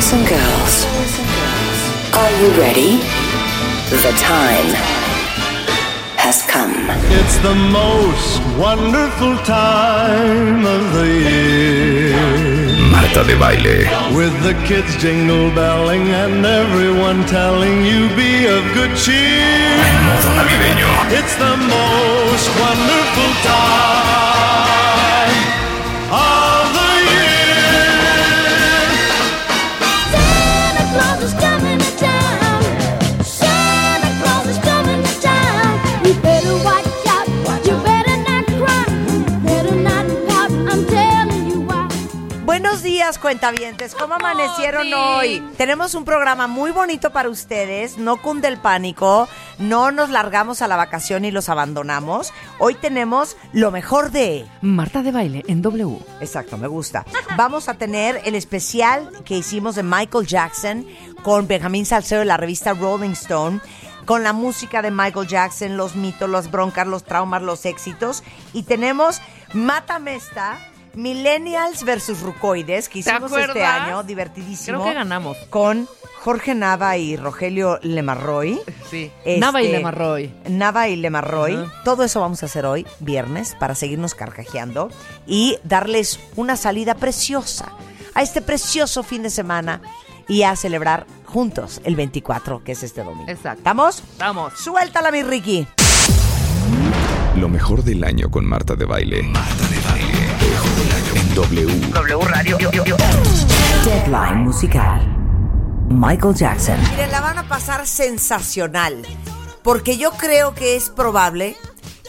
Boys 0.00 0.12
and 0.14 0.26
girls, 0.26 0.86
are 2.16 2.32
you 2.40 2.48
ready? 2.58 2.96
The 3.90 4.14
time 4.16 4.70
has 6.16 6.40
come. 6.48 6.72
It's 7.20 7.36
the 7.44 7.54
most 7.68 8.40
wonderful 8.56 9.36
time 9.44 10.64
of 10.64 10.94
the 10.94 11.06
year. 11.28 12.16
Marta 12.90 13.24
de 13.28 13.36
baile. 13.36 13.84
With 14.16 14.32
the 14.42 14.54
kids 14.66 14.96
jingle 14.96 15.50
belling 15.50 16.08
and 16.08 16.46
everyone 16.46 17.26
telling 17.26 17.84
you 17.84 18.08
be 18.16 18.46
of 18.46 18.64
good 18.72 18.96
cheer. 18.96 19.76
Modo 20.08 20.30
navideño. 20.38 20.88
It's 21.12 21.36
the 21.36 21.54
most 21.76 22.48
wonderful 22.56 23.30
time 23.44 24.49
Buenos 42.70 42.84
días, 42.84 43.18
cuentavientes. 43.18 43.96
¿Cómo 43.96 44.14
amanecieron 44.14 44.94
hoy? 44.94 45.42
Tenemos 45.56 45.96
un 45.96 46.04
programa 46.04 46.46
muy 46.46 46.70
bonito 46.70 47.10
para 47.10 47.28
ustedes. 47.28 47.98
No 47.98 48.22
cunde 48.22 48.46
el 48.46 48.58
pánico. 48.58 49.28
No 49.58 49.90
nos 49.90 50.08
largamos 50.08 50.62
a 50.62 50.68
la 50.68 50.76
vacación 50.76 51.24
y 51.24 51.32
los 51.32 51.48
abandonamos. 51.48 52.32
Hoy 52.60 52.76
tenemos 52.76 53.36
lo 53.52 53.72
mejor 53.72 54.12
de... 54.12 54.46
Marta 54.60 55.02
de 55.02 55.10
baile 55.10 55.42
en 55.48 55.62
W. 55.62 55.98
Exacto, 56.20 56.58
me 56.58 56.68
gusta. 56.68 57.04
Vamos 57.36 57.68
a 57.68 57.74
tener 57.74 58.20
el 58.24 58.36
especial 58.36 59.10
que 59.24 59.36
hicimos 59.36 59.74
de 59.74 59.82
Michael 59.82 60.28
Jackson 60.28 60.86
con 61.24 61.48
Benjamín 61.48 61.84
Salcedo 61.84 62.20
de 62.20 62.26
la 62.26 62.36
revista 62.36 62.72
Rolling 62.72 63.10
Stone, 63.10 63.60
con 64.04 64.22
la 64.22 64.32
música 64.32 64.80
de 64.80 64.92
Michael 64.92 65.26
Jackson, 65.26 65.76
los 65.76 65.96
mitos, 65.96 66.30
las 66.30 66.52
broncas, 66.52 66.86
los 66.86 67.02
traumas, 67.02 67.42
los 67.42 67.66
éxitos. 67.66 68.22
Y 68.52 68.62
tenemos 68.62 69.20
Mátame 69.52 70.14
esta, 70.14 70.58
Millennials 70.94 71.84
versus 71.84 72.20
Rucoides, 72.20 72.88
que 72.88 73.00
hicimos 73.00 73.32
este 73.32 73.64
año, 73.64 74.02
divertidísimo. 74.02 74.78
Creo 74.78 74.92
que 74.92 74.98
ganamos. 74.98 75.36
Con 75.48 75.88
Jorge 76.22 76.54
Nava 76.54 76.96
y 76.96 77.16
Rogelio 77.16 77.78
Lemarroy. 77.82 78.60
Sí. 78.90 79.10
Este, 79.24 79.38
Nava 79.38 79.62
y 79.62 79.68
Lemarroy. 79.72 80.34
Nava 80.48 80.88
y 80.88 80.96
Lemarroy. 80.96 81.58
Todo 81.84 82.04
eso 82.04 82.20
vamos 82.20 82.42
a 82.42 82.46
hacer 82.46 82.66
hoy, 82.66 82.86
viernes, 82.98 83.56
para 83.58 83.74
seguirnos 83.74 84.14
carcajeando 84.14 84.90
y 85.26 85.58
darles 85.64 86.20
una 86.36 86.56
salida 86.56 86.94
preciosa 86.94 87.72
a 88.14 88.22
este 88.22 88.42
precioso 88.42 89.02
fin 89.02 89.22
de 89.22 89.30
semana 89.30 89.80
y 90.28 90.42
a 90.42 90.54
celebrar 90.56 91.06
juntos 91.24 91.80
el 91.84 91.96
24, 91.96 92.62
que 92.62 92.72
es 92.72 92.82
este 92.82 93.02
domingo. 93.02 93.30
Exacto. 93.30 93.58
¿Estamos? 93.58 94.02
Vamos. 94.18 94.52
Suéltala, 94.56 95.10
mi 95.10 95.22
Ricky. 95.22 95.66
Lo 97.36 97.48
mejor 97.48 97.82
del 97.82 98.04
año 98.04 98.30
con 98.30 98.44
Marta 98.44 98.74
de 98.74 98.84
baile. 98.84 99.22
Marta 99.22 99.68
de 99.68 99.80
baile. 99.88 100.09
En 101.14 101.34
W. 101.34 101.66
Deadline 103.84 104.44
musical. 104.44 105.00
Michael 105.88 106.34
Jackson. 106.34 106.76
Miren, 106.90 107.10
la 107.10 107.20
van 107.20 107.38
a 107.38 107.48
pasar 107.48 107.86
sensacional. 107.86 109.02
Porque 109.62 109.96
yo 109.96 110.12
creo 110.12 110.54
que 110.54 110.76
es 110.76 110.88
probable 110.88 111.56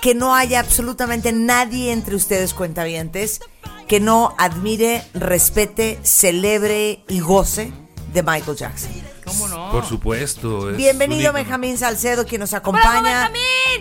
que 0.02 0.16
no 0.16 0.36
haya 0.36 0.60
absolutamente 0.60 1.32
nadie 1.32 1.92
entre 1.92 2.16
ustedes 2.16 2.54
cuentavientes 2.54 3.42
que 3.88 4.00
no 4.00 4.34
admire, 4.38 5.04
respete, 5.14 6.00
celebre 6.04 7.04
y 7.08 7.20
goce 7.20 7.72
de 8.14 8.24
Michael 8.24 8.58
Jackson. 8.58 9.11
¿Cómo 9.26 9.48
no? 9.48 9.72
Por 9.72 9.86
supuesto. 9.86 10.70
es 10.72 10.78
Bienvenido. 10.78 11.32
Benjamín 11.34 11.78
Salcedo, 11.78 12.26
quien 12.26 12.42
nos 12.42 12.54
acompaña. 12.54 13.32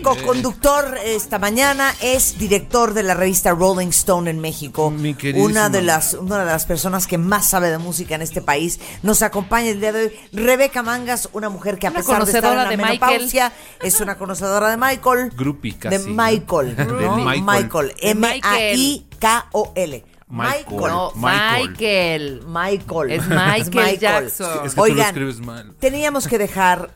Co-conductor 0.03 0.97
esta 1.03 1.39
mañana, 1.39 1.93
es 2.01 2.37
director 2.37 2.93
de 2.93 3.03
la 3.03 3.13
revista 3.13 3.51
Rolling 3.51 3.89
Stone 3.89 4.29
en 4.29 4.39
México. 4.39 4.91
Mi. 4.91 5.15
Una 5.35 5.69
de 5.69 5.81
las 5.81 6.13
una 6.13 6.39
de 6.39 6.45
las 6.45 6.65
personas 6.65 7.07
que 7.07 7.17
más 7.17 7.49
sabe 7.49 7.69
de 7.69 7.77
música 7.77 8.15
en 8.15 8.21
este 8.21 8.41
país. 8.41 8.79
Nos 9.03 9.21
acompaña 9.21 9.69
el 9.69 9.79
día 9.79 9.91
de 9.91 10.05
hoy 10.05 10.13
Rebeca 10.31 10.83
Mangas, 10.83 11.29
una 11.33 11.49
mujer 11.49 11.77
que 11.77 11.87
a 11.87 11.91
Una 11.91 11.99
pesar 11.99 12.25
de 12.25 12.31
estar 12.31 12.43
en 12.43 12.49
conocedora 12.49 12.63
la 12.63 12.69
de 12.69 12.77
menopausia, 12.77 13.51
es 13.81 13.99
una 13.99 14.17
conocedora 14.17 14.69
de 14.69 14.77
Michael. 14.77 15.31
Groupie 15.35 15.77
de. 15.81 15.99
Michael. 15.99 16.75
De 16.75 16.85
¿no? 16.85 17.17
Michael. 17.17 17.43
Michael. 17.43 17.87
De 17.87 18.09
M-A-I-K-O-L. 18.11 20.03
Michael. 20.31 20.77
No, 20.79 21.11
Michael. 21.15 21.69
Michael. 21.69 22.43
Michael. 22.47 23.11
Es 23.11 23.27
Michael 23.27 23.99
Jackson. 23.99 24.65
Es 24.65 24.75
que 24.75 24.81
tú 24.81 24.95
lo 24.95 25.01
escribes 25.01 25.39
mal. 25.39 25.73
teníamos 25.79 26.27
que 26.27 26.37
dejar 26.37 26.89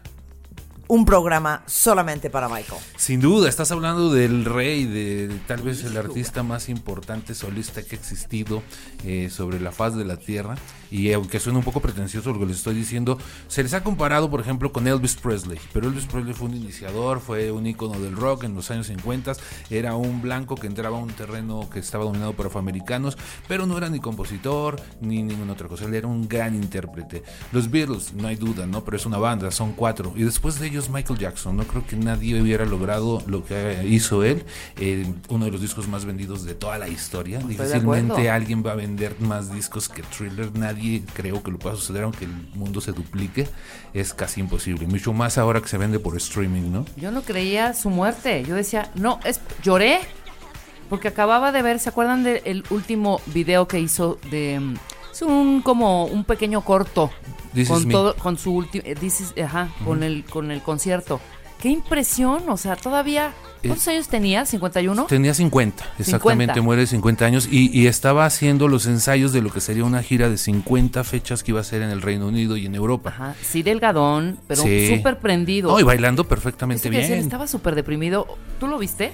un 0.87 1.05
programa 1.05 1.63
solamente 1.65 2.29
para 2.29 2.47
Michael. 2.47 2.81
Sin 2.97 3.19
duda, 3.19 3.49
estás 3.49 3.71
hablando 3.71 4.13
del 4.13 4.45
rey, 4.45 4.85
de, 4.85 5.27
de 5.27 5.35
tal 5.47 5.61
vez 5.61 5.83
el 5.83 5.97
artista 5.97 6.43
más 6.43 6.69
importante 6.69 7.33
solista 7.33 7.83
que 7.83 7.95
ha 7.95 7.99
existido 7.99 8.61
eh, 9.03 9.29
sobre 9.29 9.59
la 9.59 9.71
faz 9.71 9.95
de 9.95 10.05
la 10.05 10.17
tierra. 10.17 10.55
Y 10.91 11.11
aunque 11.13 11.39
suene 11.39 11.57
un 11.57 11.65
poco 11.65 11.81
pretencioso 11.81 12.31
lo 12.31 12.39
que 12.39 12.45
les 12.45 12.57
estoy 12.57 12.75
diciendo, 12.75 13.17
se 13.47 13.63
les 13.63 13.73
ha 13.73 13.83
comparado, 13.83 14.29
por 14.29 14.39
ejemplo, 14.39 14.71
con 14.71 14.87
Elvis 14.87 15.15
Presley. 15.15 15.59
Pero 15.73 15.87
Elvis 15.87 16.05
Presley 16.05 16.33
fue 16.33 16.47
un 16.47 16.55
iniciador, 16.55 17.19
fue 17.19 17.51
un 17.51 17.65
ícono 17.65 17.99
del 17.99 18.15
rock 18.15 18.43
en 18.43 18.53
los 18.53 18.69
años 18.71 18.87
50. 18.87 19.33
Era 19.69 19.95
un 19.95 20.21
blanco 20.21 20.55
que 20.55 20.67
entraba 20.67 20.97
a 20.97 21.01
un 21.01 21.09
terreno 21.09 21.69
que 21.69 21.79
estaba 21.79 22.03
dominado 22.03 22.33
por 22.33 22.47
afroamericanos, 22.47 23.17
pero 23.47 23.65
no 23.65 23.77
era 23.77 23.89
ni 23.89 23.99
compositor 23.99 24.79
ni 25.01 25.23
ninguna 25.23 25.53
otra 25.53 25.67
cosa. 25.67 25.85
Él 25.85 25.95
era 25.95 26.07
un 26.07 26.27
gran 26.27 26.55
intérprete. 26.55 27.23
Los 27.51 27.69
Beatles, 27.69 28.13
no 28.13 28.27
hay 28.27 28.35
duda, 28.35 28.65
¿no? 28.65 28.83
Pero 28.83 28.97
es 28.97 29.05
una 29.05 29.17
banda, 29.17 29.51
son 29.51 29.73
cuatro. 29.73 30.13
Y 30.15 30.23
después 30.23 30.59
de 30.59 30.67
ellos, 30.67 30.74
Michael 30.89 31.19
Jackson. 31.19 31.57
No 31.57 31.63
creo 31.63 31.85
que 31.85 31.95
nadie 31.95 32.41
hubiera 32.41 32.65
logrado 32.65 33.21
lo 33.27 33.43
que 33.45 33.85
hizo 33.87 34.23
él. 34.23 34.43
eh, 34.77 35.11
uno 35.29 35.45
de 35.45 35.51
los 35.51 35.61
discos 35.61 35.87
más 35.87 36.05
vendidos 36.05 36.45
de 36.45 36.53
toda 36.53 36.77
la 36.77 36.87
historia. 36.87 37.39
Difícilmente 37.39 38.29
alguien 38.29 38.65
va 38.65 38.71
a 38.71 38.75
vender 38.75 39.15
más 39.19 39.53
discos 39.53 39.89
que 39.89 40.03
Thriller. 40.03 40.55
Nadie 40.57 41.03
creo 41.13 41.41
que 41.41 41.51
lo 41.51 41.59
pueda 41.59 41.75
suceder, 41.75 42.03
aunque 42.03 42.25
el 42.25 42.31
mundo 42.53 42.81
se 42.81 42.91
duplique. 42.91 43.47
Es 43.93 44.13
casi 44.13 44.41
imposible. 44.41 44.87
Mucho 44.87 45.13
más 45.13 45.37
ahora 45.37 45.61
que 45.61 45.67
se 45.67 45.77
vende 45.77 45.99
por 45.99 46.15
streaming, 46.17 46.71
¿no? 46.71 46.85
Yo 46.97 47.11
no 47.11 47.21
creía 47.21 47.73
su 47.73 47.89
muerte. 47.89 48.43
Yo 48.43 48.55
decía, 48.55 48.91
no, 48.95 49.19
es 49.23 49.39
lloré. 49.63 49.99
Porque 50.89 51.07
acababa 51.07 51.51
de 51.51 51.63
ver, 51.63 51.79
¿se 51.79 51.89
acuerdan 51.89 52.23
del 52.23 52.63
último 52.69 53.19
video 53.27 53.67
que 53.67 53.79
hizo 53.79 54.19
de 54.29 54.59
mm, 54.59 54.75
es 55.15 55.21
un 55.21 55.61
como 55.61 56.05
un 56.05 56.25
pequeño 56.25 56.59
corto 56.59 57.09
This 57.55 57.63
is 57.63 57.69
con 57.69 57.87
me. 57.87 57.91
todo 57.93 58.15
con 58.15 58.37
su 58.37 58.53
último 58.53 58.83
ajá, 59.43 59.69
con 59.83 60.03
el 60.03 60.23
con 60.25 60.51
el 60.51 60.61
concierto. 60.61 61.19
Qué 61.59 61.69
impresión, 61.69 62.47
o 62.49 62.57
sea, 62.57 62.75
todavía 62.75 63.33
¿Cuántos 63.67 63.87
años 63.87 64.07
tenía? 64.07 64.43
¿51? 64.43 65.07
Tenía 65.07 65.33
50, 65.33 65.83
exactamente, 65.99 66.53
50. 66.53 66.61
muere 66.61 66.81
de 66.81 66.87
50 66.87 67.25
años 67.25 67.47
y, 67.49 67.71
y 67.77 67.87
estaba 67.87 68.25
haciendo 68.25 68.67
los 68.67 68.85
ensayos 68.85 69.33
de 69.33 69.41
lo 69.41 69.51
que 69.51 69.61
sería 69.61 69.83
una 69.83 70.03
gira 70.03 70.29
de 70.29 70.37
50 70.37 71.03
fechas 71.03 71.43
que 71.43 71.51
iba 71.51 71.61
a 71.61 71.63
ser 71.63 71.81
en 71.81 71.89
el 71.89 72.01
Reino 72.01 72.27
Unido 72.27 72.57
y 72.57 72.65
en 72.65 72.75
Europa. 72.75 73.09
Ajá, 73.09 73.35
sí 73.41 73.63
delgadón, 73.63 74.37
pero 74.47 74.61
Sí. 74.63 74.95
súper 74.95 75.19
prendido. 75.19 75.71
No, 75.71 75.79
y 75.79 75.83
bailando 75.83 76.25
perfectamente 76.25 76.89
bien. 76.89 77.11
estaba 77.13 77.47
súper 77.47 77.75
deprimido. 77.75 78.27
¿Tú 78.59 78.67
lo 78.67 78.77
viste? 78.77 79.11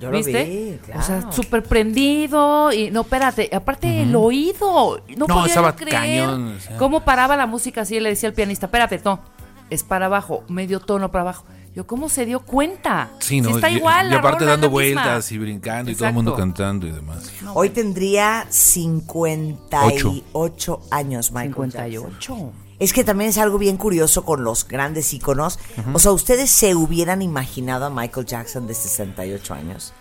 Yo 0.00 0.10
lo 0.10 0.16
¿Viste? 0.16 0.44
vi, 0.44 0.78
O 0.98 1.02
sea, 1.02 1.18
claro. 1.18 1.32
súper 1.32 1.62
prendido 1.62 2.72
y 2.72 2.90
no, 2.90 3.02
espérate, 3.02 3.50
aparte 3.54 4.02
el 4.02 4.16
oído, 4.16 5.00
no, 5.16 5.26
No, 5.26 5.42
podía 5.42 5.72
creer 5.76 5.92
cañón, 5.94 6.56
o 6.56 6.60
sea. 6.60 6.76
cómo 6.78 7.04
paraba 7.04 7.36
la 7.36 7.46
música 7.46 7.82
así, 7.82 8.00
le 8.00 8.08
decía 8.08 8.30
al 8.30 8.34
pianista, 8.34 8.66
espérate, 8.66 9.00
no, 9.04 9.20
es 9.68 9.84
para 9.84 10.06
abajo, 10.06 10.42
medio 10.48 10.80
tono 10.80 11.12
para 11.12 11.22
abajo. 11.22 11.44
Yo, 11.72 11.86
¿cómo 11.86 12.08
se 12.08 12.26
dio 12.26 12.40
cuenta? 12.40 13.10
Sí, 13.20 13.40
no, 13.40 13.50
Si 13.50 13.54
está 13.54 13.70
y, 13.70 13.76
igual, 13.76 14.08
y 14.08 14.10
la 14.10 14.16
aparte 14.18 14.44
dando 14.44 14.66
la 14.66 14.72
misma. 14.72 15.02
vueltas 15.04 15.30
y 15.30 15.38
brincando 15.38 15.92
y 15.92 15.94
todo 15.94 16.08
el 16.08 16.14
mundo 16.14 16.32
Exacto. 16.32 16.52
cantando 16.54 16.86
y 16.88 16.90
demás. 16.90 17.30
Hoy 17.54 17.70
tendría 17.70 18.44
58 18.50 20.80
años 20.90 21.30
Michael 21.32 21.70
Jackson. 21.70 22.50
58. 22.80 22.84
Es 22.84 22.92
que 22.92 23.04
también 23.04 23.30
es 23.30 23.38
algo 23.38 23.58
bien 23.58 23.76
curioso 23.76 24.24
con 24.24 24.42
los 24.42 24.66
grandes 24.66 25.12
íconos. 25.12 25.58
O 25.92 25.98
sea, 25.98 26.12
¿ustedes 26.12 26.50
se 26.50 26.74
hubieran 26.74 27.22
imaginado 27.22 27.86
a 27.86 27.90
Michael 27.90 28.26
Jackson 28.26 28.66
de 28.66 28.74
68 28.74 29.54
años? 29.54 29.92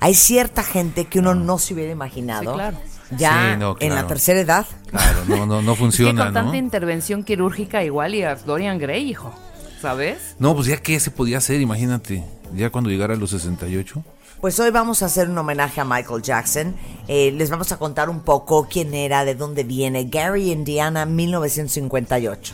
Hay 0.00 0.14
cierta 0.14 0.62
gente 0.64 1.04
que 1.04 1.20
uno 1.20 1.34
no 1.34 1.58
se 1.58 1.74
hubiera 1.74 1.92
imaginado. 1.92 2.50
Sí, 2.50 2.54
claro. 2.54 2.76
Ya 3.16 3.52
Sí, 3.52 3.58
no, 3.60 3.76
en 3.78 3.94
la 3.94 4.06
tercera 4.06 4.40
edad. 4.40 4.66
Claro, 4.86 5.24
no, 5.28 5.46
no, 5.46 5.62
no 5.62 5.72
Es 5.72 5.76
que 5.76 5.82
funciona, 5.84 6.24
con 6.24 6.34
¿no? 6.34 6.40
tanta 6.40 6.56
intervención 6.56 7.22
quirúrgica 7.22 7.84
igual 7.84 8.14
y 8.14 8.22
a 8.22 8.34
Dorian 8.36 8.78
Gray, 8.78 9.08
hijo, 9.08 9.32
¿sabes? 9.80 10.34
No, 10.38 10.54
pues 10.54 10.66
ya 10.66 10.78
que 10.78 10.98
se 10.98 11.10
podía 11.10 11.38
hacer, 11.38 11.60
imagínate, 11.60 12.24
ya 12.56 12.70
cuando 12.70 12.90
llegara 12.90 13.14
a 13.14 13.16
los 13.16 13.30
68. 13.30 14.02
Pues 14.42 14.58
hoy 14.58 14.72
vamos 14.72 15.04
a 15.04 15.06
hacer 15.06 15.30
un 15.30 15.38
homenaje 15.38 15.80
a 15.80 15.84
Michael 15.84 16.20
Jackson. 16.20 16.74
Eh, 17.06 17.30
les 17.30 17.48
vamos 17.48 17.70
a 17.70 17.76
contar 17.78 18.10
un 18.10 18.22
poco 18.22 18.66
quién 18.68 18.92
era, 18.92 19.24
de 19.24 19.36
dónde 19.36 19.62
viene. 19.62 20.06
Gary, 20.10 20.50
Indiana, 20.50 21.06
1958. 21.06 22.52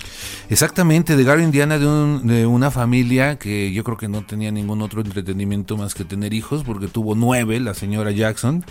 Exactamente, 0.50 1.16
de 1.16 1.24
Gary 1.24 1.44
Indiana, 1.44 1.78
de, 1.78 1.86
un- 1.86 2.26
de 2.26 2.44
una 2.44 2.70
familia 2.70 3.38
que 3.38 3.72
yo 3.72 3.84
creo 3.84 3.96
que 3.96 4.06
no 4.06 4.22
tenía 4.26 4.50
ningún 4.50 4.82
otro 4.82 5.00
entretenimiento 5.00 5.78
más 5.78 5.94
que 5.94 6.04
tener 6.04 6.34
hijos, 6.34 6.62
porque 6.62 6.88
tuvo 6.88 7.14
nueve, 7.14 7.58
la 7.58 7.72
señora 7.72 8.10
Jackson. 8.10 8.66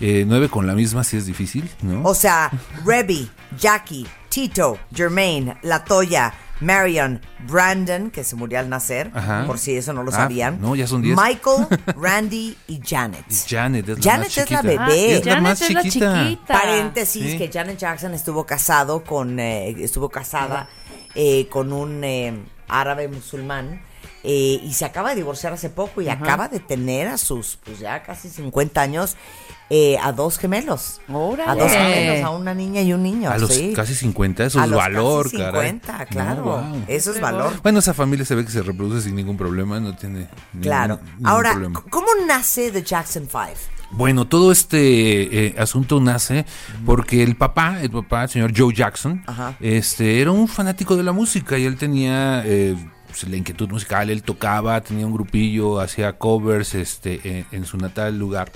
Eh, 0.00 0.24
nueve 0.26 0.48
con 0.48 0.66
la 0.66 0.72
misma, 0.74 1.04
sí 1.04 1.18
es 1.18 1.26
difícil, 1.26 1.68
¿no? 1.82 2.00
O 2.04 2.14
sea, 2.14 2.50
Rebby, 2.86 3.30
Jackie, 3.60 4.06
Tito, 4.30 4.78
Jermaine, 4.94 5.58
Latoya, 5.62 6.32
Marion, 6.62 7.20
Brandon, 7.46 8.10
que 8.10 8.24
se 8.24 8.36
murió 8.36 8.58
al 8.60 8.68
nacer, 8.68 9.10
Ajá. 9.14 9.44
por 9.46 9.58
si 9.58 9.76
eso 9.76 9.92
no 9.92 10.02
lo 10.02 10.10
Ah, 10.12 10.16
sabían. 10.16 10.60
no, 10.60 10.74
ya 10.76 10.86
son 10.86 11.02
diez. 11.02 11.16
Michael, 11.16 11.66
Randy 11.96 12.56
y 12.68 12.80
Janet. 12.84 13.24
Y 13.28 13.34
Janet 13.48 13.88
es 13.88 13.98
la 14.04 14.12
Janet 14.12 14.28
más 14.28 14.38
es 14.38 14.50
la 14.50 14.62
chiquita. 14.62 14.86
bebé. 14.86 15.14
Es 15.18 15.24
la 15.26 15.32
Janet 15.32 15.42
más 15.42 15.60
es 15.62 15.70
la 15.72 15.82
chiquita. 15.82 16.22
chiquita. 16.24 16.54
Paréntesis, 16.54 17.30
Sí. 17.32 17.38
que 17.38 17.50
Janet 17.52 17.78
Jackson 17.78 18.14
estuvo 18.14 18.46
casado 18.46 19.02
con, 19.04 19.38
eh, 19.40 19.70
estuvo 19.78 20.08
casada 20.08 20.68
eh, 21.14 21.48
con 21.50 21.72
un 21.72 22.02
eh, 22.04 22.32
árabe 22.68 23.08
musulmán 23.08 23.82
eh, 24.24 24.60
y 24.62 24.72
se 24.74 24.84
acaba 24.84 25.10
de 25.10 25.16
divorciar 25.16 25.52
hace 25.52 25.68
poco 25.70 26.00
y 26.00 26.08
acaba 26.08 26.48
de 26.48 26.60
tener 26.60 27.08
a 27.08 27.18
sus, 27.18 27.58
pues 27.64 27.78
ya 27.78 28.02
casi 28.02 28.28
50 28.28 28.80
años, 28.80 29.16
eh, 29.70 29.96
a 30.02 30.12
dos 30.12 30.38
gemelos. 30.38 31.00
Órale. 31.10 31.50
A 31.50 31.54
dos 31.54 31.72
gemelos, 31.72 32.24
a 32.24 32.30
una 32.30 32.52
niña 32.54 32.82
y 32.82 32.92
un 32.92 33.02
niño. 33.02 33.30
A 33.30 33.38
los 33.38 33.52
sí. 33.54 33.72
casi 33.74 33.94
50, 33.94 34.44
eso 34.44 34.60
A 34.60 34.64
es 34.64 34.70
los 34.70 34.78
valor, 34.78 35.24
casi 35.24 35.36
caray. 35.38 35.70
50, 35.70 36.06
claro. 36.06 36.44
No, 36.44 36.62
wow. 36.68 36.84
Eso 36.88 37.10
es 37.12 37.20
valor. 37.20 37.54
Bueno, 37.62 37.78
esa 37.78 37.94
familia 37.94 38.24
se 38.26 38.34
ve 38.34 38.44
que 38.44 38.50
se 38.50 38.62
reproduce 38.62 39.00
sin 39.06 39.16
ningún 39.16 39.36
problema, 39.36 39.80
no 39.80 39.96
tiene 39.96 40.28
ningún, 40.52 40.62
Claro. 40.62 41.00
ningún 41.14 41.26
Ahora, 41.26 41.52
problema. 41.52 41.82
¿cómo 41.90 42.08
nace 42.26 42.70
The 42.70 42.82
Jackson 42.82 43.26
Five? 43.28 43.56
Bueno, 43.94 44.26
todo 44.26 44.52
este 44.52 45.48
eh, 45.48 45.54
asunto 45.58 46.00
nace 46.00 46.46
porque 46.86 47.22
el 47.22 47.36
papá, 47.36 47.78
el 47.82 47.90
papá, 47.90 48.22
el 48.24 48.28
señor 48.30 48.52
Joe 48.56 48.72
Jackson, 48.74 49.22
Ajá. 49.26 49.54
este, 49.60 50.20
era 50.22 50.30
un 50.32 50.48
fanático 50.48 50.96
de 50.96 51.02
la 51.02 51.12
música 51.12 51.58
y 51.58 51.64
él 51.66 51.76
tenía 51.76 52.42
eh, 52.46 52.74
pues, 53.12 53.28
la 53.30 53.36
inquietud 53.36 53.68
musical, 53.68 54.10
él 54.10 54.22
tocaba, 54.22 54.80
tenía 54.80 55.06
un 55.06 55.12
grupillo, 55.12 55.80
hacía 55.80 56.14
covers 56.14 56.74
este, 56.74 57.20
en, 57.24 57.46
en 57.52 57.64
su 57.64 57.76
natal 57.76 58.18
lugar. 58.18 58.50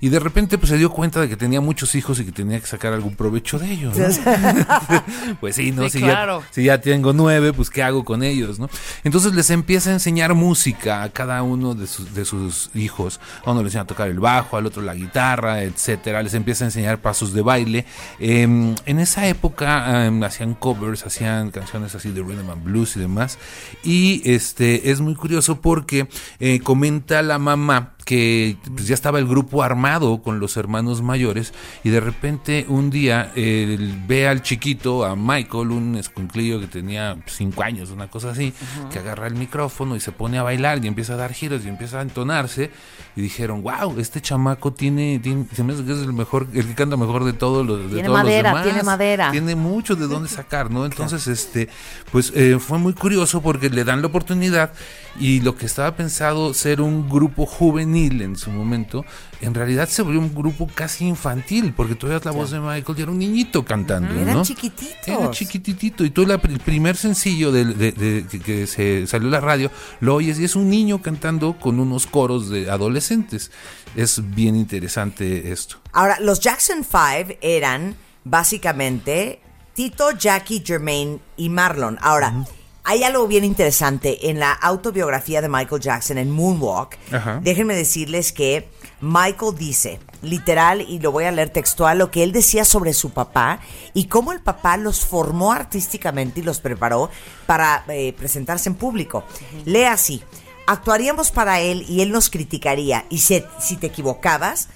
Y 0.00 0.08
de 0.08 0.18
repente 0.18 0.58
pues 0.58 0.70
se 0.70 0.78
dio 0.78 0.90
cuenta 0.90 1.20
de 1.20 1.28
que 1.28 1.36
tenía 1.36 1.60
muchos 1.60 1.94
hijos 1.94 2.20
y 2.20 2.24
que 2.24 2.32
tenía 2.32 2.60
que 2.60 2.66
sacar 2.66 2.92
algún 2.92 3.14
provecho 3.16 3.58
de 3.58 3.72
ellos. 3.72 3.96
¿no? 3.96 4.06
pues 5.40 5.56
sí, 5.56 5.72
¿no? 5.72 5.84
Sí, 5.84 5.90
si, 5.90 5.98
claro. 6.00 6.40
ya, 6.40 6.46
si 6.50 6.64
ya 6.64 6.80
tengo 6.80 7.12
nueve, 7.12 7.52
pues 7.52 7.70
¿qué 7.70 7.82
hago 7.82 8.04
con 8.04 8.22
ellos? 8.22 8.58
¿no? 8.58 8.68
Entonces 9.04 9.34
les 9.34 9.50
empieza 9.50 9.90
a 9.90 9.94
enseñar 9.94 10.34
música 10.34 11.02
a 11.02 11.08
cada 11.10 11.42
uno 11.42 11.74
de 11.74 11.86
sus, 11.86 12.14
de 12.14 12.24
sus 12.24 12.70
hijos. 12.74 13.20
A 13.44 13.52
uno 13.52 13.60
le 13.60 13.68
enseña 13.68 13.82
a 13.82 13.86
tocar 13.86 14.08
el 14.08 14.20
bajo, 14.20 14.56
al 14.56 14.66
otro 14.66 14.82
la 14.82 14.94
guitarra, 14.94 15.62
etcétera. 15.62 16.22
Les 16.22 16.34
empieza 16.34 16.64
a 16.64 16.68
enseñar 16.68 17.00
pasos 17.00 17.32
de 17.32 17.42
baile. 17.42 17.86
Eh, 18.18 18.42
en 18.42 18.98
esa 18.98 19.26
época 19.26 20.06
eh, 20.06 20.20
hacían 20.24 20.54
covers, 20.54 21.06
hacían 21.06 21.50
canciones 21.50 21.94
así 21.94 22.10
de 22.10 22.22
rhythm 22.22 22.50
and 22.50 22.64
blues 22.64 22.96
y 22.96 23.00
demás. 23.00 23.38
Y 23.82 24.22
este 24.24 24.90
es 24.90 25.00
muy 25.00 25.14
curioso 25.14 25.60
porque 25.60 26.08
eh, 26.40 26.60
comenta 26.60 27.22
la 27.22 27.38
mamá 27.38 27.93
que 28.04 28.56
pues, 28.74 28.86
ya 28.86 28.94
estaba 28.94 29.18
el 29.18 29.26
grupo 29.26 29.62
armado 29.62 30.22
con 30.22 30.40
los 30.40 30.56
hermanos 30.56 31.02
mayores 31.02 31.52
y 31.82 31.90
de 31.90 32.00
repente 32.00 32.66
un 32.68 32.90
día 32.90 33.32
él 33.34 34.02
ve 34.06 34.28
al 34.28 34.42
chiquito, 34.42 35.04
a 35.04 35.16
Michael, 35.16 35.70
un 35.70 35.96
escuinclillo 35.96 36.60
que 36.60 36.66
tenía 36.66 37.16
cinco 37.26 37.62
años, 37.62 37.90
una 37.90 38.08
cosa 38.08 38.30
así, 38.30 38.52
que 38.92 38.98
agarra 38.98 39.26
el 39.26 39.34
micrófono 39.34 39.96
y 39.96 40.00
se 40.00 40.12
pone 40.12 40.38
a 40.38 40.42
bailar 40.42 40.84
y 40.84 40.88
empieza 40.88 41.14
a 41.14 41.16
dar 41.16 41.32
giros 41.32 41.64
y 41.64 41.68
empieza 41.68 42.00
a 42.00 42.02
entonarse 42.02 42.70
y 43.16 43.22
dijeron, 43.22 43.62
wow, 43.62 43.98
este 43.98 44.20
chamaco 44.20 44.72
tiene, 44.72 45.20
tiene- 45.20 45.46
se 45.54 45.62
me 45.62 45.72
hace 45.72 45.84
que 45.84 45.92
es 45.92 45.98
el 45.98 46.12
mejor, 46.12 46.48
el 46.52 46.66
que 46.66 46.74
canta 46.74 46.96
mejor 46.96 47.24
de 47.24 47.32
todos 47.32 47.64
los, 47.64 47.78
de 47.78 47.84
Tiene 47.88 48.02
todos 48.04 48.18
los 48.18 48.24
madera, 48.24 48.48
demás. 48.50 48.64
tiene 48.64 48.82
madera. 48.82 49.30
Tiene 49.30 49.54
mucho 49.54 49.94
de 49.94 50.06
dónde 50.08 50.28
sacar, 50.28 50.70
¿no? 50.70 50.84
Entonces, 50.84 51.26
este, 51.28 51.68
pues 52.10 52.32
eh, 52.34 52.58
fue 52.58 52.78
muy 52.78 52.92
curioso 52.92 53.40
porque 53.40 53.70
le 53.70 53.84
dan 53.84 54.00
la 54.02 54.08
oportunidad 54.08 54.72
y 55.18 55.40
lo 55.42 55.56
que 55.56 55.66
estaba 55.66 55.94
pensado 55.94 56.52
ser 56.54 56.80
un 56.80 57.08
grupo 57.08 57.46
juvenil 57.46 58.20
en 58.22 58.36
su 58.36 58.50
momento, 58.50 59.04
en 59.40 59.54
realidad 59.54 59.88
se 59.88 60.02
volvió 60.02 60.20
un 60.20 60.34
grupo 60.34 60.68
casi 60.74 61.06
infantil, 61.06 61.72
porque 61.76 61.94
tú 61.94 62.06
oías 62.06 62.24
la 62.24 62.30
voz 62.30 62.50
de 62.50 62.60
Michael 62.60 62.98
y 62.98 63.02
era 63.02 63.10
un 63.10 63.18
niñito 63.18 63.64
cantando, 63.64 64.14
Eran 64.14 64.34
¿no? 64.36 64.42
chiquititos. 64.42 65.06
Era 65.06 65.30
chiquititito 65.30 66.04
y 66.04 66.10
tú 66.10 66.26
la- 66.26 66.34
el 66.42 66.60
primer 66.60 66.96
sencillo 66.96 67.52
del- 67.52 67.76
de, 67.78 67.92
de- 67.92 68.40
que, 68.40 68.66
se 68.66 69.06
salió 69.06 69.26
en 69.28 69.32
la 69.32 69.40
radio 69.40 69.70
lo 70.00 70.14
oyes 70.16 70.38
y 70.38 70.44
es 70.44 70.56
un 70.56 70.68
niño 70.70 71.02
cantando 71.02 71.58
con 71.58 71.78
unos 71.80 72.06
coros 72.06 72.48
de 72.50 72.70
adolescentes. 72.70 73.50
Es 73.96 74.20
bien 74.34 74.56
interesante 74.56 75.52
esto. 75.52 75.76
Ahora, 75.92 76.18
los 76.20 76.40
Jackson 76.40 76.84
Five 76.84 77.38
eran 77.42 77.96
básicamente 78.24 79.40
Tito, 79.74 80.12
Jackie, 80.12 80.62
Jermaine 80.64 81.18
y 81.36 81.48
Marlon. 81.48 81.98
Ahora, 82.00 82.44
hay 82.84 83.02
algo 83.02 83.26
bien 83.26 83.44
interesante 83.44 84.30
en 84.30 84.38
la 84.38 84.52
autobiografía 84.52 85.40
de 85.40 85.48
Michael 85.48 85.80
Jackson 85.80 86.18
en 86.18 86.30
Moonwalk. 86.30 86.96
Ajá. 87.12 87.40
Déjenme 87.42 87.74
decirles 87.74 88.32
que 88.32 88.68
Michael 89.04 89.54
dice, 89.54 90.00
literal, 90.22 90.80
y 90.80 90.98
lo 90.98 91.12
voy 91.12 91.24
a 91.24 91.30
leer 91.30 91.50
textual, 91.50 91.98
lo 91.98 92.10
que 92.10 92.22
él 92.22 92.32
decía 92.32 92.64
sobre 92.64 92.94
su 92.94 93.10
papá 93.10 93.60
y 93.92 94.06
cómo 94.06 94.32
el 94.32 94.40
papá 94.40 94.78
los 94.78 95.04
formó 95.04 95.52
artísticamente 95.52 96.40
y 96.40 96.42
los 96.42 96.60
preparó 96.60 97.10
para 97.44 97.84
eh, 97.88 98.14
presentarse 98.14 98.70
en 98.70 98.76
público. 98.76 99.24
Lee 99.66 99.84
así, 99.84 100.22
actuaríamos 100.66 101.30
para 101.30 101.60
él 101.60 101.84
y 101.86 102.00
él 102.00 102.12
nos 102.12 102.30
criticaría 102.30 103.04
y 103.10 103.18
si, 103.18 103.44
si 103.60 103.76
te 103.76 103.88
equivocabas, 103.88 104.68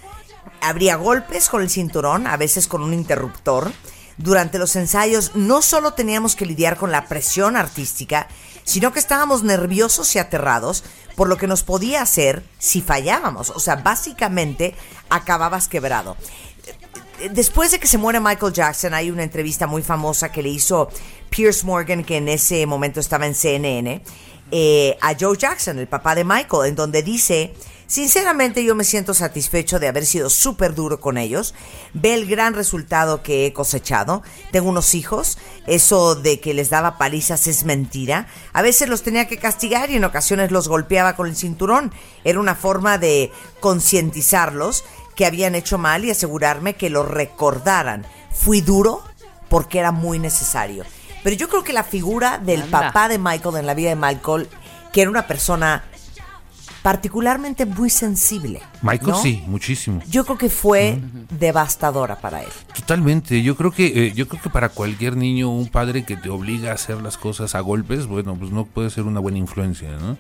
habría 0.61 0.97
golpes 0.97 1.49
con 1.49 1.63
el 1.63 1.71
cinturón, 1.71 2.27
a 2.27 2.37
veces 2.37 2.69
con 2.69 2.83
un 2.83 2.93
interruptor. 2.93 3.73
Durante 4.19 4.59
los 4.59 4.77
ensayos 4.77 5.37
no 5.37 5.63
solo 5.63 5.95
teníamos 5.95 6.37
que 6.37 6.45
lidiar 6.45 6.77
con 6.77 6.93
la 6.93 7.07
presión 7.07 7.57
artística, 7.57 8.29
sino 8.69 8.93
que 8.93 8.99
estábamos 8.99 9.43
nerviosos 9.45 10.15
y 10.15 10.19
aterrados 10.19 10.85
por 11.17 11.27
lo 11.27 11.39
que 11.39 11.47
nos 11.47 11.63
podía 11.63 12.03
hacer 12.03 12.45
si 12.59 12.83
fallábamos. 12.83 13.49
O 13.49 13.61
sea, 13.61 13.77
básicamente 13.77 14.75
acababas 15.09 15.69
quebrado. 15.69 16.19
Después 17.31 17.71
de 17.71 17.79
que 17.79 17.87
se 17.87 17.97
muere 17.97 18.21
Michael 18.21 18.53
Jackson, 18.53 18.93
hay 18.93 19.11
una 19.11 19.23
entrevista 19.23 19.67
muy 19.67 19.83
famosa 19.83 20.31
que 20.31 20.43
le 20.43 20.51
hizo 20.51 20.91
Pierce 21.31 21.65
Morgan, 21.65 22.05
que 22.05 22.19
en 22.19 22.29
ese 22.29 22.67
momento 22.67 23.01
estaba 23.01 23.27
en 23.27 23.35
CNN, 23.35 24.03
eh, 24.51 24.99
a 25.01 25.17
Joe 25.19 25.39
Jackson, 25.39 25.79
el 25.79 25.89
papá 25.89 26.15
de 26.15 26.25
Michael, 26.25 26.69
en 26.69 26.75
donde 26.75 27.03
dice, 27.03 27.55
sinceramente 27.89 28.63
yo 28.63 28.77
me 28.77 28.85
siento 28.85 29.15
satisfecho 29.15 29.81
de 29.81 29.89
haber 29.89 30.07
sido 30.07 30.31
súper 30.31 30.77
duro 30.77 31.01
con 31.01 31.19
ellos, 31.19 31.55
ve 31.95 32.15
el 32.15 32.27
gran 32.27 32.55
resultado 32.55 33.25
que 33.25 33.47
he 33.47 33.53
cosechado, 33.53 34.23
tengo 34.53 34.69
unos 34.69 34.95
hijos, 34.95 35.39
eso 35.67 36.15
de 36.15 36.39
que 36.39 36.55
les 36.55 36.71
daba 36.71 36.99
palizas 36.99 37.49
es 37.49 37.65
mentira, 37.65 38.29
a 38.53 38.63
veces 38.63 38.89
los 38.89 39.03
tenía 39.03 39.27
que 39.27 39.39
castigar 39.39 39.91
y 39.91 39.97
en 39.97 40.05
ocasiones 40.05 40.53
los 40.53 40.69
golpeaba 40.69 41.17
con 41.17 41.27
el 41.27 41.35
cinturón, 41.35 41.93
era 42.23 42.39
una 42.39 42.55
forma 42.55 42.99
de 42.99 43.33
concientizarlos 43.59 44.85
que 45.17 45.27
habían 45.27 45.57
hecho 45.57 45.79
mal 45.79 46.05
y 46.05 46.13
asegurarme 46.13 46.77
que 46.77 46.91
lo 46.91 47.03
recordaran. 47.03 48.07
Fui 48.33 48.61
duro 48.61 49.03
porque 49.49 49.81
era 49.81 49.91
muy 49.91 50.21
necesario. 50.21 50.85
Pero 51.25 51.35
yo 51.35 51.49
creo 51.49 51.65
que 51.65 51.73
la 51.73 51.83
figura 51.83 52.39
del 52.39 52.63
Anda. 52.63 52.81
papá 52.81 53.09
de 53.09 53.19
Michael 53.19 53.57
en 53.57 53.67
la 53.67 53.75
vida 53.75 53.89
de 53.89 53.97
Michael, 53.97 54.49
que 54.93 55.03
era 55.03 55.11
una 55.11 55.27
persona 55.27 55.83
particularmente 56.83 57.67
muy 57.67 57.91
sensible. 57.91 58.61
Michael 58.83 59.11
¿no? 59.11 59.23
sí, 59.23 59.43
muchísimo. 59.47 60.01
Yo 60.09 60.25
creo 60.25 60.39
que 60.39 60.51
fue 60.51 61.01
devastadora 61.39 62.17
para 62.17 62.43
él. 62.43 62.49
Totalmente, 62.75 63.43
yo 63.43 63.57
creo 63.57 63.71
que 63.71 63.87
eh, 63.87 64.13
yo 64.15 64.29
creo 64.29 64.43
que 64.43 64.51
para 64.51 64.69
cualquier 64.69 65.17
niño 65.17 65.51
un 65.51 65.69
padre 65.69 66.05
que 66.05 66.17
te 66.17 66.29
obliga 66.29 66.71
a 66.71 66.75
hacer 66.75 67.01
las 67.03 67.19
cosas 67.19 67.55
a 67.55 67.61
golpes, 67.61 68.07
bueno, 68.07 68.37
pues 68.37 68.51
no 68.51 68.65
puede 68.65 68.91
ser 68.91 69.05
una 69.05 69.21
buena 69.21 69.39
influencia, 69.39 69.91
¿no? 69.99 70.17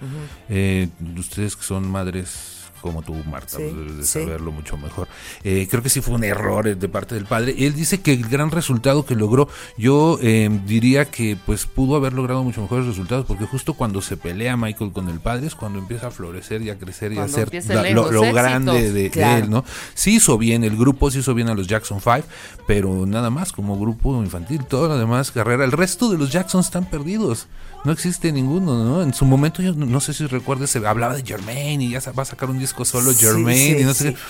Eh, 0.49 0.88
ustedes 1.17 1.57
que 1.57 1.62
son 1.62 1.90
madres 1.90 2.58
como 2.81 3.03
tú, 3.03 3.15
Marta, 3.31 3.57
Sí, 3.59 3.63
debes 3.65 3.97
de 3.99 4.05
sí. 4.05 4.21
saberlo 4.25 4.53
mucho 4.53 4.77
mejor. 4.77 5.09
Eh, 5.45 5.67
creo 5.71 5.83
que 5.83 5.89
sí 5.89 6.01
fue 6.01 6.15
un 6.15 6.25
error 6.25 6.67
eh, 6.69 6.75
de 6.75 6.89
parte 6.89 7.15
del 7.15 7.27
padre. 7.27 7.55
Él 7.59 7.75
dice 7.75 8.01
que 8.01 8.13
el 8.13 8.27
gran 8.29 8.51
resultado 8.51 9.05
que 9.05 9.15
logró, 9.15 9.49
yo 9.77 10.19
eh, 10.23 10.49
diría 10.67 11.07
que 11.07 11.37
pues 11.47 11.67
pudo 11.67 11.97
haber 11.97 12.13
logrado 12.13 12.43
mucho 12.45 12.61
mejores 12.63 12.87
resultados, 12.87 13.25
porque 13.27 13.47
justo 13.47 13.75
cuando 13.75 14.03
se 14.03 14.17
pelea 14.17 14.57
Michael 14.57 14.93
con 14.93 15.09
el 15.09 15.21
padre 15.21 15.47
es 15.47 15.55
cuando 15.55 15.79
empieza 15.79 16.09
a 16.09 16.11
florecer 16.11 16.63
y 16.63 16.71
a 16.71 16.79
crecer 16.79 17.13
y 17.13 17.19
a 17.19 17.25
hacer 17.25 17.51
la- 17.69 17.89
el 17.89 17.95
lo, 17.95 18.09
grande 18.33 18.93
de, 18.93 19.07
él, 19.39 19.51
¿no? 19.51 19.65
Sí 19.95 20.17
hizo 20.17 20.39
bien, 20.39 20.65
el 20.65 20.77
grupo 20.77 21.11
sí 21.11 21.19
hizo 21.21 21.35
bien 21.35 21.49
a 21.49 21.55
los 21.55 21.67
Jackson 21.67 22.01
5, 22.01 22.23
pero 22.67 23.07
nada 23.07 23.31
más 23.31 23.53
como 23.53 23.79
grupo 23.79 24.23
infantil, 24.23 24.65
toda 24.65 24.89
la 24.89 24.97
demás 24.99 25.31
carrera, 25.31 25.65
el 25.65 25.73
resto 25.73 26.11
de 26.11 26.19
los 26.19 26.31
Jackson 26.33 26.61
están 26.61 26.85
perdidos. 26.85 27.47
No 27.85 27.93
existe 27.93 28.33
ninguno, 28.33 28.83
¿no? 28.85 29.03
En 29.03 29.15
su 29.15 29.25
momento 29.25 29.63
yo 29.63 29.73
no, 29.73 29.87
no 29.87 30.01
sé 30.01 30.13
si 30.13 30.27
recuerdes, 30.27 30.71
se 30.71 30.85
hablaba 30.87 31.15
de 31.15 31.23
Jermaine 31.25 31.85
y 31.85 31.91
ya 31.91 32.01
va 32.13 32.23
a 32.23 32.27
sacar 32.27 32.51
un 32.51 32.59
disco 32.59 32.85
solo 32.85 33.13
Sí, 33.13 33.21
Jermaine 33.25 33.77
sí, 33.77 33.83
y 33.83 33.85
no 33.85 33.95
sé 33.95 34.09
sí. 34.11 34.15
qué. 34.15 34.21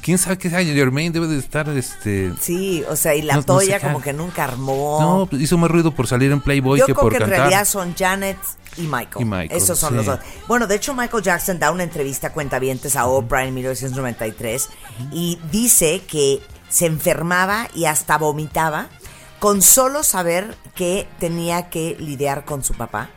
¿Quién 0.00 0.18
sabe 0.18 0.36
qué 0.36 0.50
sea? 0.50 0.62
Jermaine 0.62 1.12
debe 1.12 1.26
de 1.26 1.38
estar 1.38 1.66
este 1.70 2.30
Sí, 2.38 2.84
o 2.90 2.94
sea, 2.94 3.14
y 3.14 3.22
la 3.22 3.34
No- 3.34 3.40
no 3.40 3.46
Toya 3.46 3.80
sé 3.80 3.86
como 3.86 3.98
qué. 3.98 4.04
que 4.10 4.12
nunca 4.12 4.44
armó. 4.44 4.98
no, 5.00 5.26
pues, 5.26 5.40
hizo 5.42 5.56
más 5.58 5.70
ruido 5.70 5.92
por 5.92 6.06
salir 6.06 6.30
en 6.30 6.40
Playboy 6.40 6.78
Yo 6.78 6.86
que 6.86 6.92
creo 6.92 7.02
por 7.02 7.12
que 7.12 7.16
en 7.16 7.22
cantar. 7.22 7.38
realidad 7.38 7.64
son 7.66 7.94
Janet 7.96 8.36
y 8.76 8.82
Michael. 8.82 9.22
Y 9.22 9.24
Michael, 9.24 9.50
Esos 9.62 9.78
son 9.78 9.90
sí. 9.90 9.96
los 9.96 10.06
dos. 10.06 10.18
Bueno, 10.46 10.66
de 10.66 10.74
hecho, 10.76 10.94
Michael 10.94 11.22
Jackson 11.22 11.58
da 11.58 11.70
una 11.70 11.84
entrevista 11.84 12.26
a 12.28 12.32
cuentavientes 12.32 12.96
a 12.96 13.06
Oprah 13.06 13.46
en 13.46 13.54
1993 13.54 14.68
y 15.10 15.38
dice 15.50 16.02
que 16.06 16.40
se 16.68 16.86
enfermaba 16.86 17.68
y 17.74 17.86
hasta 17.86 18.18
vomitaba 18.18 18.88
con 19.44 19.60
solo 19.60 20.02
saber 20.04 20.56
que 20.74 21.06
tenía 21.18 21.68
que 21.68 21.98
lidiar 22.00 22.46
con 22.46 22.64
su 22.64 22.72
papá. 22.72 23.10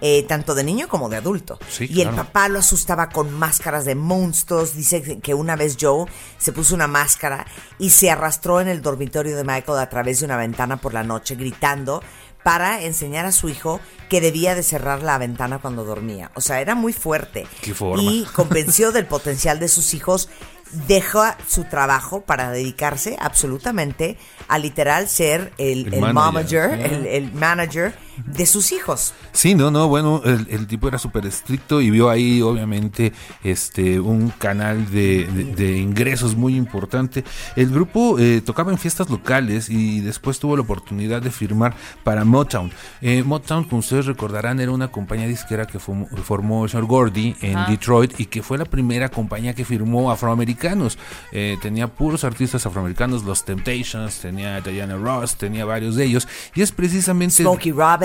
eh, 0.00 0.24
tanto 0.24 0.56
de 0.56 0.64
niño 0.64 0.88
como 0.88 1.08
de 1.08 1.18
adulto. 1.18 1.60
Sí, 1.68 1.86
y 1.88 2.00
el 2.00 2.10
papá 2.10 2.48
lo 2.48 2.58
asustaba 2.58 3.10
con 3.10 3.32
máscaras 3.32 3.84
de 3.84 3.94
monstruos. 3.94 4.74
Dice 4.74 5.20
que 5.20 5.34
una 5.34 5.54
vez 5.54 5.76
Joe 5.80 6.06
se 6.38 6.50
puso 6.50 6.74
una 6.74 6.88
máscara 6.88 7.46
y 7.78 7.90
se 7.90 8.10
arrastró 8.10 8.60
en 8.60 8.66
el 8.66 8.82
dormitorio 8.82 9.36
de 9.36 9.44
Michael 9.44 9.78
a 9.78 9.88
través 9.88 10.18
de 10.18 10.24
una 10.26 10.36
ventana 10.36 10.78
por 10.78 10.92
la 10.92 11.04
noche 11.04 11.36
gritando 11.36 12.02
para 12.42 12.82
enseñar 12.82 13.26
a 13.26 13.30
su 13.32 13.48
hijo 13.48 13.78
que 14.08 14.20
debía 14.20 14.54
de 14.54 14.62
cerrar 14.62 15.02
la 15.02 15.18
ventana 15.18 15.60
cuando 15.60 15.84
dormía. 15.84 16.32
O 16.34 16.40
sea, 16.40 16.60
era 16.60 16.74
muy 16.74 16.92
fuerte. 16.92 17.46
Qué 17.60 17.72
forma. 17.72 18.02
Y 18.02 18.24
convenció 18.34 18.90
del 18.92 19.06
potencial 19.06 19.60
de 19.60 19.68
sus 19.68 19.94
hijos, 19.94 20.28
deja 20.72 21.36
su 21.46 21.64
trabajo 21.64 22.22
para 22.22 22.50
dedicarse 22.50 23.16
absolutamente 23.20 24.16
a 24.48 24.58
literal 24.58 25.08
ser 25.08 25.52
el, 25.58 25.86
El 25.88 25.94
el 25.94 26.12
manager. 26.12 26.70
manager, 26.70 26.92
el, 26.92 27.06
el 27.06 27.32
manager 27.32 27.94
de 28.26 28.46
sus 28.46 28.72
hijos. 28.72 29.14
Sí, 29.32 29.54
no, 29.54 29.70
no, 29.70 29.88
bueno, 29.88 30.20
el, 30.24 30.46
el 30.50 30.66
tipo 30.66 30.88
era 30.88 30.98
súper 30.98 31.26
estricto 31.26 31.80
y 31.80 31.90
vio 31.90 32.10
ahí 32.10 32.42
obviamente 32.42 33.12
este 33.42 34.00
un 34.00 34.28
canal 34.30 34.90
de, 34.90 35.26
de- 35.26 35.44
de 35.54 35.78
ingresos 35.78 36.36
muy 36.36 36.56
importante. 36.56 37.24
El 37.56 37.70
grupo 37.70 38.18
eh, 38.18 38.42
tocaba 38.44 38.70
en 38.72 38.78
fiestas 38.78 39.08
locales 39.10 39.68
y 39.70 40.00
después 40.00 40.38
tuvo 40.38 40.56
la 40.56 40.62
oportunidad 40.62 41.22
de 41.22 41.30
firmar 41.30 41.74
para 42.04 42.24
Motown. 42.24 42.70
Eh, 43.00 43.22
Motown, 43.22 43.64
como 43.64 43.80
ustedes 43.80 44.06
recordarán, 44.06 44.60
era 44.60 44.70
una 44.72 44.88
compañía 44.88 45.26
disquera 45.26 45.66
que 45.66 45.78
formó, 45.78 46.06
formó 46.24 46.64
el 46.64 46.70
señor 46.70 46.86
Gordy 46.86 47.34
en 47.40 47.56
Ah. 47.56 47.66
Detroit 47.68 48.18
y 48.20 48.26
que 48.26 48.42
fue 48.42 48.58
la 48.58 48.64
primera 48.64 49.08
compañía 49.08 49.54
que 49.54 49.64
firmó 49.64 50.10
afroamericanos. 50.10 50.98
Eh, 51.32 51.56
tenía 51.62 51.86
puros 51.88 52.24
artistas 52.24 52.66
afroamericanos, 52.66 53.24
los 53.24 53.44
Temptations, 53.44 54.18
tenía 54.20 54.60
Diana 54.60 54.96
Ross, 54.96 55.36
tenía 55.36 55.64
varios 55.64 55.96
de 55.96 56.04
ellos 56.04 56.26
y 56.54 56.62
es 56.62 56.72
precisamente... 56.72 57.42
Smokey 57.42 57.72
Robinson, 57.72 58.01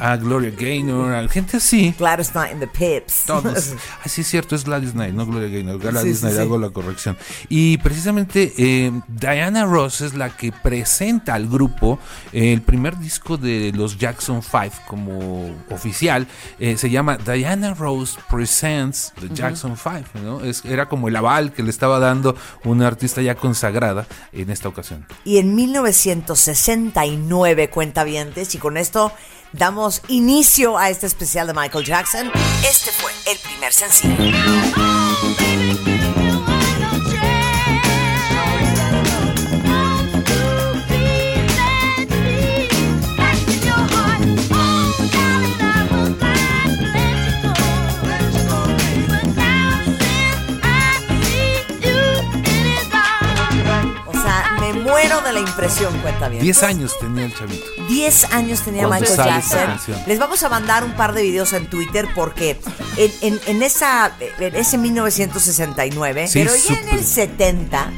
a 0.00 0.16
Gloria 0.16 0.50
Gaynor, 0.56 1.14
a 1.14 1.28
gente 1.28 1.56
así. 1.58 1.94
Gladys 1.98 2.30
Knight 2.32 2.52
and 2.52 2.60
the 2.60 2.66
Pips. 2.66 3.24
Todos. 3.26 3.74
Ah, 4.04 4.08
sí, 4.08 4.20
es 4.22 4.28
cierto, 4.28 4.54
es 4.54 4.64
Gladys 4.64 4.92
Knight, 4.92 5.14
no 5.14 5.26
Gloria 5.26 5.48
Gaynor. 5.48 5.78
Gladys 5.78 6.16
Sí, 6.18 6.22
Knight, 6.22 6.36
sí. 6.36 6.40
hago 6.42 6.58
la 6.58 6.70
corrección. 6.70 7.16
Y 7.48 7.78
precisamente 7.78 8.52
eh, 8.56 8.92
Diana 9.08 9.64
Ross 9.64 10.00
es 10.00 10.14
la 10.14 10.30
que 10.30 10.52
presenta 10.52 11.34
al 11.34 11.48
grupo 11.48 11.98
eh, 12.32 12.52
el 12.52 12.62
primer 12.62 12.98
disco 12.98 13.36
de 13.36 13.72
los 13.74 13.98
Jackson 13.98 14.42
5 14.42 14.58
como 14.86 15.54
oficial. 15.70 16.26
eh, 16.58 16.76
se 16.76 16.90
llama 16.90 17.16
Diana 17.18 17.74
Ross 17.74 18.18
Presents 18.30 19.12
the 19.20 19.28
Jackson 19.32 19.76
5. 19.76 20.04
¿no? 20.22 20.44
Es, 20.44 20.64
era 20.64 20.88
como 20.88 21.08
el 21.08 21.16
aval 21.16 21.52
que 21.52 21.62
le 21.62 21.70
estaba 21.70 21.98
dando 21.98 22.36
una 22.64 22.86
artista 22.86 23.20
ya 23.22 23.34
consagrada 23.34 24.06
en 24.32 24.50
esta 24.50 24.68
ocasión. 24.68 25.06
Y 25.24 25.38
en 25.38 25.54
1969, 25.54 27.70
cuentavientes, 27.70 28.54
y 28.54 28.58
con 28.58 28.76
esto 28.76 29.12
damos 29.52 30.02
inicio 30.08 30.78
a 30.78 30.90
este 30.90 31.06
especial 31.06 31.46
de 31.46 31.54
Michael 31.54 31.84
Jackson. 31.84 32.30
Este 32.68 32.90
fue 32.92 33.12
el 33.26 33.38
primer 33.38 33.72
sencillo. 33.72 34.16
Me 55.08 55.14
muero 55.14 55.26
de 55.26 55.32
la 55.32 55.40
impresión, 55.40 55.98
cuentavientes. 56.00 56.42
10 56.42 56.62
años 56.62 56.98
tenía 56.98 57.24
el 57.26 57.34
chavito. 57.34 57.64
10 57.88 58.24
años 58.32 58.60
tenía 58.60 58.86
Michael 58.88 59.16
Jackson. 59.16 60.00
Les 60.06 60.18
vamos 60.18 60.42
a 60.42 60.48
mandar 60.48 60.84
un 60.84 60.92
par 60.92 61.14
de 61.14 61.22
videos 61.22 61.52
en 61.52 61.66
Twitter 61.68 62.06
porque 62.14 62.58
en, 62.96 63.12
en- 63.22 63.40
en 63.46 63.62
esa, 63.62 64.12
en 64.38 64.54
ese 64.54 64.78
1969, 64.78 66.28
Sí, 66.28 66.40
pero 66.40 66.54
ya 66.56 66.74
en 66.80 66.88
el 66.98 67.04
70, 67.04 67.90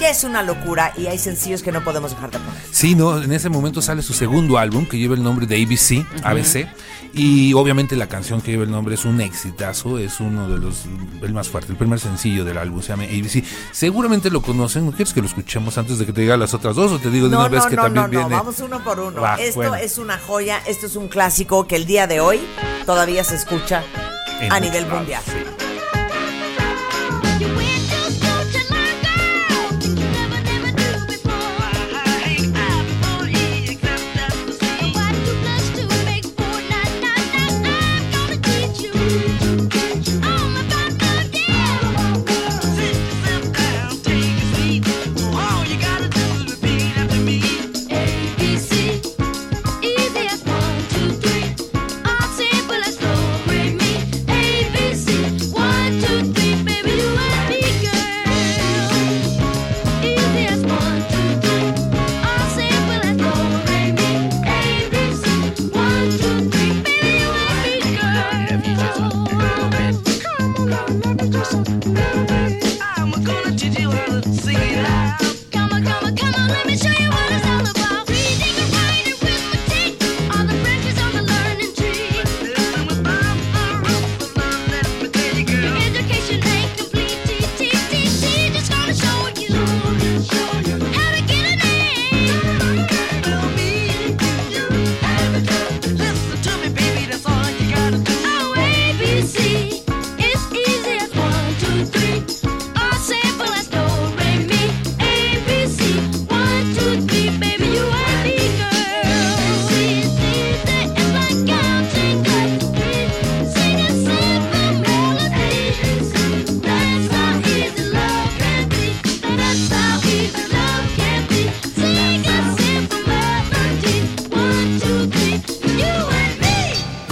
ya 0.00 0.10
es 0.10 0.24
una 0.24 0.42
locura 0.42 0.92
y 0.96 1.06
hay 1.06 1.18
sencillos 1.18 1.62
que 1.62 1.72
no 1.72 1.82
podemos 1.84 2.10
dejar 2.10 2.30
de 2.30 2.38
poner. 2.38 2.62
Sí, 2.70 2.94
no, 2.94 3.22
en 3.22 3.32
ese 3.32 3.48
momento 3.48 3.80
sale 3.82 4.02
su 4.02 4.12
segundo 4.12 4.58
álbum 4.58 4.86
que 4.86 4.98
lleva 4.98 5.14
el 5.14 5.22
nombre 5.22 5.46
de 5.46 5.62
ABC, 5.62 6.04
ABC, 6.24 6.66
y 7.14 7.52
obviamente 7.52 7.94
la 7.94 8.08
canción 8.08 8.40
que 8.40 8.52
lleva 8.52 8.64
el 8.64 8.70
nombre 8.70 8.94
es 8.94 9.04
un 9.04 9.20
exitazo, 9.20 9.98
es 9.98 10.18
uno 10.20 10.48
de 10.48 10.58
los, 10.58 10.84
el 11.22 11.32
más 11.34 11.48
fuerte, 11.48 11.72
el 11.72 11.78
primer 11.78 12.00
sencillo 12.00 12.44
del 12.44 12.58
álbum 12.58 12.80
se 12.82 12.88
llama 12.88 13.04
ABC. 13.04 13.44
Seguramente 13.70 14.30
lo 14.30 14.40
conocen, 14.42 14.86
¿no 14.86 14.92
quieres 14.92 15.12
que 15.12 15.20
lo 15.20 15.26
escuchemos 15.26 15.76
antes 15.78 15.98
de 15.98 16.06
que 16.06 16.12
te 16.12 16.22
digan 16.22 16.40
las 16.40 16.54
otras 16.54 16.74
dos 16.74 16.90
o 16.92 16.98
te 16.98 17.10
digo 17.10 17.26
de 17.28 17.32
No, 17.34 17.40
una 17.40 17.48
vez 17.48 17.64
no, 17.64 17.70
que 17.70 17.76
no, 17.76 17.82
también 17.82 18.04
no, 18.04 18.10
viene? 18.10 18.28
no, 18.30 18.36
vamos 18.36 18.58
uno 18.60 18.82
por 18.82 18.98
uno. 18.98 19.22
Esto 19.36 19.56
bueno. 19.56 19.74
es 19.76 19.98
una 19.98 20.18
joya, 20.18 20.62
esto 20.66 20.86
es 20.86 20.96
un 20.96 21.08
clásico 21.08 21.66
que 21.66 21.76
el 21.76 21.84
día 21.86 22.06
de 22.06 22.20
hoy 22.20 22.40
todavía 22.86 23.22
se 23.24 23.34
escucha 23.36 23.82
En 24.40 24.50
a 24.52 24.58
nivel 24.60 24.86
mundial. 24.86 25.22
sí. 25.26 25.32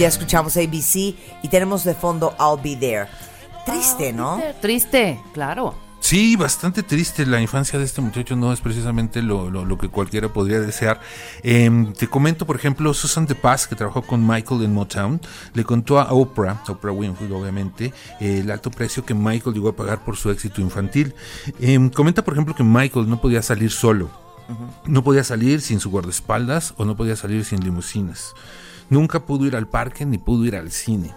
Ya 0.01 0.07
escuchamos 0.07 0.57
ABC 0.57 0.95
y 1.43 1.47
tenemos 1.51 1.83
de 1.83 1.93
fondo 1.93 2.33
I'll 2.39 2.59
Be 2.59 2.75
There. 2.75 3.07
Triste, 3.67 4.11
¿no? 4.11 4.41
Triste, 4.59 5.19
claro. 5.31 5.75
Sí, 5.99 6.35
bastante 6.35 6.81
triste. 6.81 7.23
La 7.27 7.39
infancia 7.39 7.77
de 7.77 7.85
este 7.85 8.01
muchacho 8.01 8.35
no 8.35 8.51
es 8.51 8.61
precisamente 8.61 9.21
lo, 9.21 9.51
lo- 9.51 9.63
lo 9.63 9.77
que 9.77 9.89
cualquiera 9.89 10.27
podría 10.33 10.59
desear. 10.59 10.99
Em, 11.43 11.93
te 11.93 12.07
comento, 12.07 12.47
por 12.47 12.55
ejemplo, 12.55 12.91
Susan 12.95 13.27
de 13.27 13.35
Paz, 13.35 13.67
que 13.67 13.75
trabajó 13.75 14.01
con 14.01 14.25
Michael 14.25 14.63
en 14.63 14.73
Motown, 14.73 15.21
le 15.53 15.63
contó 15.63 15.99
a 15.99 16.11
Oprah, 16.11 16.63
Oprah 16.67 16.91
Winfrey, 16.91 17.31
obviamente, 17.31 17.93
eh, 18.19 18.39
el 18.39 18.49
alto 18.49 18.71
precio 18.71 19.05
que 19.05 19.13
Michael 19.13 19.53
llegó 19.53 19.69
a 19.69 19.75
pagar 19.75 20.03
por 20.03 20.17
su 20.17 20.31
éxito 20.31 20.61
infantil. 20.61 21.13
Em, 21.59 21.91
comenta, 21.91 22.23
por 22.23 22.33
ejemplo, 22.33 22.55
que 22.55 22.63
Michael 22.63 23.07
no 23.07 23.21
podía 23.21 23.43
salir 23.43 23.69
solo. 23.69 24.09
No 24.85 25.03
podía 25.03 25.23
salir 25.23 25.61
sin 25.61 25.79
su 25.79 25.91
guardaespaldas 25.91 26.73
o 26.77 26.85
no 26.85 26.97
podía 26.97 27.15
salir 27.15 27.45
sin 27.45 27.63
limusinas. 27.63 28.33
Nunca 28.91 29.25
pudo 29.25 29.45
ir 29.45 29.55
al 29.55 29.69
parque 29.69 30.05
ni 30.05 30.17
pudo 30.17 30.43
ir 30.43 30.57
al 30.57 30.69
cine. 30.69 31.13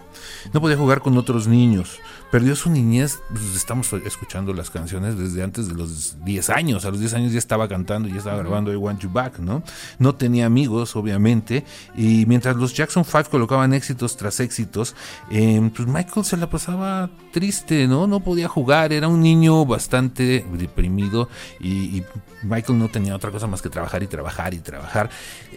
No 0.53 0.61
podía 0.61 0.77
jugar 0.77 1.01
con 1.01 1.17
otros 1.17 1.45
niños. 1.45 1.99
Perdió 2.31 2.55
su 2.55 2.69
niñez. 2.69 3.19
pues, 3.29 3.53
estamos 3.53 3.91
escuchando 4.05 4.53
las 4.53 4.69
canciones 4.69 5.17
desde 5.17 5.43
antes 5.43 5.67
de 5.67 5.75
los 5.75 6.23
10 6.23 6.49
años. 6.51 6.85
A 6.85 6.89
los 6.89 7.01
10 7.01 7.13
años 7.15 7.33
ya 7.33 7.37
estaba 7.37 7.67
cantando, 7.67 8.07
ya 8.07 8.17
estaba 8.17 8.37
grabando 8.37 8.71
I 8.71 8.77
Want 8.77 9.01
You 9.01 9.09
Back, 9.09 9.39
¿no? 9.39 9.61
No 9.99 10.15
tenía 10.15 10.45
amigos, 10.45 10.95
obviamente. 10.95 11.65
Y 11.97 12.25
mientras 12.27 12.55
los 12.55 12.73
Jackson 12.73 13.03
5 13.03 13.25
colocaban 13.29 13.73
éxitos 13.73 14.15
tras 14.15 14.39
éxitos, 14.39 14.95
eh, 15.29 15.69
pues 15.75 15.85
Michael 15.85 16.25
se 16.25 16.37
la 16.37 16.49
pasaba 16.49 17.09
triste, 17.33 17.87
¿no? 17.87 18.07
No 18.07 18.21
podía 18.21 18.47
jugar. 18.47 18.93
Era 18.93 19.09
un 19.09 19.21
niño 19.21 19.65
bastante 19.65 20.45
deprimido 20.53 21.27
y, 21.59 21.97
y 21.97 22.05
Michael 22.43 22.79
no 22.79 22.89
tenía 22.89 23.15
otra 23.15 23.31
cosa 23.31 23.47
más 23.47 23.61
que 23.61 23.69
trabajar 23.69 24.03
y 24.03 24.07
trabajar 24.07 24.53
y 24.53 24.59
trabajar. 24.59 25.09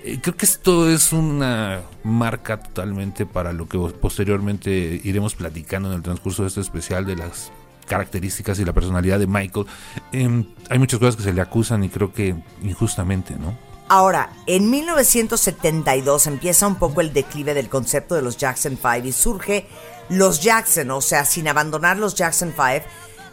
Eh, 0.09 0.19
creo 0.23 0.37
que 0.37 0.47
esto 0.47 0.89
es 0.89 1.13
una 1.13 1.83
marca 2.03 2.59
totalmente 2.59 3.27
para 3.27 3.53
lo 3.53 3.69
que 3.69 3.79
posteriormente 4.01 4.71
iremos 5.05 5.35
platicando 5.35 5.91
en 5.91 5.97
el 5.97 6.03
transcurso 6.03 6.43
de 6.43 6.49
este 6.49 6.63
especial 6.63 7.05
de 7.05 7.17
las 7.17 7.53
características 7.87 8.59
y 8.59 8.65
la 8.65 8.73
personalidad 8.73 9.19
de 9.19 9.27
Michael. 9.27 9.67
Eh, 10.13 10.45
hay 10.71 10.79
muchas 10.79 10.99
cosas 10.99 11.17
que 11.17 11.23
se 11.23 11.35
le 11.35 11.43
acusan 11.43 11.85
y 11.85 11.91
creo 11.91 12.13
que 12.13 12.35
injustamente, 12.63 13.35
¿no? 13.39 13.55
Ahora, 13.91 14.31
en 14.47 14.71
1972 14.71 16.27
empieza 16.27 16.67
un 16.67 16.77
poco 16.77 17.03
el 17.03 17.13
declive 17.13 17.53
del 17.53 17.69
concepto 17.69 18.15
de 18.15 18.23
los 18.23 18.39
Jackson 18.39 18.79
5 18.81 19.07
y 19.07 19.13
surge 19.13 19.67
los 20.09 20.41
Jackson, 20.41 20.91
o 20.91 21.03
sea, 21.03 21.27
sin 21.27 21.49
abandonar 21.49 21.99
los 21.99 22.15
Jackson 22.15 22.55
5. 22.57 22.87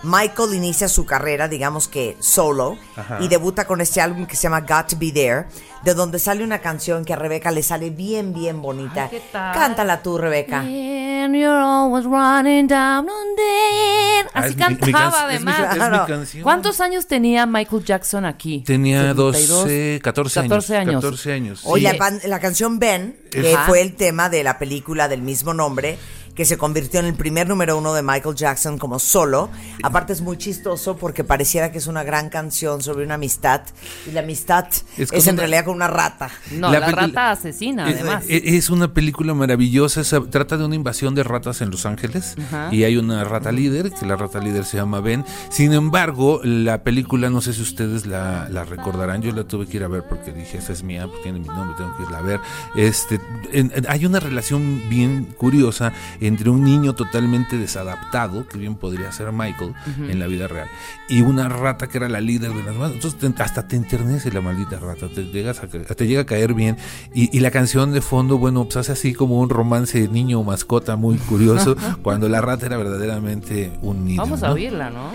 Michael 0.05 0.53
inicia 0.53 0.87
su 0.87 1.05
carrera, 1.05 1.47
digamos 1.47 1.87
que 1.87 2.15
solo, 2.19 2.77
y 3.19 3.27
debuta 3.27 3.65
con 3.65 3.81
este 3.81 4.01
álbum 4.01 4.25
que 4.25 4.35
se 4.35 4.43
llama 4.43 4.61
Got 4.61 4.89
to 4.89 4.97
Be 4.97 5.11
There, 5.11 5.45
de 5.83 5.93
donde 5.93 6.19
sale 6.19 6.43
una 6.43 6.59
canción 6.59 7.03
que 7.05 7.13
a 7.13 7.15
Rebeca 7.15 7.51
le 7.51 7.61
sale 7.63 7.89
bien, 7.89 8.33
bien 8.33 8.61
bonita. 8.61 9.03
Ay, 9.03 9.09
¿qué 9.11 9.21
tal? 9.31 9.53
Cántala 9.55 10.01
tú, 10.01 10.17
Rebeca. 10.17 10.59
And 10.61 11.33
you're 11.35 11.59
always 11.59 12.05
running 12.05 12.67
down 12.67 13.07
on 13.09 13.35
them. 13.35 14.27
Ah, 14.33 14.39
Así 14.41 14.49
es 14.49 14.57
mi- 14.57 14.63
mi 14.75 14.91
cantaba 14.91 15.11
can- 15.11 15.31
es 15.31 15.43
mi- 15.43 15.51
además. 15.51 15.75
Claro. 15.75 16.05
canción. 16.07 16.43
¿Cuántos 16.43 16.81
años 16.81 17.07
tenía 17.07 17.45
Michael 17.45 17.83
Jackson 17.83 18.25
aquí? 18.25 18.61
Tenía 18.65 19.01
72, 19.01 19.47
12, 19.47 19.99
14 20.03 20.39
años. 20.39 20.49
14 20.49 20.77
años. 20.77 20.95
14 20.95 21.33
años. 21.33 21.61
Sí. 21.61 21.81
la, 21.81 22.11
la 22.25 22.39
canción 22.39 22.79
Ben, 22.79 23.17
que 23.31 23.53
Ajá. 23.55 23.65
fue 23.65 23.81
el 23.81 23.95
tema 23.95 24.29
de 24.29 24.43
la 24.43 24.57
película 24.59 25.07
del 25.07 25.21
mismo 25.21 25.53
nombre, 25.53 25.97
que 26.35 26.45
se 26.45 26.57
convirtió 26.57 26.99
en 26.99 27.05
el 27.07 27.13
primer 27.15 27.47
número 27.47 27.77
uno 27.77 27.93
de 27.93 28.03
Michael 28.03 28.35
Jackson 28.35 28.77
como 28.77 28.99
solo. 28.99 29.49
Aparte 29.83 30.13
es 30.13 30.21
muy 30.21 30.37
chistoso 30.37 30.97
porque 30.97 31.23
pareciera 31.23 31.71
que 31.71 31.77
es 31.77 31.87
una 31.87 32.03
gran 32.03 32.29
canción 32.29 32.81
sobre 32.83 33.05
una 33.05 33.15
amistad 33.15 33.61
y 34.07 34.11
la 34.11 34.19
amistad 34.19 34.65
es, 34.97 35.11
en 35.11 35.33
una- 35.33 35.39
realidad 35.41 35.65
con 35.65 35.75
una 35.75 35.87
rata. 35.87 36.29
No, 36.51 36.71
La 36.71 36.79
rata 36.91 37.31
asesina, 37.31 37.89
Es- 37.89 37.95
además. 38.01 38.25
Es, 38.27 38.41
es 38.45 38.69
una 38.69 38.93
película 38.93 39.33
maravillosa. 39.33 40.01
esa- 40.01 40.21
trata 40.29 40.57
de 40.57 40.65
una 40.65 40.75
invasión 40.75 41.15
de 41.15 41.23
ratas 41.23 41.61
en 41.61 41.69
Los 41.71 41.85
Ángeles. 41.85 42.35
Y 42.71 42.83
hay 42.83 42.97
una 42.97 43.23
rata 43.23 43.51
líder, 43.51 43.91
que 43.91 44.05
la 44.05 44.15
rata 44.17 44.39
líder 44.39 44.65
se 44.65 44.77
llama 44.77 44.99
Ben. 44.99 45.23
Sin 45.49 45.71
embargo, 45.73 46.41
la 46.43 46.83
película, 46.83 47.29
no 47.29 47.39
sé 47.41 47.53
si 47.53 47.61
ustedes 47.61 48.05
la, 48.05 48.49
la 48.49 48.65
recordarán. 48.65 49.21
Yo 49.21 49.31
la 49.31 49.45
tuve 49.45 49.67
que 49.67 49.77
ir 49.77 49.83
a 49.83 49.87
ver 49.87 50.03
porque 50.03 50.33
dije, 50.33 50.57
esa 50.57 50.73
es 50.73 50.83
mía, 50.83 51.07
porque 51.07 51.23
tiene 51.23 51.39
mi 51.39 51.47
nombre, 51.47 51.75
tengo 51.77 51.95
que 51.95 52.03
irla 52.03 52.17
a 52.17 52.21
ver. 52.21 52.39
Este, 52.75 53.19
en- 53.53 53.71
en- 53.73 53.85
hay 53.89 54.05
una 54.05 54.19
relación 54.19 54.81
bien 54.89 55.25
curiosa 55.37 55.93
entre 56.27 56.49
un 56.49 56.63
niño 56.63 56.93
totalmente 56.93 57.57
desadaptado, 57.57 58.47
que 58.47 58.57
bien 58.57 58.75
podría 58.75 59.11
ser 59.11 59.31
Michael 59.31 59.73
en 60.09 60.19
la 60.19 60.27
vida 60.27 60.47
real, 60.47 60.67
y 61.09 61.21
una 61.21 61.49
rata 61.49 61.87
que 61.87 61.97
era 61.97 62.09
la 62.09 62.21
líder 62.21 62.51
de 62.51 62.63
las 62.63 62.73
demás. 62.73 62.91
Entonces 62.93 63.19
te- 63.19 63.43
hasta 63.43 63.67
te 63.67 63.75
enternece 63.75 64.31
la 64.31 64.41
maldita 64.41 64.79
rata, 64.79 65.07
te, 65.07 65.23
llegas 65.25 65.59
a 65.59 65.67
te 65.67 66.07
llega 66.07 66.21
a 66.21 66.25
caer 66.25 66.53
bien. 66.53 66.77
Y, 67.13 67.35
y 67.35 67.39
la 67.41 67.51
canción 67.51 67.91
de 67.93 68.01
fondo, 68.01 68.37
bueno, 68.37 68.63
pues 68.65 68.77
hace 68.77 68.91
así 68.93 69.13
como 69.13 69.39
un 69.39 69.49
romance 69.49 70.07
niño 70.07 70.39
o 70.39 70.43
mascota 70.43 70.95
muy 70.95 71.17
curioso, 71.17 71.75
cuando 72.01 72.29
la 72.29 72.41
rata 72.41 72.65
era 72.65 72.77
verdaderamente 72.77 73.71
un 73.81 74.05
niño. 74.05 74.21
Vamos 74.23 74.43
a 74.43 74.51
oírla, 74.53 74.89
¿no? 74.89 75.11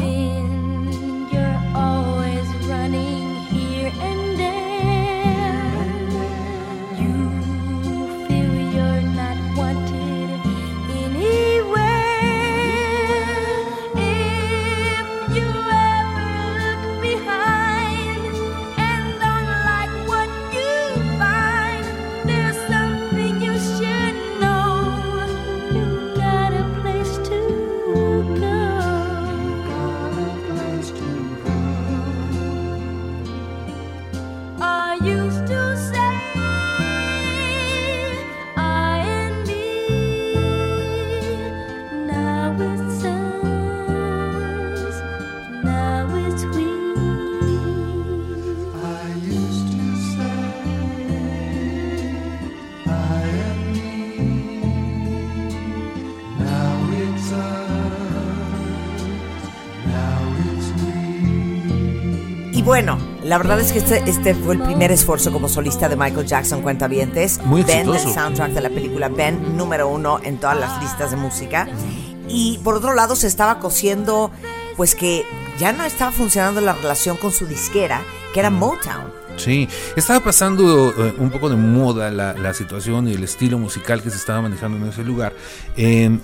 Bueno, 62.71 63.01
la 63.25 63.37
verdad 63.37 63.59
es 63.59 63.73
que 63.73 63.81
este, 63.81 64.09
este 64.09 64.33
fue 64.33 64.55
el 64.55 64.63
primer 64.63 64.93
esfuerzo 64.93 65.33
como 65.33 65.49
solista 65.49 65.89
de 65.89 65.97
Michael 65.97 66.25
Jackson, 66.25 66.63
cuentavientes. 66.63 67.41
Muy 67.45 67.65
Ben, 67.65 67.91
del 67.91 67.99
soundtrack 67.99 68.53
de 68.53 68.61
la 68.61 68.69
película 68.69 69.09
Ben, 69.09 69.57
número 69.57 69.89
uno 69.89 70.21
en 70.23 70.39
todas 70.39 70.57
las 70.57 70.81
listas 70.81 71.11
de 71.11 71.17
música. 71.17 71.67
Y 72.29 72.59
por 72.59 72.77
otro 72.77 72.95
lado 72.95 73.17
se 73.17 73.27
estaba 73.27 73.59
cosiendo, 73.59 74.31
pues 74.77 74.95
que 74.95 75.27
ya 75.59 75.73
no 75.73 75.83
estaba 75.83 76.13
funcionando 76.13 76.61
la 76.61 76.75
relación 76.75 77.17
con 77.17 77.33
su 77.33 77.45
disquera, 77.45 78.03
que 78.33 78.39
era 78.39 78.51
Motown. 78.51 79.20
Sí, 79.37 79.69
estaba 79.97 80.21
pasando 80.21 80.91
eh, 80.91 81.15
un 81.19 81.31
poco 81.31 81.49
de 81.49 81.57
moda 81.57 82.11
la, 82.11 82.35
la 82.35 82.53
situación 82.53 83.09
y 83.09 83.15
el 83.15 83.25
estilo 83.25 83.59
musical 83.59 84.03
que 84.03 84.11
se 84.11 84.17
estaba 84.17 84.43
manejando 84.43 84.77
en 84.77 84.85
ese 84.93 85.03
lugar. 85.03 85.33
Eh, 85.79 86.19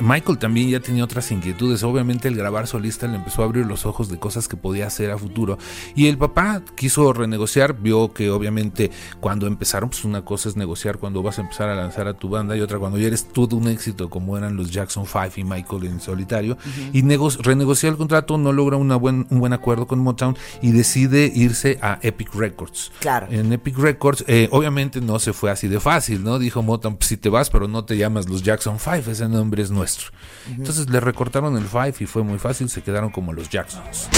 Michael 0.00 0.38
también 0.38 0.70
ya 0.70 0.80
tenía 0.80 1.04
otras 1.04 1.30
inquietudes. 1.30 1.82
Obviamente 1.82 2.28
el 2.28 2.36
grabar 2.36 2.66
solista 2.66 3.06
le 3.06 3.16
empezó 3.16 3.42
a 3.42 3.44
abrir 3.46 3.66
los 3.66 3.84
ojos 3.86 4.08
de 4.08 4.18
cosas 4.18 4.48
que 4.48 4.56
podía 4.56 4.86
hacer 4.86 5.10
a 5.10 5.18
futuro. 5.18 5.58
Y 5.94 6.06
el 6.06 6.16
papá 6.16 6.62
quiso 6.76 7.12
renegociar, 7.12 7.74
vio 7.78 8.12
que 8.12 8.30
obviamente 8.30 8.90
cuando 9.20 9.46
empezaron, 9.46 9.90
pues 9.90 10.04
una 10.04 10.24
cosa 10.24 10.48
es 10.48 10.56
negociar 10.56 10.98
cuando 10.98 11.22
vas 11.22 11.38
a 11.38 11.42
empezar 11.42 11.68
a 11.68 11.74
lanzar 11.74 12.08
a 12.08 12.14
tu 12.14 12.28
banda 12.30 12.56
y 12.56 12.60
otra 12.60 12.78
cuando 12.78 12.98
ya 12.98 13.08
eres 13.08 13.28
todo 13.28 13.56
un 13.56 13.68
éxito 13.68 14.08
como 14.08 14.38
eran 14.38 14.56
los 14.56 14.70
Jackson 14.70 15.04
5 15.06 15.32
y 15.36 15.44
Michael 15.44 15.84
en 15.84 16.00
solitario. 16.00 16.56
Y 16.92 17.02
nego- 17.02 17.30
renegocia 17.42 17.88
el 17.90 17.96
contrato, 17.96 18.38
no 18.38 18.52
logra 18.52 18.76
una 18.78 18.96
buen, 18.96 19.26
un 19.30 19.38
buen 19.40 19.52
acuerdo 19.52 19.86
con 19.86 19.98
Motown 19.98 20.36
y 20.62 20.70
decide 20.72 21.30
irse 21.34 21.78
a 21.82 21.98
Epic 22.02 22.27
Records. 22.34 22.90
Claro. 23.00 23.26
En 23.30 23.52
Epic 23.52 23.76
Records, 23.78 24.24
eh, 24.26 24.48
obviamente 24.50 25.00
no 25.00 25.18
se 25.18 25.32
fue 25.32 25.50
así 25.50 25.68
de 25.68 25.80
fácil, 25.80 26.22
¿no? 26.24 26.38
Dijo 26.38 26.62
Motown, 26.62 26.96
pues 26.96 27.08
si 27.08 27.16
te 27.16 27.28
vas, 27.28 27.50
pero 27.50 27.68
no 27.68 27.84
te 27.84 27.96
llamas 27.96 28.28
los 28.28 28.42
Jackson 28.42 28.78
5, 28.78 29.10
ese 29.10 29.28
nombre 29.28 29.62
es 29.62 29.70
nuestro. 29.70 30.08
Entonces 30.50 30.88
le 30.90 31.00
recortaron 31.00 31.56
el 31.56 31.68
5 31.68 31.94
y 32.00 32.06
fue 32.06 32.22
muy 32.22 32.38
fácil, 32.38 32.68
se 32.68 32.82
quedaron 32.82 33.10
como 33.10 33.32
los 33.32 33.48
Jacksons. 33.48 34.08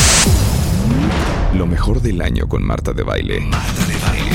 Lo 1.55 1.67
mejor 1.67 2.01
del 2.01 2.23
año 2.23 2.49
con 2.49 2.63
Marta 2.63 2.93
de 2.93 3.03
Baile. 3.03 3.41
Marta 3.41 3.87
de 3.87 3.97
Baile. 4.07 4.31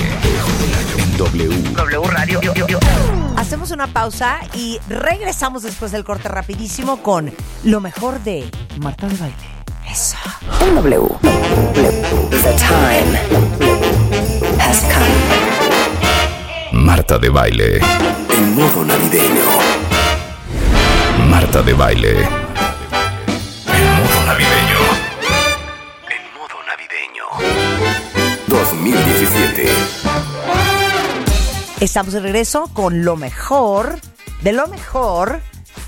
En 0.98 1.18
W. 1.18 1.50
Hacemos 3.38 3.72
una 3.72 3.88
pausa 3.88 4.40
y 4.54 4.80
regresamos 4.90 5.64
después 5.64 5.92
del 5.92 6.04
corte 6.04 6.28
rapidísimo 6.28 7.02
con 7.02 7.32
lo 7.64 7.80
mejor 7.82 8.22
de 8.24 8.50
Marta 8.80 9.08
de 9.08 9.16
baile. 9.18 9.36
eso. 9.90 10.18
En 10.62 10.76
W. 10.76 11.08
The 12.32 12.56
time 12.58 13.64
has 14.65 14.82
come. 14.82 15.15
Marta 16.84 17.17
de 17.17 17.30
Baile. 17.30 17.80
En 18.30 18.56
modo 18.56 18.84
navideño. 18.84 19.45
Marta 21.30 21.62
de 21.62 21.73
Baile. 21.73 22.12
En 23.78 23.86
modo 23.99 24.17
navideño. 24.25 24.82
En 26.15 26.23
modo 26.38 26.58
navideño. 26.69 27.25
2017. 28.47 29.69
Estamos 31.80 32.13
de 32.13 32.19
regreso 32.19 32.69
con 32.73 33.04
lo 33.06 33.15
mejor 33.15 33.99
de 34.41 34.54
lo 34.54 34.67
mejor 34.67 35.41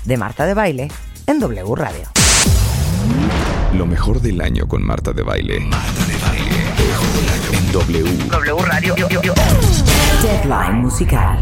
de 0.04 0.16
Marta 0.16 0.46
de 0.46 0.54
Baile 0.54 0.88
en 1.26 1.38
W 1.40 1.74
Radio. 1.74 2.08
Lo 3.74 3.86
mejor 3.86 4.20
del 4.20 4.40
año 4.40 4.66
con 4.66 4.84
Marta 4.84 5.12
de 5.12 5.22
Baile. 5.22 5.60
Marta 5.60 6.04
de 6.06 6.16
Baile. 6.18 7.37
En 7.58 7.72
W. 7.72 8.04
Deadline 10.22 10.80
musical. 10.80 11.38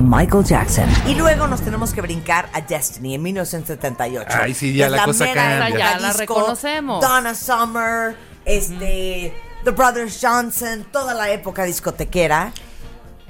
Michael 0.00 0.44
Jackson. 0.44 0.88
Y 1.06 1.14
luego 1.14 1.46
nos 1.46 1.60
tenemos 1.60 1.92
que 1.92 2.00
brincar 2.00 2.50
a 2.52 2.60
Destiny 2.60 3.14
en 3.14 3.22
1978. 3.22 4.28
Ay, 4.28 4.54
sí, 4.54 4.74
ya 4.74 4.86
Es 4.86 4.92
la 4.92 5.04
cosa 5.04 5.26
cambia. 5.32 5.78
Ya 5.78 6.00
la 6.00 6.08
disco, 6.08 6.18
reconocemos. 6.18 7.00
Donna 7.00 7.36
Summer, 7.36 8.16
este, 8.44 9.32
The 9.62 9.70
Brothers 9.70 10.18
Johnson, 10.20 10.86
toda 10.90 11.14
la 11.14 11.30
época 11.30 11.62
discotequera. 11.62 12.52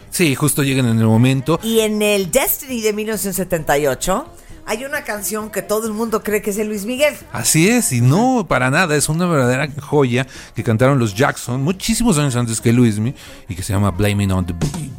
Sí, 0.09 0.35
justo 0.35 0.63
llegan 0.63 0.87
en 0.87 0.99
el 1.01 1.07
momento. 1.07 1.61
Y 1.63 1.81
en 1.81 2.01
el 2.01 2.31
Destiny 2.31 2.81
de 2.81 2.95
1978 2.95 4.27
hay 4.67 4.85
una 4.85 5.05
canción 5.05 5.51
que 5.51 5.63
todo 5.63 5.87
el 5.87 5.93
mundo 5.93 6.23
cree 6.23 6.43
que 6.43 6.51
es 6.51 6.57
de 6.57 6.65
Luis 6.65 6.85
Miguel. 6.85 7.15
Así 7.33 7.69
es, 7.69 7.93
y 7.93 8.01
no 8.01 8.47
para 8.49 8.71
nada, 8.71 8.97
es 8.97 9.09
una 9.09 9.27
verdadera 9.27 9.69
joya 9.81 10.27
que 10.55 10.63
cantaron 10.63 10.99
los 10.99 11.15
Jackson 11.15 11.63
muchísimos 11.63 12.19
años 12.19 12.37
antes 12.37 12.61
que 12.61 12.73
Luismi 12.73 13.15
y 13.49 13.55
que 13.55 13.63
se 13.63 13.73
llama 13.73 13.91
Blaming 13.91 14.33
on 14.33 14.47
the 14.47 14.53
Boogie. 14.53 14.91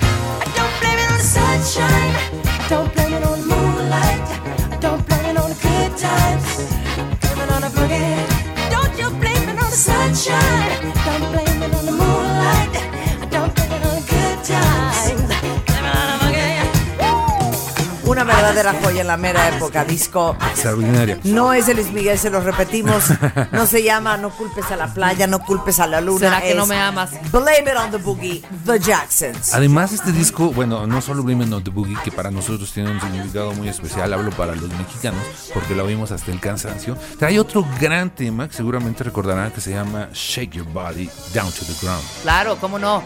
Una 18.12 18.26
verdadera 18.26 18.76
joya 18.84 19.00
en 19.02 19.08
la 19.08 19.15
mera 19.15 19.47
época 19.47 19.86
disco. 19.86 20.36
Extraordinaria. 20.50 21.17
No 21.24 21.54
es 21.54 21.67
de 21.67 21.76
Luis 21.76 21.93
Miguel, 21.93 22.19
se 22.19 22.30
los 22.30 22.43
repetimos. 22.43 23.06
No 23.54 23.65
se 23.65 23.84
llama 23.84 24.17
No 24.17 24.32
culpes 24.32 24.69
a 24.69 24.76
la 24.76 24.93
playa, 24.93 25.28
no 25.28 25.39
culpes 25.39 25.80
a 25.80 25.88
la 25.88 26.02
luna. 26.02 26.19
¿Será 26.19 26.41
que 26.41 26.52
es 26.52 26.58
no 26.58 26.65
me 26.65 26.76
amas? 26.76 27.12
Blame 27.32 27.71
it 27.71 27.78
on 27.78 27.89
the 27.89 27.97
boogie, 27.97 28.43
The 28.65 28.80
Jacksons. 28.80 29.54
Además, 29.54 29.93
este 29.93 30.12
disco, 30.12 30.52
bueno, 30.52 30.86
no 30.88 31.00
solo 31.02 31.24
Blaming 31.24 31.54
on 31.54 31.63
the 31.63 31.71
Boogie, 31.71 31.95
que 32.04 32.12
para 32.12 32.32
nosotros 32.32 32.69
tiene 32.74 32.91
un 32.91 33.00
significado 33.00 33.54
muy 33.54 33.69
especial, 33.69 34.12
hablo 34.12 34.32
para 34.32 34.56
los 34.56 34.69
mexicanos, 34.74 35.24
porque 35.54 35.74
lo 35.74 35.86
oímos 35.86 36.12
hasta 36.12 36.32
el 36.32 36.41
cansancio. 36.41 36.97
Trae 37.17 37.39
otro 37.39 37.65
gran 37.80 38.10
tema 38.10 38.50
que 38.50 38.56
seguramente 38.56 39.06
recordarán 39.06 39.52
que 39.52 39.62
se 39.62 39.71
llama 39.71 40.10
Shake 40.12 40.56
Your 40.56 40.67
Body 40.67 41.10
Down 41.34 41.50
to 41.52 41.63
the 41.65 41.74
Ground. 41.82 42.04
Claro, 42.24 42.58
¿cómo 42.60 42.78
no? 42.78 43.02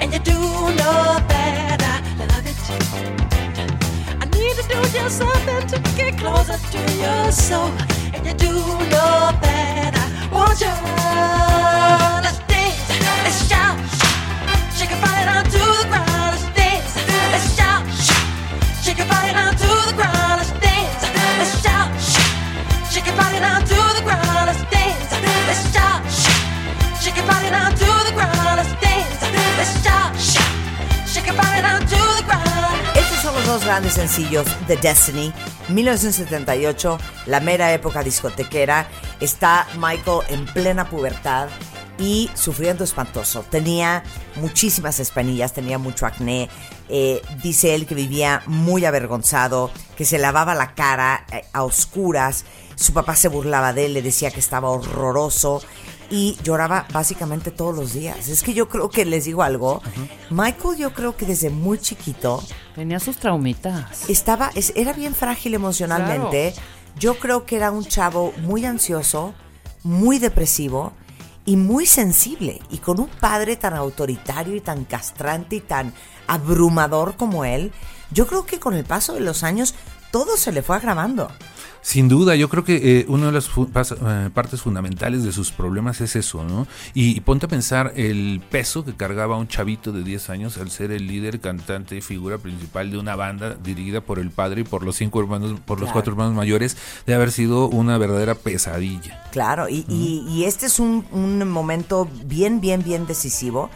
And 0.00 0.12
you 0.12 0.18
do 0.18 0.32
know 0.32 1.16
that 1.32 1.80
I 1.80 2.24
love 2.28 2.44
it. 2.44 2.60
I 4.20 4.24
need 4.36 4.54
to 4.56 4.62
do 4.68 4.76
just 4.92 5.16
something 5.16 5.66
to 5.68 5.78
get 5.96 6.18
closer 6.18 6.58
to 6.58 6.80
your 7.00 7.32
soul. 7.32 7.72
And 8.12 8.26
you 8.26 8.34
do 8.34 8.52
know 8.92 9.32
that 9.40 9.96
I 9.96 10.28
want 10.30 10.60
you. 10.60 10.68
Let's 12.20 12.38
dance, 12.44 12.84
let's 13.24 13.48
shout. 13.48 13.80
Shake 14.76 14.90
your 14.90 15.00
body 15.00 15.24
down 15.24 15.44
to 15.44 15.62
the 15.80 15.88
ground. 15.88 16.36
Let's 16.36 16.44
dance, 16.52 16.92
let's 17.32 17.48
shout. 17.56 17.82
Shake 18.84 18.98
your 18.98 19.08
body 19.08 19.32
down 19.32 19.56
to 19.56 19.68
the 19.88 19.94
ground. 19.96 20.36
Let's 20.36 20.52
dance, 20.60 21.02
let's 21.40 21.62
shout. 21.64 21.88
Shake 22.92 23.06
your 23.06 23.16
body 23.16 23.38
down 23.40 23.62
to 23.64 23.78
the 23.96 24.02
ground. 24.04 24.52
Let's 24.52 24.60
dance. 24.68 25.10
Let's 25.48 25.72
shout. 25.72 26.04
Shake 27.00 27.16
your 27.16 27.26
body 27.26 27.48
down 27.48 27.72
to 27.74 27.85
Estos 32.94 33.18
son 33.22 33.34
los 33.34 33.46
dos 33.46 33.64
grandes 33.64 33.94
sencillos 33.94 34.46
de 34.66 34.76
Destiny. 34.76 35.32
1978, 35.68 36.98
la 37.26 37.40
mera 37.40 37.72
época 37.72 38.02
discotequera. 38.02 38.88
Está 39.20 39.66
Michael 39.78 40.20
en 40.28 40.44
plena 40.46 40.88
pubertad 40.88 41.48
y 41.98 42.30
sufriendo 42.34 42.84
espantoso. 42.84 43.44
Tenía 43.50 44.02
muchísimas 44.36 45.00
espinillas, 45.00 45.52
tenía 45.52 45.78
mucho 45.78 46.06
acné. 46.06 46.48
Eh, 46.88 47.22
dice 47.42 47.74
él 47.74 47.86
que 47.86 47.94
vivía 47.94 48.42
muy 48.46 48.84
avergonzado, 48.84 49.70
que 49.96 50.04
se 50.04 50.18
lavaba 50.18 50.54
la 50.54 50.74
cara 50.74 51.24
eh, 51.32 51.44
a 51.52 51.64
oscuras. 51.64 52.44
Su 52.76 52.92
papá 52.92 53.16
se 53.16 53.28
burlaba 53.28 53.72
de 53.72 53.86
él, 53.86 53.94
le 53.94 54.02
decía 54.02 54.30
que 54.30 54.40
estaba 54.40 54.68
horroroso 54.68 55.62
y 56.10 56.36
lloraba 56.42 56.86
básicamente 56.92 57.50
todos 57.50 57.74
los 57.74 57.92
días. 57.92 58.28
Es 58.28 58.42
que 58.42 58.54
yo 58.54 58.68
creo 58.68 58.88
que 58.90 59.04
les 59.04 59.24
digo 59.24 59.42
algo. 59.42 59.82
Michael, 60.30 60.76
yo 60.78 60.92
creo 60.94 61.16
que 61.16 61.26
desde 61.26 61.50
muy 61.50 61.78
chiquito 61.78 62.42
Tenía 62.74 63.00
sus 63.00 63.16
traumitas. 63.16 64.08
estaba, 64.08 64.50
es- 64.54 64.72
era 64.76 64.92
bien 64.92 65.14
frágil 65.14 65.54
emocionalmente. 65.54 66.54
Yo 66.98 67.18
creo 67.18 67.44
que 67.44 67.56
era 67.56 67.70
un 67.70 67.84
chavo 67.84 68.32
muy 68.38 68.64
ansioso, 68.64 69.34
muy 69.82 70.18
depresivo 70.18 70.92
y 71.44 71.56
muy 71.56 71.86
sensible. 71.86 72.60
Y 72.70 72.78
con 72.78 72.98
un 73.00 73.08
padre 73.08 73.56
tan 73.56 73.74
autoritario 73.74 74.54
y 74.56 74.60
tan 74.60 74.84
castrante 74.84 75.56
y 75.56 75.60
tan 75.60 75.92
abrumador 76.26 77.16
como 77.16 77.44
él, 77.44 77.72
yo 78.10 78.26
creo 78.26 78.46
que 78.46 78.58
con 78.60 78.74
el 78.74 78.84
paso 78.84 79.12
de 79.14 79.20
los 79.20 79.42
años 79.42 79.74
todo 80.10 80.36
se 80.36 80.52
le 80.52 80.62
fue 80.62 80.76
agravando. 80.76 81.30
Sin 81.88 82.08
duda, 82.08 82.34
yo 82.34 82.48
creo 82.48 82.64
que 82.64 82.98
eh, 82.98 83.04
una 83.06 83.26
de 83.26 83.32
las 83.32 83.48
fu- 83.48 83.70
eh, 83.72 84.30
partes 84.34 84.60
fundamentales 84.60 85.22
de 85.22 85.30
sus 85.30 85.52
problemas 85.52 86.00
es 86.00 86.16
eso, 86.16 86.42
¿no? 86.42 86.66
Y, 86.94 87.16
y 87.16 87.20
ponte 87.20 87.46
a 87.46 87.48
pensar 87.48 87.92
el 87.94 88.42
peso 88.50 88.84
que 88.84 88.96
cargaba 88.96 89.36
un 89.36 89.46
chavito 89.46 89.92
de 89.92 90.02
10 90.02 90.28
años 90.30 90.58
al 90.58 90.68
ser 90.72 90.90
el 90.90 91.06
líder, 91.06 91.38
cantante 91.38 91.94
y 91.96 92.00
figura 92.00 92.38
principal 92.38 92.90
de 92.90 92.98
una 92.98 93.14
banda 93.14 93.54
dirigida 93.54 94.00
por 94.00 94.18
el 94.18 94.30
padre 94.32 94.62
y 94.62 94.64
por 94.64 94.82
los 94.82 94.96
cinco 94.96 95.20
hermanos, 95.20 95.60
por 95.64 95.78
los 95.80 95.92
cuatro 95.92 96.10
hermanos 96.14 96.34
mayores, 96.34 96.76
de 97.06 97.14
haber 97.14 97.30
sido 97.30 97.68
una 97.68 97.98
verdadera 97.98 98.34
pesadilla. 98.34 99.22
Claro, 99.30 99.68
y, 99.68 99.84
y- 99.88 100.24
y 100.28 100.42
este 100.42 100.66
es 100.66 100.80
un, 100.80 101.06
un 101.12 101.48
momento 101.48 102.08
bien, 102.24 102.60
bien, 102.60 102.82
bien 102.82 103.06
decisivo, 103.06 103.70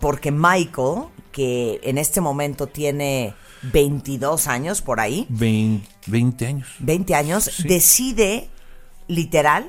porque 0.00 0.30
Michael, 0.32 1.02
que 1.32 1.80
en 1.82 1.98
este 1.98 2.22
momento 2.22 2.66
tiene 2.66 3.34
22 3.62 4.48
años 4.48 4.82
por 4.82 5.00
ahí, 5.00 5.26
Vein- 5.28 5.86
20 6.06 6.46
años. 6.46 6.68
20 6.80 7.14
años, 7.14 7.44
Sí. 7.44 7.68
decide 7.68 8.48
literal 9.08 9.66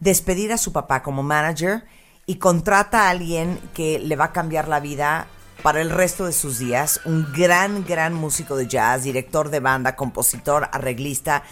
despedir 0.00 0.52
a 0.52 0.58
su 0.58 0.72
papá 0.72 1.02
como 1.02 1.22
manager 1.22 1.84
y 2.26 2.36
contrata 2.36 3.06
a 3.06 3.10
alguien 3.10 3.58
que 3.74 3.98
le 3.98 4.16
va 4.16 4.26
a 4.26 4.32
cambiar 4.32 4.68
la 4.68 4.80
vida 4.80 5.26
para 5.62 5.80
el 5.80 5.90
resto 5.90 6.26
de 6.26 6.32
sus 6.32 6.58
días, 6.58 7.00
un 7.04 7.26
gran, 7.32 7.84
gran 7.84 8.14
músico 8.14 8.56
de 8.56 8.68
jazz, 8.68 9.02
director 9.02 9.50
de 9.50 9.60
banda, 9.60 9.96
compositor, 9.96 10.68
arreglista, 10.72 11.42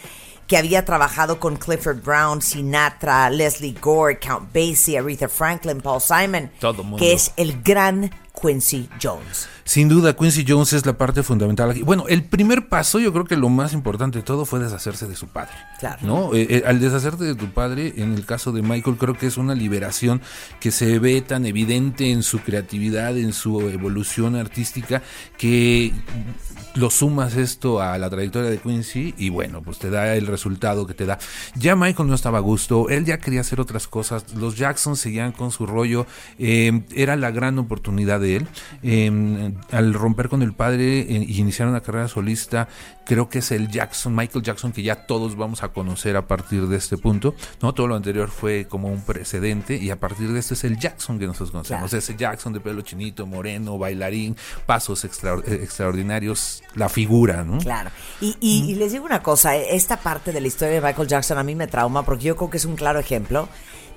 que 0.46 0.56
había 0.56 0.84
trabajado 0.84 1.40
con 1.40 1.56
Clifford 1.56 2.04
Brown, 2.04 2.40
Sinatra, 2.40 3.28
Leslie 3.30 3.74
Gore, 3.80 4.20
Count 4.20 4.52
Basie, 4.54 4.96
Aretha 4.96 5.28
Franklin, 5.28 5.80
Paul 5.80 6.00
Simon, 6.00 6.52
Todo 6.60 6.84
mundo. 6.84 6.98
que 6.98 7.14
es 7.14 7.32
el 7.36 7.60
gran 7.62 8.12
Quincy 8.40 8.88
Jones. 9.02 9.48
Sin 9.64 9.88
duda, 9.88 10.14
Quincy 10.14 10.44
Jones 10.46 10.72
es 10.74 10.86
la 10.86 10.96
parte 10.96 11.22
fundamental 11.22 11.70
aquí. 11.70 11.82
Bueno, 11.82 12.04
el 12.08 12.22
primer 12.22 12.68
paso, 12.68 13.00
yo 13.00 13.12
creo 13.12 13.24
que 13.24 13.36
lo 13.36 13.48
más 13.48 13.72
importante 13.72 14.18
de 14.18 14.24
todo 14.24 14.44
fue 14.44 14.60
deshacerse 14.60 15.08
de 15.08 15.16
su 15.16 15.26
padre. 15.26 15.54
Claro. 15.80 15.98
¿no? 16.02 16.34
Eh, 16.34 16.46
eh, 16.50 16.62
al 16.66 16.78
deshacerte 16.78 17.24
de 17.24 17.34
tu 17.34 17.50
padre, 17.50 17.94
en 17.96 18.14
el 18.14 18.24
caso 18.24 18.52
de 18.52 18.62
Michael, 18.62 18.96
creo 18.96 19.14
que 19.14 19.26
es 19.26 19.36
una 19.38 19.54
liberación 19.54 20.20
que 20.60 20.70
se 20.70 20.98
ve 20.98 21.20
tan 21.22 21.46
evidente 21.46 22.12
en 22.12 22.22
su 22.22 22.40
creatividad, 22.40 23.16
en 23.16 23.32
su 23.32 23.60
evolución 23.60 24.36
artística, 24.36 25.02
que 25.36 25.92
lo 26.76 26.90
sumas 26.90 27.36
esto 27.36 27.80
a 27.80 27.96
la 27.98 28.10
trayectoria 28.10 28.50
de 28.50 28.58
Quincy 28.58 29.14
y 29.16 29.30
bueno, 29.30 29.62
pues 29.62 29.78
te 29.78 29.90
da 29.90 30.14
el 30.14 30.26
resultado 30.26 30.86
que 30.86 30.94
te 30.94 31.06
da. 31.06 31.18
Ya 31.54 31.74
Michael 31.74 32.08
no 32.08 32.14
estaba 32.14 32.38
a 32.38 32.42
gusto, 32.42 32.88
él 32.90 33.04
ya 33.04 33.18
quería 33.18 33.40
hacer 33.40 33.60
otras 33.60 33.88
cosas, 33.88 34.34
los 34.34 34.56
Jackson 34.56 34.96
seguían 34.96 35.32
con 35.32 35.50
su 35.50 35.66
rollo, 35.66 36.06
eh, 36.38 36.82
era 36.94 37.16
la 37.16 37.30
gran 37.30 37.58
oportunidad 37.58 38.20
de 38.20 38.25
él. 38.34 38.48
Eh, 38.82 39.52
al 39.70 39.94
romper 39.94 40.28
con 40.28 40.42
el 40.42 40.52
padre 40.52 41.00
eh, 41.00 41.24
y 41.28 41.38
iniciar 41.40 41.68
una 41.68 41.80
carrera 41.82 42.08
solista, 42.08 42.66
creo 43.04 43.28
que 43.28 43.38
es 43.38 43.52
el 43.52 43.68
Jackson, 43.68 44.14
Michael 44.16 44.42
Jackson, 44.44 44.72
que 44.72 44.82
ya 44.82 45.06
todos 45.06 45.36
vamos 45.36 45.62
a 45.62 45.68
conocer 45.68 46.16
a 46.16 46.26
partir 46.26 46.66
de 46.66 46.76
este 46.76 46.96
punto. 46.98 47.34
No, 47.62 47.72
todo 47.74 47.86
lo 47.86 47.94
anterior 47.94 48.28
fue 48.30 48.66
como 48.68 48.88
un 48.88 49.02
precedente 49.02 49.76
y 49.76 49.90
a 49.90 50.00
partir 50.00 50.32
de 50.32 50.40
este 50.40 50.54
es 50.54 50.64
el 50.64 50.78
Jackson 50.78 51.18
que 51.18 51.26
nosotros 51.26 51.52
conocemos. 51.52 51.90
Claro. 51.90 51.98
Ese 51.98 52.16
Jackson 52.16 52.52
de 52.52 52.60
pelo 52.60 52.82
chinito, 52.82 53.26
moreno, 53.26 53.78
bailarín, 53.78 54.36
pasos 54.66 55.04
extra- 55.04 55.36
eh, 55.46 55.60
extraordinarios, 55.62 56.62
la 56.74 56.88
figura, 56.88 57.44
¿no? 57.44 57.58
Claro. 57.58 57.90
Y, 58.20 58.36
y- 58.40 58.70
y 58.70 58.74
les 58.74 58.92
digo 58.92 59.04
una 59.04 59.22
cosa, 59.22 59.56
eh, 59.56 59.76
esta 59.76 59.98
parte 59.98 60.32
de 60.32 60.40
la 60.40 60.46
historia 60.48 60.74
de 60.74 60.80
Michael 60.80 61.08
Jackson 61.08 61.38
a 61.38 61.42
mí 61.44 61.54
me 61.54 61.66
trauma 61.66 62.04
porque 62.04 62.24
yo 62.24 62.36
creo 62.36 62.50
que 62.50 62.56
es 62.56 62.64
un 62.64 62.76
claro 62.76 62.98
ejemplo 62.98 63.48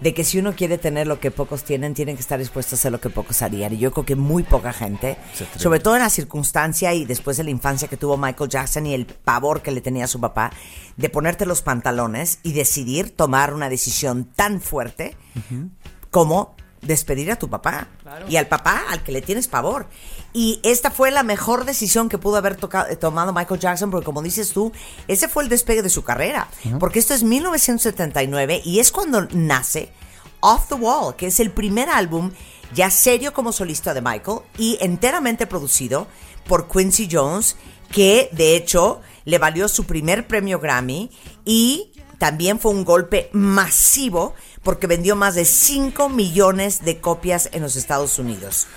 de 0.02 0.14
que 0.14 0.24
si 0.24 0.40
uno 0.40 0.56
quiere 0.56 0.78
tener 0.78 1.08
lo 1.08 1.20
que 1.20 1.32
pocos 1.32 1.64
tienen, 1.64 1.94
tienen 1.94 2.16
que 2.16 2.22
estar 2.22 2.40
dispuestos 2.40 2.74
a 2.74 2.76
hacer 2.76 2.92
lo 2.92 3.02
que 3.02 3.10
pocos 3.10 3.42
harían. 3.42 3.74
Y 3.74 3.78
yo 3.78 3.92
creo 3.92 4.06
que 4.06 4.16
muy 4.16 4.44
poca 4.44 4.74
gente, 4.74 5.18
sobre 5.58 5.80
todo 5.80 5.96
en 5.96 6.02
la 6.02 6.10
circunstancia 6.10 6.94
y 6.94 7.06
después 7.06 7.38
de 7.38 7.44
la 7.44 7.50
infancia 7.50 7.88
que 7.88 7.98
tuvo 7.98 8.18
Michael 8.18 8.50
Jackson 8.50 8.86
y 8.86 8.94
el 8.94 9.06
pavor 9.06 9.62
que 9.62 9.72
le 9.72 9.82
tenía 9.82 10.06
a 10.06 10.08
su 10.08 10.20
papá, 10.20 10.52
de 10.98 11.10
ponerte 11.10 11.46
los 11.46 11.62
pantalones 11.62 12.40
y 12.44 12.54
decidir 12.54 13.16
tomar 13.16 13.54
una 13.54 13.70
decisión 13.70 14.26
tan 14.26 14.62
fuerte 14.62 15.16
como 16.10 16.56
despedir 16.82 17.32
a 17.32 17.38
tu 17.38 17.50
papá 17.50 17.88
y 18.30 18.38
al 18.38 18.48
papá 18.48 18.84
al 18.90 19.04
que 19.04 19.12
le 19.12 19.22
tienes 19.22 19.48
pavor. 19.48 19.88
Y 20.32 20.60
esta 20.64 20.92
fue 20.92 21.12
la 21.12 21.24
mejor 21.24 21.66
decisión 21.66 22.10
que 22.10 22.18
pudo 22.18 22.38
haber 22.38 22.58
eh, 22.90 22.96
tomado 22.96 23.34
Michael 23.34 23.60
Jackson, 23.60 23.90
porque 23.90 24.06
como 24.06 24.22
dices 24.22 24.52
tú, 24.52 24.72
ese 25.08 25.28
fue 25.28 25.44
el 25.44 25.50
despegue 25.50 25.82
de 25.82 25.90
su 25.90 26.04
carrera. 26.04 26.48
Porque 26.80 27.00
esto 27.00 27.14
es 27.14 27.24
1979 27.24 28.62
y 28.64 28.80
es 28.80 28.92
cuando 28.92 29.28
nace 29.32 29.92
Off 30.42 30.68
the 30.70 30.76
Wall, 30.76 31.16
que 31.16 31.28
es 31.28 31.40
el 31.40 31.52
primer 31.52 31.90
álbum 31.90 32.32
ya 32.74 32.92
serio 32.92 33.34
como 33.34 33.52
solista 33.52 33.94
de 33.94 34.02
Michael 34.02 34.40
y 34.58 34.78
enteramente 34.82 35.48
producido 35.48 36.08
por 36.48 36.68
Quincy 36.68 37.10
Jones, 37.12 37.56
que 37.92 38.30
de 38.32 38.56
hecho 38.56 39.02
le 39.26 39.40
valió 39.40 39.68
su 39.68 39.86
primer 39.86 40.28
premio 40.28 40.60
Grammy 40.60 41.10
y 41.46 41.92
también 42.20 42.60
fue 42.60 42.72
un 42.72 42.86
golpe 42.86 43.30
masivo 43.34 44.36
porque 44.62 44.88
vendió 44.88 45.16
más 45.16 45.36
de 45.36 45.46
5 45.46 46.10
millones 46.10 46.84
de 46.84 47.00
copias 47.00 47.50
en 47.54 47.62
los 47.62 47.76
Estados 47.76 48.20
Unidos. 48.20 48.68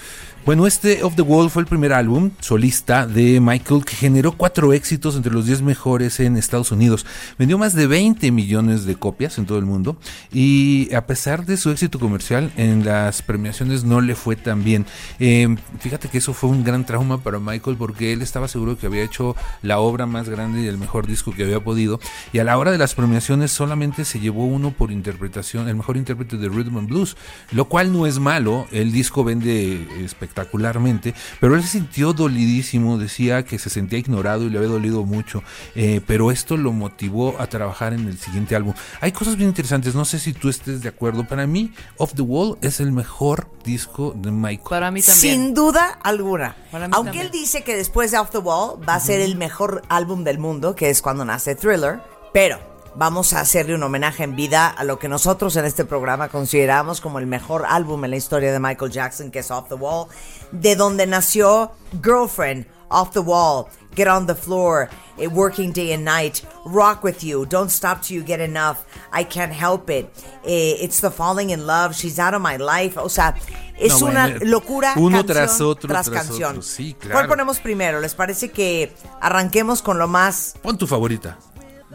Bueno, 0.45 0.67
este 0.67 1.05
Off 1.05 1.15
the 1.15 1.23
Wall 1.23 1.51
fue 1.51 1.63
el 1.63 1.69
primer 1.69 1.93
álbum 1.93 2.33
solista 2.41 3.07
de 3.07 3.39
Michael 3.39 3.85
que 3.85 3.95
generó 3.95 4.33
cuatro 4.33 4.73
éxitos 4.73 5.15
entre 5.15 5.33
los 5.33 5.47
10 5.47 5.63
mejores 5.63 6.19
en 6.19 6.37
Estados 6.37 6.73
Unidos. 6.73 7.07
Vendió 7.39 7.59
más 7.59 7.75
de 7.75 7.87
20 7.87 8.33
millones 8.33 8.85
de 8.85 8.97
copias 8.97 9.39
en 9.39 9.47
todo 9.47 9.59
el 9.59 9.67
mundo 9.67 9.97
y 10.33 10.93
a 10.97 11.07
pesar 11.07 11.47
de 11.47 11.57
su 11.57 11.71
éxito 11.71 12.01
comercial 12.01 12.51
en 12.57 12.85
las 12.85 13.23
premiaciones 13.23 13.85
no 13.85 14.01
le 14.01 14.17
fue 14.17 14.35
tan 14.35 14.65
bien. 14.65 14.85
Eh, 15.21 15.47
fíjate 15.79 16.09
que 16.09 16.19
eso 16.19 16.35
fue 16.35 16.51
un 16.51 16.65
gran 16.65 16.85
trauma 16.87 17.19
para 17.19 17.39
Michael 17.39 17.77
porque 17.77 18.13
él 18.13 18.21
estaba 18.21 18.49
seguro 18.49 18.77
que 18.77 18.87
había 18.87 19.05
hecho 19.05 19.37
la 19.63 19.79
obra 19.79 20.07
más 20.07 20.29
grande 20.29 20.63
y 20.63 20.67
el 20.67 20.77
mejor 20.77 21.07
disco 21.07 21.33
que 21.33 21.45
había 21.45 21.63
podido 21.63 22.01
y 22.33 22.41
a 22.41 22.45
la 22.45 22.59
hora 22.59 22.73
de 22.73 22.79
las 22.79 22.97
premiaciones 22.97 23.53
solamente 23.53 24.05
se 24.05 24.19
llevó 24.19 24.45
uno 24.47 24.73
por 24.73 24.91
interpretación, 24.91 25.69
el 25.69 25.77
mejor 25.77 25.97
intérprete 25.97 26.37
de 26.37 26.49
Rhythm 26.49 26.79
and 26.79 26.89
Blues, 26.89 27.17
lo 27.53 27.67
cual 27.67 27.93
no 27.93 28.09
es 28.09 28.19
malo, 28.19 28.67
el 28.73 28.91
disco 28.91 29.23
vende 29.23 29.87
espectacularmente, 30.33 31.15
pero 31.41 31.55
él 31.55 31.63
se 31.63 31.69
sintió 31.69 32.13
dolidísimo, 32.13 32.99
decía 32.99 33.45
que 33.45 33.59
se 33.59 33.71
sentía 33.71 33.99
ignorado 33.99 34.45
y 34.45 34.51
le 34.51 34.59
había 34.59 34.71
dolido 34.71 35.05
mucho, 35.05 35.43
eh, 35.75 36.01
pero 36.07 36.31
esto 36.31 36.57
lo 36.57 36.73
motivó 36.73 37.41
a 37.41 37.47
trabajar 37.47 37.93
en 37.93 38.09
el 38.09 38.19
siguiente 38.19 38.57
álbum. 38.57 38.75
Hay 39.01 39.13
cosas 39.13 39.37
bien 39.37 39.51
interesantes, 39.51 39.95
no 39.95 40.05
sé 40.05 40.19
si 40.19 40.33
tú 40.33 40.49
estés 40.49 40.83
de 40.83 40.89
acuerdo, 40.89 41.27
para 41.27 41.47
mí 41.47 41.73
Off 41.99 42.15
the 42.15 42.23
Wall 42.23 42.59
es 42.63 42.81
el 42.81 42.93
mejor 42.93 43.51
disco 43.65 44.15
de 44.17 44.31
Michael. 44.33 44.69
Para 44.69 44.91
mí 44.91 45.03
también. 45.03 45.35
Sin 45.35 45.55
duda 45.55 45.99
alguna. 46.03 46.57
Para 46.71 46.89
mí 46.89 46.95
Aunque 46.97 47.11
también. 47.11 47.27
él 47.27 47.33
dice 47.33 47.63
que 47.63 47.77
después 47.77 48.11
de 48.11 48.19
Off 48.19 48.31
the 48.31 48.39
Wall 48.39 48.81
va 48.89 48.95
a 48.95 49.01
ser 49.01 49.21
el 49.21 49.37
mejor 49.37 49.83
álbum 49.89 50.25
del 50.25 50.39
mundo, 50.39 50.75
que 50.75 50.91
es 50.91 51.03
cuando 51.03 51.25
nace 51.25 51.55
Thriller, 51.55 52.01
pero 52.33 52.72
vamos 52.95 53.33
a 53.33 53.41
hacerle 53.41 53.75
un 53.75 53.83
homenaje 53.83 54.23
en 54.25 54.37
vida 54.37 54.69
a 54.69 54.85
lo 54.85 54.99
que 54.99 55.09
nosotros 55.09 55.57
en 55.57 55.65
este 55.65 55.85
programa 55.85 56.29
consideramos 56.29 57.01
como 57.01 57.19
el 57.19 57.27
mejor 57.27 57.65
álbum 57.69 58.05
en 58.05 58.11
la 58.11 58.17
historia 58.17 58.53
de 58.53 58.59
Michael 58.61 58.91
Jackson, 58.91 59.31
que 59.31 59.41
es 59.41 59.51
Off 59.51 59.69
the 59.69 59.75
Wall, 59.75 60.09
de 60.51 60.77
donde 60.77 61.07
nació 61.07 61.73
Girlfriend, 62.03 62.67
Off 62.89 63.11
the 63.13 63.21
Wall, 63.21 63.67
Get 63.95 64.09
on 64.09 64.27
the 64.27 64.35
Floor, 64.35 64.89
eh, 65.17 65.27
Working 65.27 65.73
Day 65.73 65.93
and 65.95 66.05
Night, 66.05 66.39
Rock 66.67 67.03
with 67.05 67.19
You, 67.21 67.47
Don't 67.47 67.71
Stop 67.71 68.03
Till 68.03 68.19
You 68.21 68.27
Get 68.27 68.41
Enough, 68.41 68.79
I 69.13 69.25
Can't 69.25 69.53
Help 69.53 69.89
It, 69.91 70.09
eh, 70.45 70.77
It's 70.81 71.01
the 71.01 71.11
Falling 71.11 71.51
in 71.51 71.67
Love, 71.67 71.95
She's 71.95 72.19
Out 72.19 72.35
of 72.35 72.43
My 72.43 72.59
Life, 72.59 72.99
o 72.99 73.09
sea, 73.09 73.35
es 73.79 73.99
No, 74.01 74.07
una 74.09 74.29
bueno, 74.29 74.45
locura. 74.45 74.93
uno 74.97 75.17
canción 75.19 75.27
tras 75.27 75.61
otro, 75.63 75.89
tras 75.89 76.07
tras 76.11 76.27
canción. 76.27 76.51
otro, 76.51 76.63
sí, 76.63 76.95
claro. 76.95 77.15
¿Cuál 77.15 77.29
ponemos 77.29 77.59
primero? 77.61 78.01
¿Les 78.01 78.15
parece 78.15 78.51
que 78.51 78.93
arranquemos 79.21 79.81
con 79.83 79.99
lo 79.99 80.07
más... 80.09 80.55
Pon 80.63 80.77
tu 80.77 80.87
favorita. 80.87 81.39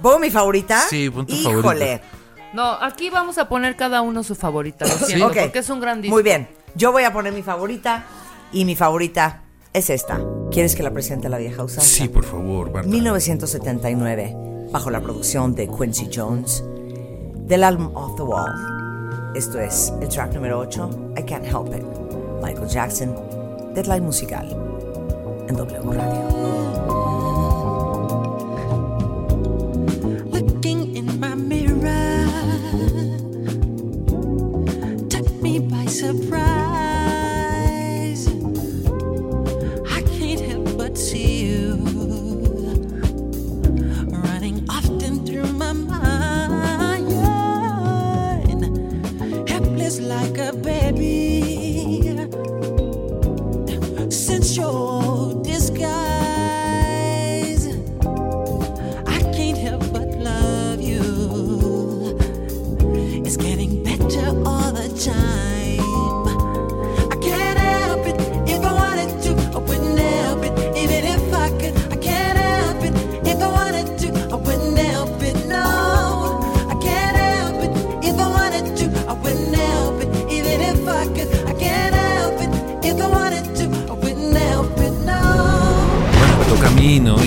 ¿Pongo 0.02 0.20
mi 0.20 0.30
favorita? 0.30 0.80
Sí, 0.90 1.10
pon 1.10 1.26
tu 1.26 1.34
Híjole. 1.34 1.62
favorita. 1.62 2.02
No, 2.54 2.72
aquí 2.82 3.10
vamos 3.10 3.38
a 3.38 3.50
poner 3.50 3.76
cada 3.76 4.02
uno 4.02 4.24
su 4.24 4.34
favorita, 4.36 4.86
lo 4.86 4.92
siento, 5.06 5.28
Ok. 5.28 5.38
porque 5.44 5.60
es 5.60 5.70
un 5.70 5.80
gran 5.80 6.02
disco. 6.02 6.16
Muy 6.16 6.24
bien. 6.24 6.48
Yo 6.76 6.92
voy 6.92 7.04
a 7.04 7.12
poner 7.14 7.34
mi 7.34 7.44
favorita 7.44 8.06
y 8.52 8.66
mi 8.66 8.76
favorita 8.76 9.42
es 9.74 9.90
esta. 9.90 10.22
¿Quieres 10.52 10.76
que 10.76 10.82
la 10.84 10.92
presente 10.92 11.28
la 11.30 11.38
vieja 11.38 11.64
usanza? 11.64 11.88
Sí, 11.88 12.08
por 12.08 12.24
favor, 12.24 12.72
Marta. 12.72 12.88
1979, 12.90 14.36
bajo 14.72 14.90
la 14.90 15.02
producción 15.02 15.54
de 15.56 15.68
Quincy 15.68 16.10
Jones, 16.14 16.64
del 17.36 17.64
álbum 17.64 17.92
Off 17.96 18.16
the 18.16 18.24
Wall. 18.24 19.32
Esto 19.36 19.60
es 19.60 19.94
el 20.02 20.08
track 20.10 20.34
número 20.34 20.60
8, 20.60 21.14
I 21.18 21.24
Can't 21.24 21.46
Help 21.46 21.76
It. 21.76 21.84
Michael 22.42 22.68
Jackson, 22.70 23.16
Deadline 23.74 24.04
Musical, 24.06 24.48
en 25.48 25.56
W 25.56 25.94
Radio. 25.94 26.57
Surprise. 35.98 36.77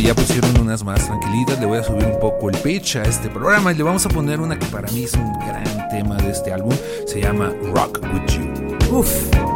Y 0.01 0.05
ya 0.05 0.15
pusieron 0.15 0.59
unas 0.59 0.83
más 0.83 1.05
tranquilitas. 1.05 1.61
Le 1.61 1.67
voy 1.67 1.79
a 1.79 1.83
subir 1.83 2.07
un 2.07 2.19
poco 2.19 2.49
el 2.49 2.57
pitch 2.57 2.97
a 2.97 3.03
este 3.03 3.29
programa 3.29 3.71
y 3.71 3.75
le 3.75 3.83
vamos 3.83 4.07
a 4.07 4.09
poner 4.09 4.41
una 4.41 4.59
que 4.59 4.65
para 4.67 4.91
mí 4.93 5.05
es 5.05 5.13
un 5.13 5.31
gran 5.41 5.89
tema 5.91 6.17
de 6.17 6.31
este 6.31 6.55
álbum. 6.55 6.75
Se 7.07 7.21
llama 7.21 7.53
Rock 7.75 8.01
With 8.03 8.27
You. 8.33 8.97
Uf. 8.97 9.50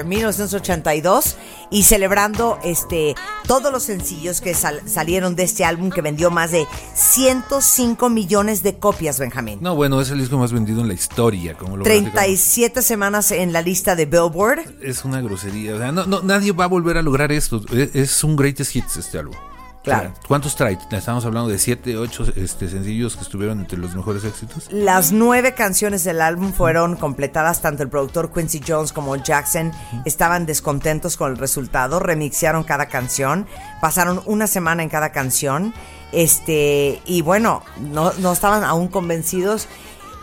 En 0.00 0.06
Thriller 0.06 0.06
1982 0.06 1.36
y 1.70 1.82
celebrando 1.84 2.58
este 2.64 3.14
todos 3.46 3.72
los 3.72 3.82
sencillos 3.84 4.40
que 4.40 4.54
sal- 4.54 4.82
salieron 4.86 5.36
de 5.36 5.44
este 5.44 5.64
álbum 5.64 5.90
que 5.90 6.02
vendió 6.02 6.30
más 6.30 6.50
de 6.50 6.66
105 6.94 8.08
millones 8.10 8.62
de 8.62 8.78
copias, 8.78 9.18
Benjamín. 9.18 9.58
No, 9.62 9.74
bueno, 9.74 10.00
es 10.00 10.10
el 10.10 10.18
disco 10.18 10.38
más 10.38 10.52
vendido 10.52 10.80
en 10.80 10.88
la 10.88 10.94
historia. 10.94 11.54
Como 11.54 11.76
lo 11.76 11.84
platicamos. 11.84 12.12
37 12.14 12.82
semanas 12.82 13.30
en 13.30 13.52
la 13.52 13.62
lista 13.62 13.94
de 13.96 14.06
Billboard. 14.06 14.60
Es 14.82 15.04
una 15.04 15.20
grosería. 15.20 15.74
O 15.74 15.78
sea, 15.78 15.92
no, 15.92 16.06
no, 16.06 16.22
nadie 16.22 16.52
va 16.52 16.64
a 16.64 16.68
volver 16.68 16.96
a 16.96 17.02
lograr 17.02 17.32
esto. 17.32 17.60
Es, 17.72 17.94
es 17.94 18.24
un 18.24 18.36
greatest 18.36 18.74
hits 18.76 18.96
este 18.96 19.18
álbum. 19.18 19.34
Claro. 19.82 20.12
¿Cuántos 20.28 20.56
trae? 20.56 20.78
Estamos 20.90 21.24
hablando 21.24 21.48
de 21.48 21.58
7, 21.58 21.96
8 21.96 22.24
este, 22.36 22.68
sencillos 22.68 23.16
que 23.16 23.22
estuvieron 23.22 23.60
entre 23.60 23.78
los 23.78 23.94
mejores 23.94 24.24
éxitos. 24.24 24.70
Las 24.70 25.10
nueve 25.10 25.54
canciones 25.54 26.04
del 26.04 26.20
álbum 26.20 26.52
fueron 26.52 26.96
completadas, 26.96 27.62
tanto 27.62 27.82
el 27.82 27.88
productor 27.88 28.30
Quincy 28.32 28.60
Jones 28.66 28.92
como 28.92 29.16
Jackson 29.16 29.72
estaban 30.04 30.44
descontentos 30.44 31.16
con 31.16 31.32
el 31.32 31.38
resultado, 31.38 31.98
remixearon 31.98 32.62
cada 32.62 32.86
canción, 32.86 33.46
pasaron 33.80 34.20
una 34.26 34.46
semana 34.46 34.82
en 34.82 34.90
cada 34.90 35.12
canción, 35.12 35.72
este, 36.12 37.00
y 37.06 37.22
bueno, 37.22 37.62
no, 37.80 38.12
no 38.14 38.32
estaban 38.32 38.64
aún 38.64 38.88
convencidos, 38.88 39.66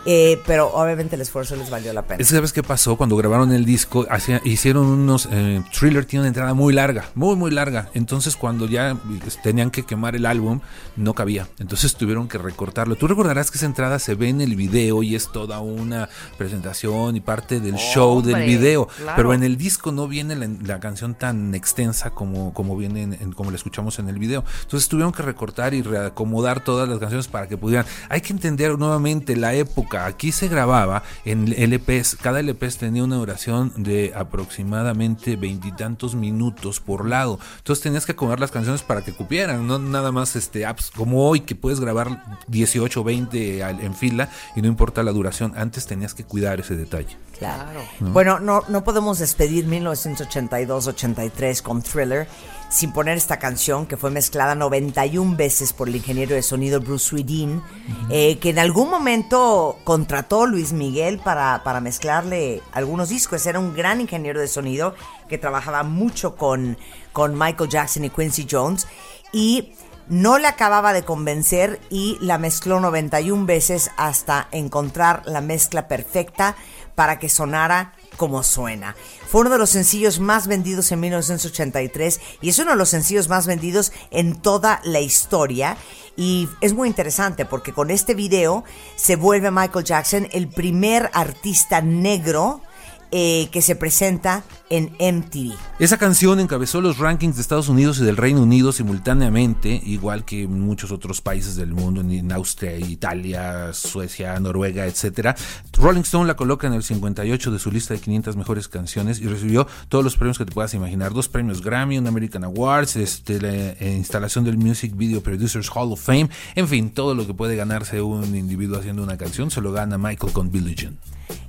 eh, 0.06 0.40
pero 0.46 0.68
obviamente 0.72 1.16
el 1.16 1.20
esfuerzo 1.22 1.56
les 1.56 1.70
valió 1.70 1.92
la 1.92 2.02
pena. 2.02 2.20
Es 2.20 2.28
que, 2.28 2.34
¿Sabes 2.34 2.52
qué 2.52 2.62
pasó? 2.62 2.96
Cuando 2.96 3.16
grabaron 3.16 3.52
el 3.52 3.64
disco, 3.64 4.06
hicieron 4.44 4.86
unos. 4.86 5.28
eh, 5.30 5.62
Thriller 5.78 6.04
tiene 6.04 6.22
una 6.22 6.28
entrada 6.28 6.54
muy 6.54 6.72
larga, 6.72 7.04
muy, 7.14 7.36
muy 7.36 7.50
larga. 7.50 7.90
Entonces, 7.94 8.36
cuando 8.36 8.66
ya 8.66 8.96
pues, 9.22 9.40
tenían 9.42 9.70
que 9.70 9.84
quemar 9.84 10.16
el 10.16 10.26
álbum, 10.26 10.60
no 10.96 11.14
cabía. 11.14 11.48
Entonces, 11.58 11.94
tuvieron 11.94 12.28
que 12.28 12.38
recortarlo. 12.38 12.96
Tú 12.96 13.06
recordarás 13.08 13.50
que 13.50 13.58
esa 13.58 13.66
entrada 13.66 13.98
se 13.98 14.14
ve 14.14 14.28
en 14.28 14.40
el 14.40 14.56
video 14.56 15.02
y 15.02 15.14
es 15.14 15.30
toda 15.32 15.60
una 15.60 16.08
presentación 16.38 17.16
y 17.16 17.20
parte 17.20 17.60
del 17.60 17.74
show 17.76 18.22
del 18.22 18.34
video. 18.46 18.86
claro. 18.86 19.12
Pero 19.16 19.34
en 19.34 19.42
el 19.42 19.56
disco 19.56 19.92
no 19.92 20.08
viene 20.08 20.34
la, 20.36 20.48
la 20.64 20.80
canción 20.80 21.14
tan 21.14 21.54
extensa 21.54 22.10
como, 22.10 22.52
como 22.54 22.76
viene 22.76 23.02
en- 23.02 23.12
en- 23.14 23.32
como 23.32 23.50
la 23.50 23.56
escuchamos 23.56 23.98
en 23.98 24.08
el 24.08 24.18
video. 24.18 24.44
Entonces 24.62 24.88
tuvieron 24.88 25.12
que 25.12 25.22
recortar 25.22 25.74
y 25.74 25.82
reacomodar 25.82 26.62
todas 26.64 26.88
las 26.88 26.98
canciones 26.98 27.28
para 27.28 27.48
que 27.48 27.56
pudieran. 27.56 27.86
Hay 28.08 28.20
que 28.20 28.32
entender 28.32 28.78
nuevamente 28.78 29.36
la 29.36 29.54
época. 29.54 29.87
Aquí 29.96 30.32
se 30.32 30.48
grababa 30.48 31.02
en 31.24 31.46
LPs. 31.56 32.16
Cada 32.20 32.40
LP 32.40 32.68
tenía 32.70 33.04
una 33.04 33.16
duración 33.16 33.72
de 33.76 34.12
aproximadamente 34.14 35.36
veintitantos 35.36 36.14
minutos 36.14 36.80
por 36.80 37.06
lado. 37.08 37.38
Entonces 37.58 37.82
tenías 37.82 38.04
que 38.06 38.12
acomodar 38.12 38.40
las 38.40 38.50
canciones 38.50 38.82
para 38.82 39.02
que 39.02 39.12
cupieran. 39.12 39.66
No 39.66 39.78
nada 39.78 40.12
más 40.12 40.36
este 40.36 40.66
apps 40.66 40.90
como 40.90 41.26
hoy 41.28 41.40
que 41.40 41.54
puedes 41.54 41.80
grabar 41.80 42.24
18 42.48 43.00
o 43.00 43.04
20 43.04 43.62
al- 43.64 43.80
en 43.80 43.94
fila 43.94 44.28
y 44.56 44.62
no 44.62 44.68
importa 44.68 45.02
la 45.02 45.12
duración. 45.12 45.54
Antes 45.56 45.86
tenías 45.86 46.14
que 46.14 46.24
cuidar 46.24 46.60
ese 46.60 46.76
detalle. 46.76 47.16
Claro. 47.38 47.80
Bueno, 48.00 48.40
no, 48.40 48.64
no 48.68 48.82
podemos 48.82 49.18
despedir 49.20 49.66
1982-83 49.68 51.62
con 51.62 51.82
Thriller 51.82 52.26
sin 52.68 52.92
poner 52.92 53.16
esta 53.16 53.38
canción 53.38 53.86
que 53.86 53.96
fue 53.96 54.10
mezclada 54.10 54.54
91 54.54 55.36
veces 55.36 55.72
por 55.72 55.88
el 55.88 55.96
ingeniero 55.96 56.34
de 56.34 56.42
sonido 56.42 56.80
Bruce 56.80 57.06
Swedin, 57.06 57.62
eh, 58.10 58.38
que 58.38 58.50
en 58.50 58.58
algún 58.58 58.90
momento 58.90 59.78
contrató 59.84 60.46
Luis 60.46 60.72
Miguel 60.72 61.18
para, 61.18 61.62
para 61.64 61.80
mezclarle 61.80 62.62
algunos 62.72 63.08
discos. 63.08 63.46
Era 63.46 63.58
un 63.58 63.74
gran 63.74 64.00
ingeniero 64.00 64.40
de 64.40 64.48
sonido 64.48 64.94
que 65.28 65.38
trabajaba 65.38 65.82
mucho 65.82 66.36
con, 66.36 66.76
con 67.12 67.38
Michael 67.38 67.70
Jackson 67.70 68.04
y 68.04 68.10
Quincy 68.10 68.46
Jones 68.50 68.86
y 69.32 69.72
no 70.08 70.38
le 70.38 70.46
acababa 70.46 70.92
de 70.92 71.04
convencer 71.04 71.80
y 71.90 72.16
la 72.20 72.38
mezcló 72.38 72.80
91 72.80 73.46
veces 73.46 73.90
hasta 73.96 74.48
encontrar 74.52 75.22
la 75.26 75.40
mezcla 75.40 75.86
perfecta 75.86 76.56
para 76.94 77.18
que 77.18 77.28
sonara 77.28 77.92
como 78.18 78.42
suena. 78.42 78.94
Fue 79.26 79.40
uno 79.40 79.50
de 79.50 79.56
los 79.56 79.70
sencillos 79.70 80.20
más 80.20 80.46
vendidos 80.46 80.92
en 80.92 81.00
1983 81.00 82.20
y 82.42 82.50
es 82.50 82.58
uno 82.58 82.72
de 82.72 82.76
los 82.76 82.90
sencillos 82.90 83.30
más 83.30 83.46
vendidos 83.46 83.92
en 84.10 84.36
toda 84.36 84.82
la 84.84 85.00
historia. 85.00 85.78
Y 86.16 86.48
es 86.60 86.74
muy 86.74 86.88
interesante 86.88 87.46
porque 87.46 87.72
con 87.72 87.90
este 87.90 88.12
video 88.12 88.64
se 88.96 89.16
vuelve 89.16 89.50
Michael 89.50 89.84
Jackson 89.84 90.28
el 90.32 90.48
primer 90.48 91.08
artista 91.14 91.80
negro 91.80 92.60
eh, 93.10 93.48
que 93.52 93.62
se 93.62 93.76
presenta 93.76 94.44
en 94.70 94.90
MTV. 94.98 95.54
Esa 95.78 95.96
canción 95.96 96.40
encabezó 96.40 96.80
los 96.80 96.98
rankings 96.98 97.36
de 97.36 97.42
Estados 97.42 97.68
Unidos 97.68 97.98
y 98.00 98.04
del 98.04 98.16
Reino 98.16 98.42
Unido 98.42 98.72
simultáneamente, 98.72 99.80
igual 99.84 100.24
que 100.24 100.42
en 100.42 100.60
muchos 100.60 100.90
otros 100.90 101.20
países 101.20 101.56
del 101.56 101.72
mundo, 101.72 102.00
en, 102.00 102.32
Austria, 102.32 102.76
Italia, 102.76 103.72
Suecia, 103.72 104.38
Noruega, 104.40 104.86
etcétera. 104.86 105.36
Rolling 105.72 106.02
Stone 106.02 106.26
la 106.26 106.36
coloca 106.36 106.66
en 106.66 106.74
el 106.74 106.82
58 106.82 107.50
de 107.50 107.58
su 107.58 107.70
lista 107.70 107.94
de 107.94 108.00
500 108.00 108.36
mejores 108.36 108.68
canciones 108.68 109.20
y 109.20 109.26
recibió 109.26 109.66
todos 109.88 110.04
los 110.04 110.16
premios 110.16 110.36
que 110.36 110.44
te 110.44 110.52
puedas 110.52 110.74
imaginar, 110.74 111.14
dos 111.14 111.28
premios 111.28 111.62
Grammy, 111.62 111.98
un 111.98 112.06
American 112.06 112.44
Awards, 112.44 112.96
este, 112.96 113.40
la 113.40 113.52
eh, 113.54 113.94
instalación 113.96 114.44
del 114.44 114.58
Music 114.58 114.92
Video 114.94 115.22
Producers 115.22 115.70
Hall 115.74 115.92
of 115.92 116.02
Fame, 116.02 116.28
en 116.54 116.68
fin, 116.68 116.90
todo 116.90 117.14
lo 117.14 117.26
que 117.26 117.34
puede 117.34 117.56
ganarse 117.56 118.02
un 118.02 118.34
individuo 118.34 118.78
haciendo 118.78 119.02
una 119.02 119.16
canción 119.16 119.50
se 119.50 119.60
lo 119.60 119.72
gana 119.72 119.98
Michael 119.98 120.32
con. 120.32 120.48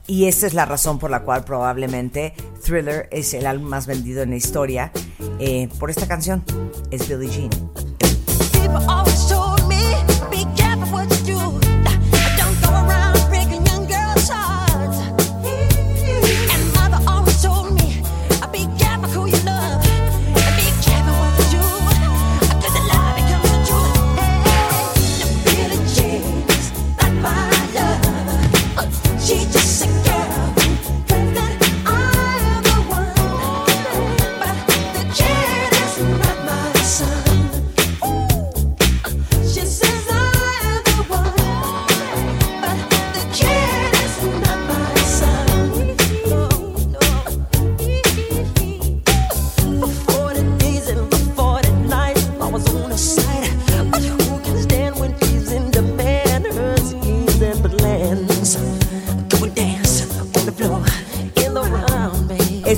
Y 0.10 0.26
esa 0.26 0.48
es 0.48 0.56
la 0.56 0.66
razón 0.66 0.98
por 0.98 1.12
la 1.12 1.22
cual 1.22 1.44
probablemente 1.44 2.34
Thriller 2.66 3.08
es 3.12 3.36
el 3.36 3.46
álbum 3.46 3.70
más 3.70 3.86
vendido 3.86 4.24
en 4.24 4.32
la 4.32 4.38
historia 4.38 4.92
eh, 5.38 5.70
por 5.78 5.92
esta 5.92 6.08
canción. 6.08 6.44
Es 6.90 7.08
Billie 7.08 7.30
Jean. 7.30 7.52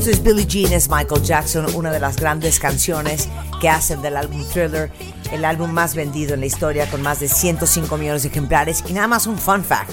Esto 0.01 0.09
es 0.13 0.23
Billie 0.23 0.47
Jean, 0.47 0.73
es 0.73 0.89
Michael 0.89 1.21
Jackson, 1.21 1.75
una 1.75 1.91
de 1.91 1.99
las 1.99 2.15
grandes 2.15 2.59
canciones 2.59 3.29
que 3.61 3.69
hacen 3.69 4.01
del 4.01 4.17
álbum 4.17 4.43
Thriller, 4.51 4.91
el 5.31 5.45
álbum 5.45 5.69
más 5.69 5.93
vendido 5.93 6.33
en 6.33 6.39
la 6.39 6.47
historia 6.47 6.89
con 6.89 7.03
más 7.03 7.19
de 7.19 7.27
105 7.27 7.97
millones 7.97 8.23
de 8.23 8.29
ejemplares. 8.29 8.83
Y 8.87 8.93
nada 8.93 9.07
más 9.07 9.27
un 9.27 9.37
fun 9.37 9.63
fact. 9.63 9.91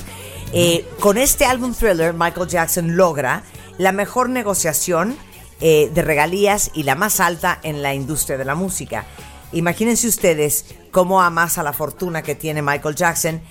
Eh, 0.55 0.89
con 1.01 1.19
este 1.19 1.45
álbum 1.45 1.75
Thriller, 1.75 2.15
Michael 2.15 2.49
Jackson 2.49 2.97
logra 2.97 3.43
la 3.77 3.93
mejor 3.93 4.31
negociación 4.31 5.15
eh, 5.61 5.91
de 5.93 6.01
regalías 6.01 6.71
y 6.73 6.85
la 6.85 6.95
más 6.95 7.21
alta 7.21 7.59
en 7.63 7.83
la 7.83 7.93
industria 7.93 8.39
de 8.39 8.47
la 8.47 8.55
música. 8.55 9.05
Imagínense 9.53 10.09
ustedes 10.09 10.65
cómo 10.91 11.21
amasa 11.21 11.63
la 11.63 11.75
fortuna 11.75 12.23
que 12.23 12.35
tiene 12.35 12.63
Michael 12.63 12.95
Jackson, 12.95 13.43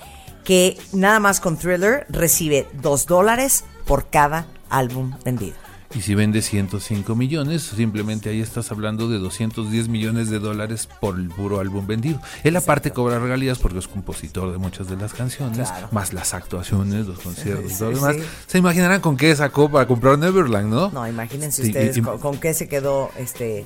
que 0.42 0.76
nada 0.92 1.20
más 1.20 1.38
con 1.38 1.56
Thriller 1.56 2.04
recibe 2.08 2.66
2 2.82 3.06
dólares 3.06 3.62
por 3.86 4.10
cada 4.10 4.48
álbum 4.70 5.16
vendido. 5.24 5.67
Y 5.94 6.02
si 6.02 6.14
vende 6.14 6.42
105 6.42 7.16
millones, 7.16 7.62
simplemente 7.62 8.28
ahí 8.28 8.42
estás 8.42 8.70
hablando 8.70 9.08
de 9.08 9.18
210 9.18 9.88
millones 9.88 10.28
de 10.28 10.38
dólares 10.38 10.86
por 11.00 11.18
el 11.18 11.28
puro 11.28 11.60
álbum 11.60 11.86
vendido. 11.86 12.20
Él 12.44 12.56
aparte 12.56 12.90
cobra 12.90 13.18
regalías 13.18 13.58
porque 13.58 13.78
es 13.78 13.88
compositor 13.88 14.52
de 14.52 14.58
muchas 14.58 14.88
de 14.88 14.96
las 14.96 15.14
canciones, 15.14 15.68
Claro. 15.70 15.88
más 15.90 16.12
las 16.12 16.34
actuaciones, 16.34 17.06
los 17.06 17.18
conciertos, 17.20 17.72
Sí, 17.72 17.78
todo 17.78 17.90
lo 17.92 17.96
demás. 17.96 18.16
sí. 18.16 18.22
Se 18.46 18.58
imaginarán 18.58 19.00
con 19.00 19.16
qué 19.16 19.34
sacó 19.34 19.70
para 19.70 19.86
comprar 19.86 20.18
Neverland, 20.18 20.68
¿no? 20.70 20.90
No, 20.90 21.08
imagínense 21.08 21.62
Sí, 21.62 21.68
ustedes 21.68 21.96
y- 21.96 22.00
y- 22.00 22.02
con, 22.02 22.18
con 22.18 22.36
qué 22.38 22.52
se 22.52 22.68
quedó 22.68 23.10
este 23.16 23.64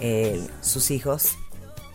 eh, 0.00 0.46
sus 0.60 0.90
hijos. 0.92 1.32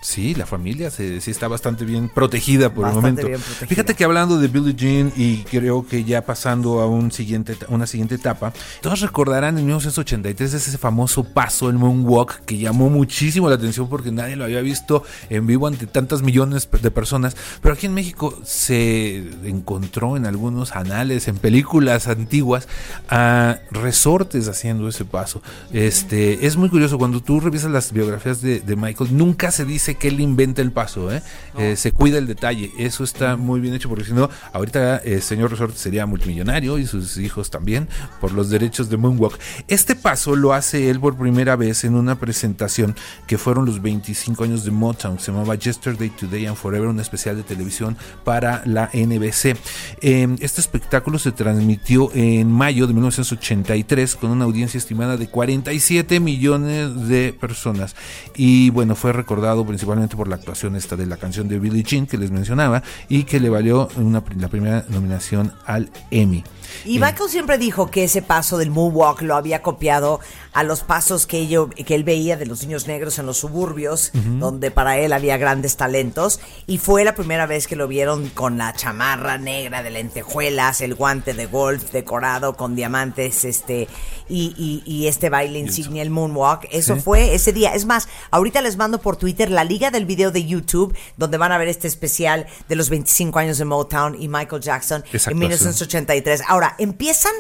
Sí, 0.02 0.34
la 0.34 0.46
familia 0.46 0.90
se, 0.92 1.20
sí 1.20 1.30
está 1.30 1.50
bastante 1.50 1.84
bien 1.84 2.08
protegida 2.08 2.74
por 2.74 2.86
Bastante 2.86 3.22
el 3.22 3.28
momento. 3.28 3.46
Fíjate 3.68 3.96
que 3.96 4.06
hablando 4.06 4.40
de 4.40 4.48
Billie 4.48 4.74
Jean 4.74 5.12
y 5.18 5.40
creo 5.44 5.86
que 5.86 6.06
ya 6.06 6.26
pasando 6.26 6.80
a 6.80 6.88
un 6.88 7.12
siguiente, 7.12 7.58
una 7.68 7.86
siguiente 7.86 8.16
etapa, 8.16 8.54
todos 8.82 9.02
recordarán 9.02 9.58
en 9.58 9.66
1983 9.66 10.54
ese 10.54 10.78
famoso 10.78 11.26
paso, 11.26 11.70
el 11.70 11.76
moonwalk, 11.76 12.46
que 12.46 12.58
llamó 12.58 12.90
muchísimo 12.90 13.50
la 13.50 13.56
atención 13.56 13.90
porque 13.90 14.10
nadie 14.12 14.38
lo 14.38 14.46
había 14.46 14.62
visto 14.62 15.04
en 15.30 15.46
vivo 15.46 15.68
ante 15.68 15.86
tantas 15.86 16.22
millones 16.22 16.70
de 16.82 16.92
personas. 16.92 17.36
Pero 17.62 17.74
aquí 17.74 17.86
en 17.86 17.94
México 17.94 18.40
se 18.46 19.18
encontró 19.44 20.16
en 20.16 20.26
algunos 20.26 20.78
anales, 20.78 21.28
en 21.28 21.38
películas 21.38 22.08
antiguas, 22.08 22.70
a 23.10 23.58
resortes 23.72 24.48
haciendo 24.48 24.88
ese 24.88 25.04
paso. 25.04 25.42
Este 25.74 26.46
es 26.48 26.56
muy 26.56 26.70
curioso 26.70 26.98
cuando 26.98 27.22
tú 27.22 27.42
revisas 27.42 27.72
las 27.72 27.92
biografías 27.92 28.42
de, 28.42 28.62
de 28.62 28.76
Michael, 28.78 29.18
nunca 29.18 29.52
se 29.52 29.66
dice 29.66 29.89
parece 29.90 29.96
que 29.96 30.08
él 30.10 30.20
inventa 30.20 30.62
el 30.62 30.72
paso, 30.72 31.12
¿eh? 31.12 31.22
Eh, 31.58 31.76
se 31.76 31.92
cuida 31.92 32.18
el 32.18 32.28
detalle. 32.28 32.72
Eso 32.78 33.04
está 33.04 33.38
muy 33.38 33.60
bien 33.60 33.74
hecho 33.74 33.90
porque 33.90 34.06
si 34.06 34.14
no, 34.14 34.30
ahorita 34.54 34.98
eh, 34.98 35.16
el 35.16 35.22
señor 35.22 35.52
Resort 35.52 35.76
sería 35.76 36.06
multimillonario 36.06 36.78
y 36.78 36.86
sus 36.86 37.18
hijos 37.18 37.50
también 37.50 37.88
por 38.22 38.32
los 38.32 38.50
derechos 38.50 38.90
de 38.90 38.98
Moonwalk. 38.98 39.40
Este 39.68 39.96
paso 39.96 40.36
lo 40.36 40.54
hace 40.54 40.90
él 40.90 41.00
por 41.00 41.18
primera 41.18 41.56
vez 41.56 41.84
en 41.84 41.96
una 41.96 42.20
presentación 42.20 42.96
que 43.28 43.38
fueron 43.38 43.66
los 43.66 43.82
25 43.82 44.44
años 44.44 44.64
de 44.64 44.72
Motown. 44.72 45.20
Se 45.20 45.32
llamaba 45.32 45.56
Yesterday, 45.56 46.10
Today 46.10 46.46
and 46.46 46.56
Forever, 46.56 46.88
un 46.88 47.00
especial 47.00 47.36
de 47.36 47.44
televisión 47.44 47.98
para 48.24 48.64
la 48.66 48.90
NBC. 48.94 49.58
Eh, 50.02 50.28
este 50.40 50.62
espectáculo 50.62 51.20
se 51.20 51.32
transmitió 51.32 52.12
en 52.14 52.52
mayo 52.52 52.88
de 52.88 52.94
1983 52.94 54.16
con 54.16 54.32
una 54.32 54.46
audiencia 54.46 54.78
estimada 54.78 55.18
de 55.18 55.28
47 55.28 56.20
millones 56.20 57.08
de 57.08 57.34
personas. 57.34 57.96
Y 58.36 58.70
bueno, 58.70 58.96
fue 58.96 59.14
recordado 59.14 59.66
principalmente 59.66 59.79
por 59.86 60.28
la 60.28 60.36
actuación 60.36 60.76
esta 60.76 60.96
de 60.96 61.06
la 61.06 61.18
canción 61.18 61.48
de 61.48 61.60
Billie 61.60 61.84
Jean 61.84 62.06
que 62.06 62.18
les 62.18 62.32
mencionaba 62.32 62.84
y 63.08 63.24
que 63.24 63.40
le 63.40 63.50
valió 63.50 63.88
una, 63.96 64.24
la 64.38 64.48
primera 64.48 64.86
nominación 64.90 65.54
al 65.66 65.90
Emmy. 66.12 66.44
Y 66.86 66.98
Eh, 66.98 67.00
Michael 67.00 67.30
siempre 67.30 67.58
dijo 67.58 67.90
que 67.90 68.04
ese 68.04 68.22
paso 68.22 68.58
del 68.58 68.70
moonwalk 68.70 69.22
lo 69.24 69.36
había 69.36 69.62
copiado 69.64 70.20
a 70.54 70.64
los 70.64 70.82
pasos 70.84 71.26
que, 71.26 71.40
ello- 71.40 71.70
que 71.70 71.96
él 71.96 72.04
veía 72.04 72.38
de 72.38 72.46
los 72.46 72.62
niños 72.64 72.88
negros 72.88 73.18
en 73.20 73.26
los 73.26 73.38
suburbios, 73.38 74.12
donde 74.14 74.70
para 74.72 74.98
él 74.98 75.14
había 75.14 75.38
grandes 75.38 75.78
talentos. 75.78 76.40
Y 76.68 76.78
fue 76.78 77.04
la 77.04 77.16
primera 77.16 77.46
vez 77.48 77.68
que 77.68 77.76
lo 77.76 77.88
vieron 77.88 78.30
con 78.30 78.58
la 78.58 78.74
chamarra 78.74 79.38
negra 79.38 79.82
de 79.84 79.90
lentejuelas, 79.92 80.82
el 80.82 80.96
guante 80.96 81.34
de 81.34 81.46
golf 81.48 81.92
decorado 81.92 82.56
con 82.56 82.76
diamantes, 82.76 83.46
este, 83.46 83.88
y, 84.30 84.54
y- 84.58 84.84
y 84.86 85.08
este 85.08 85.30
baile 85.30 85.60
insignia, 85.60 86.02
el 86.02 86.10
moonwalk. 86.10 86.68
Eso 86.72 86.96
Sí. 86.96 87.02
fue 87.02 87.34
ese 87.34 87.52
día. 87.52 87.74
Es 87.74 87.86
más, 87.86 88.08
ahorita 88.32 88.62
les 88.62 88.78
mando 88.78 89.02
por 89.02 89.16
Twitter 89.18 89.50
la 89.52 89.64
liga 89.64 89.92
del 89.92 90.06
video 90.06 90.32
de 90.32 90.46
YouTube, 90.46 90.96
donde 91.18 91.38
van 91.38 91.52
a 91.52 91.58
ver 91.58 91.68
este 91.68 91.88
especial 91.88 92.46
de 92.68 92.76
los 92.76 92.90
25 92.90 93.40
años 93.40 93.58
de 93.58 93.66
Motown 93.66 94.16
y 94.22 94.28
Michael 94.28 94.62
Jackson 94.62 95.02
en 95.02 95.06
actuación. 95.06 95.40
1983. 95.40 96.42
Ahora, 96.48 96.76
empiezan, 96.78 97.32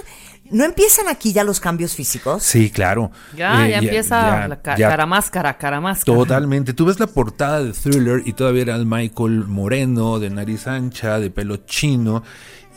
¿no 0.49 0.65
empiezan 0.65 1.07
aquí 1.07 1.31
ya 1.33 1.43
los 1.43 1.59
cambios 1.59 1.93
físicos? 1.95 2.43
Sí, 2.43 2.69
claro. 2.71 3.11
Ya, 3.35 3.67
Eh, 3.67 3.71
ya 3.71 3.77
empieza 3.79 4.21
ya- 4.41 4.47
la 4.47 4.61
ca- 4.61 4.77
ya 4.77 4.89
cara 4.89 5.05
máscara, 5.05 5.57
cara 5.57 5.79
máscara. 5.79 6.17
Totalmente. 6.17 6.73
Tú 6.73 6.85
ves 6.85 6.99
la 6.99 7.07
portada 7.07 7.63
de 7.63 7.71
Thriller 7.73 8.23
y 8.25 8.33
todavía 8.33 8.63
era 8.63 8.75
el 8.75 8.85
Michael 8.85 9.45
moreno, 9.47 10.19
de 10.19 10.29
nariz 10.29 10.67
ancha, 10.67 11.19
de 11.19 11.29
pelo 11.29 11.57
chino. 11.65 12.23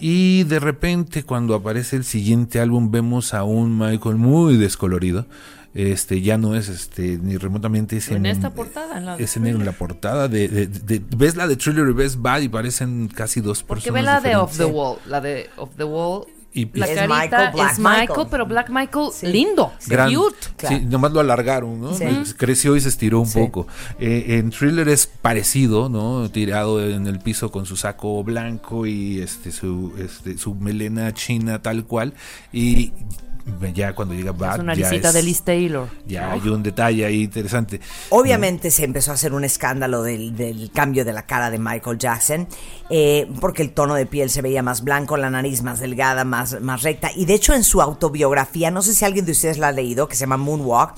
Y 0.00 0.44
de 0.44 0.58
repente, 0.58 1.22
cuando 1.22 1.54
aparece 1.54 1.96
el 1.96 2.04
siguiente 2.04 2.58
álbum, 2.60 2.90
vemos 2.90 3.34
a 3.34 3.44
un 3.44 3.78
Michael 3.78 4.16
muy 4.16 4.56
descolorido. 4.56 5.26
Este 5.74 6.20
ya 6.20 6.36
no 6.36 6.54
es 6.54 6.68
este 6.68 7.18
ni 7.22 7.38
remotamente 7.38 7.96
ese 7.96 8.16
En 8.16 8.26
esta 8.26 8.50
portada, 8.50 8.98
en 8.98 9.06
la 9.06 9.16
ese 9.16 9.40
negro 9.40 9.58
en 9.60 9.64
la 9.64 9.72
portada 9.72 10.28
de, 10.28 10.46
de- 10.48 10.66
de- 10.66 11.02
ves 11.16 11.34
la 11.34 11.46
de 11.48 11.56
Thriller 11.56 11.88
y 11.88 11.92
ves 11.94 12.20
Bad 12.20 12.42
y 12.42 12.48
parecen 12.50 13.08
casi 13.08 13.40
dos 13.40 13.62
Porque 13.62 13.90
personas 13.90 14.02
ve 14.02 14.02
la 14.04 14.20
de 14.20 14.36
Off 14.36 14.56
the 14.58 14.66
Wall. 14.66 14.98
La 15.06 15.22
de 15.22 15.48
Off 15.56 15.70
the 15.78 15.84
Wall. 15.84 16.26
Y- 16.54 16.68
la 16.74 16.86
Es 16.86 16.94
carita 16.96 17.18
Michael, 17.18 17.52
Black 17.54 17.72
es 17.72 17.78
Michael, 17.78 18.08
Michael. 18.08 18.26
pero 18.30 18.46
Black 18.46 18.68
Michael 18.70 19.08
lindo, 19.22 19.72
Gran- 19.86 20.14
cute. 20.14 20.36
Claro. 20.56 20.76
Sí, 20.76 20.84
nomás 20.84 21.12
lo 21.12 21.20
alargaron, 21.20 21.80
¿no? 21.80 21.94
Sí. 21.94 22.04
Pues 22.04 22.34
Creció 22.34 22.76
y 22.76 22.80
se 22.80 22.88
estiró 22.90 23.20
un 23.20 23.26
Sí. 23.26 23.38
poco. 23.38 23.66
Eh, 23.98 24.38
en 24.38 24.50
Thriller 24.50 24.88
es 24.88 25.06
parecido, 25.06 25.88
¿no? 25.88 26.30
Tirado 26.30 26.84
en 26.86 27.06
el 27.06 27.20
piso 27.20 27.50
con 27.50 27.64
su 27.64 27.76
saco 27.76 28.22
blanco 28.22 28.86
y 28.86 29.20
este 29.22 29.50
su 29.50 29.94
este 29.98 30.36
su 30.36 30.54
melena 30.54 31.12
china 31.14 31.62
tal 31.62 31.84
cual 31.86 32.12
y 32.52 32.92
ya 33.74 33.92
cuando 33.92 34.14
llega 34.14 34.30
Bad 34.30 34.52
Su 34.52 34.58
ya 34.58 34.62
naricita 34.66 35.08
es- 35.08 35.14
de 35.14 35.22
Liz 35.24 35.42
Taylor. 35.42 35.88
ya 36.06 36.26
¿no? 36.28 36.32
hay 36.34 36.48
un 36.48 36.62
detalle 36.62 37.04
ahí 37.04 37.22
interesante. 37.22 37.80
Obviamente 38.10 38.70
se 38.70 38.84
empezó 38.84 39.10
a 39.10 39.14
hacer 39.14 39.32
un 39.32 39.42
escándalo 39.42 40.02
del, 40.04 40.36
del 40.36 40.70
cambio 40.72 41.04
de 41.04 41.12
la 41.12 41.22
cara 41.26 41.50
de 41.50 41.58
Michael 41.58 41.98
Jackson, 41.98 42.46
eh, 42.94 43.26
porque 43.40 43.62
el 43.62 43.72
tono 43.72 43.94
de 43.94 44.04
piel 44.04 44.28
se 44.28 44.42
veía 44.42 44.62
más 44.62 44.84
blanco, 44.84 45.16
la 45.16 45.30
nariz 45.30 45.62
más 45.62 45.80
delgada, 45.80 46.24
más, 46.24 46.60
más 46.60 46.82
recta. 46.82 47.10
Y 47.16 47.24
de 47.24 47.32
hecho 47.32 47.54
en 47.54 47.64
su 47.64 47.80
autobiografía, 47.80 48.70
no 48.70 48.82
sé 48.82 48.94
si 48.94 49.04
alguien 49.06 49.24
de 49.24 49.32
ustedes 49.32 49.56
la 49.56 49.68
ha 49.68 49.72
leído, 49.72 50.08
que 50.08 50.14
se 50.14 50.20
llama 50.20 50.36
Moonwalk, 50.36 50.94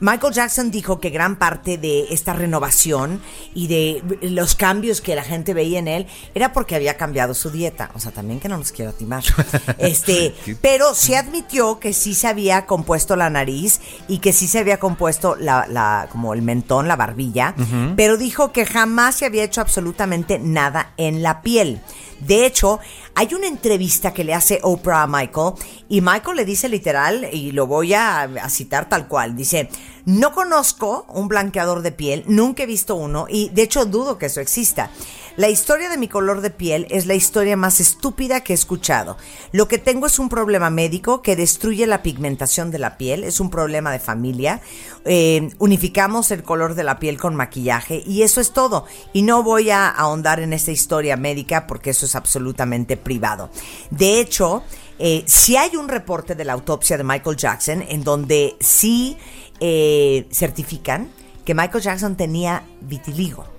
Michael 0.00 0.32
Jackson 0.34 0.70
dijo 0.72 0.98
que 0.98 1.10
gran 1.10 1.36
parte 1.38 1.78
de 1.78 2.06
esta 2.10 2.32
renovación 2.32 3.20
y 3.54 3.68
de 3.68 4.02
los 4.22 4.56
cambios 4.56 5.00
que 5.00 5.14
la 5.14 5.22
gente 5.22 5.54
veía 5.54 5.78
en 5.78 5.86
él 5.86 6.06
era 6.34 6.52
porque 6.52 6.74
había 6.74 6.96
cambiado 6.96 7.34
su 7.34 7.50
dieta. 7.50 7.90
O 7.94 8.00
sea, 8.00 8.10
también 8.10 8.40
que 8.40 8.48
no 8.48 8.58
nos 8.58 8.72
quiero 8.72 8.92
timar. 8.92 9.22
este, 9.78 10.34
pero 10.60 10.94
sí 10.94 11.14
admitió 11.14 11.78
que 11.78 11.92
sí 11.92 12.14
se 12.14 12.26
había 12.26 12.66
compuesto 12.66 13.14
la 13.16 13.30
nariz 13.30 13.80
y 14.08 14.18
que 14.18 14.32
sí 14.32 14.48
se 14.48 14.58
había 14.58 14.78
compuesto 14.78 15.36
la, 15.36 15.66
la- 15.68 16.08
como 16.10 16.34
el 16.34 16.42
mentón, 16.42 16.88
la 16.88 16.96
barbilla, 16.96 17.54
pero 17.96 18.16
dijo 18.16 18.50
que 18.52 18.66
jamás 18.66 19.14
se 19.16 19.26
había 19.26 19.44
hecho 19.44 19.60
absolutamente 19.60 20.38
nada 20.38 20.92
en 20.96 21.22
la 21.22 21.27
piel. 21.42 21.80
De 22.20 22.46
hecho, 22.46 22.80
hay 23.14 23.32
una 23.34 23.46
entrevista 23.46 24.12
que 24.12 24.24
le 24.24 24.34
hace 24.34 24.58
Oprah 24.62 25.02
a 25.02 25.06
Michael 25.06 25.54
y 25.88 26.00
Michael 26.00 26.36
le 26.36 26.44
dice 26.44 26.68
literal, 26.68 27.28
y 27.32 27.52
lo 27.52 27.66
voy 27.66 27.94
a, 27.94 28.22
a 28.22 28.50
citar 28.50 28.88
tal 28.88 29.06
cual, 29.06 29.36
dice, 29.36 29.68
no 30.04 30.32
conozco 30.32 31.06
un 31.08 31.28
blanqueador 31.28 31.82
de 31.82 31.92
piel, 31.92 32.24
nunca 32.26 32.64
he 32.64 32.66
visto 32.66 32.96
uno 32.96 33.26
y 33.28 33.50
de 33.50 33.62
hecho 33.62 33.84
dudo 33.84 34.18
que 34.18 34.26
eso 34.26 34.40
exista. 34.40 34.90
La 35.38 35.48
historia 35.48 35.88
de 35.88 35.98
mi 35.98 36.08
color 36.08 36.40
de 36.40 36.50
piel 36.50 36.88
es 36.90 37.06
la 37.06 37.14
historia 37.14 37.56
más 37.56 37.78
estúpida 37.78 38.40
que 38.40 38.52
he 38.52 38.56
escuchado. 38.56 39.16
Lo 39.52 39.68
que 39.68 39.78
tengo 39.78 40.08
es 40.08 40.18
un 40.18 40.28
problema 40.28 40.68
médico 40.68 41.22
que 41.22 41.36
destruye 41.36 41.86
la 41.86 42.02
pigmentación 42.02 42.72
de 42.72 42.80
la 42.80 42.98
piel, 42.98 43.22
es 43.22 43.38
un 43.38 43.48
problema 43.48 43.92
de 43.92 44.00
familia. 44.00 44.60
Eh, 45.04 45.48
unificamos 45.60 46.32
el 46.32 46.42
color 46.42 46.74
de 46.74 46.82
la 46.82 46.98
piel 46.98 47.20
con 47.20 47.36
maquillaje 47.36 48.02
y 48.04 48.22
eso 48.22 48.40
es 48.40 48.52
todo. 48.52 48.86
Y 49.12 49.22
no 49.22 49.44
voy 49.44 49.70
a 49.70 49.88
ahondar 49.88 50.40
en 50.40 50.52
esta 50.52 50.72
historia 50.72 51.16
médica 51.16 51.68
porque 51.68 51.90
eso 51.90 52.06
es 52.06 52.16
absolutamente 52.16 52.96
privado. 52.96 53.48
De 53.90 54.18
hecho, 54.18 54.64
eh, 54.98 55.22
si 55.28 55.56
hay 55.56 55.76
un 55.76 55.86
reporte 55.86 56.34
de 56.34 56.44
la 56.44 56.54
autopsia 56.54 56.96
de 56.96 57.04
Michael 57.04 57.36
Jackson 57.36 57.84
en 57.88 58.02
donde 58.02 58.56
sí 58.58 59.16
eh, 59.60 60.26
certifican 60.32 61.12
que 61.44 61.54
Michael 61.54 61.84
Jackson 61.84 62.16
tenía 62.16 62.64
vitiligo. 62.80 63.57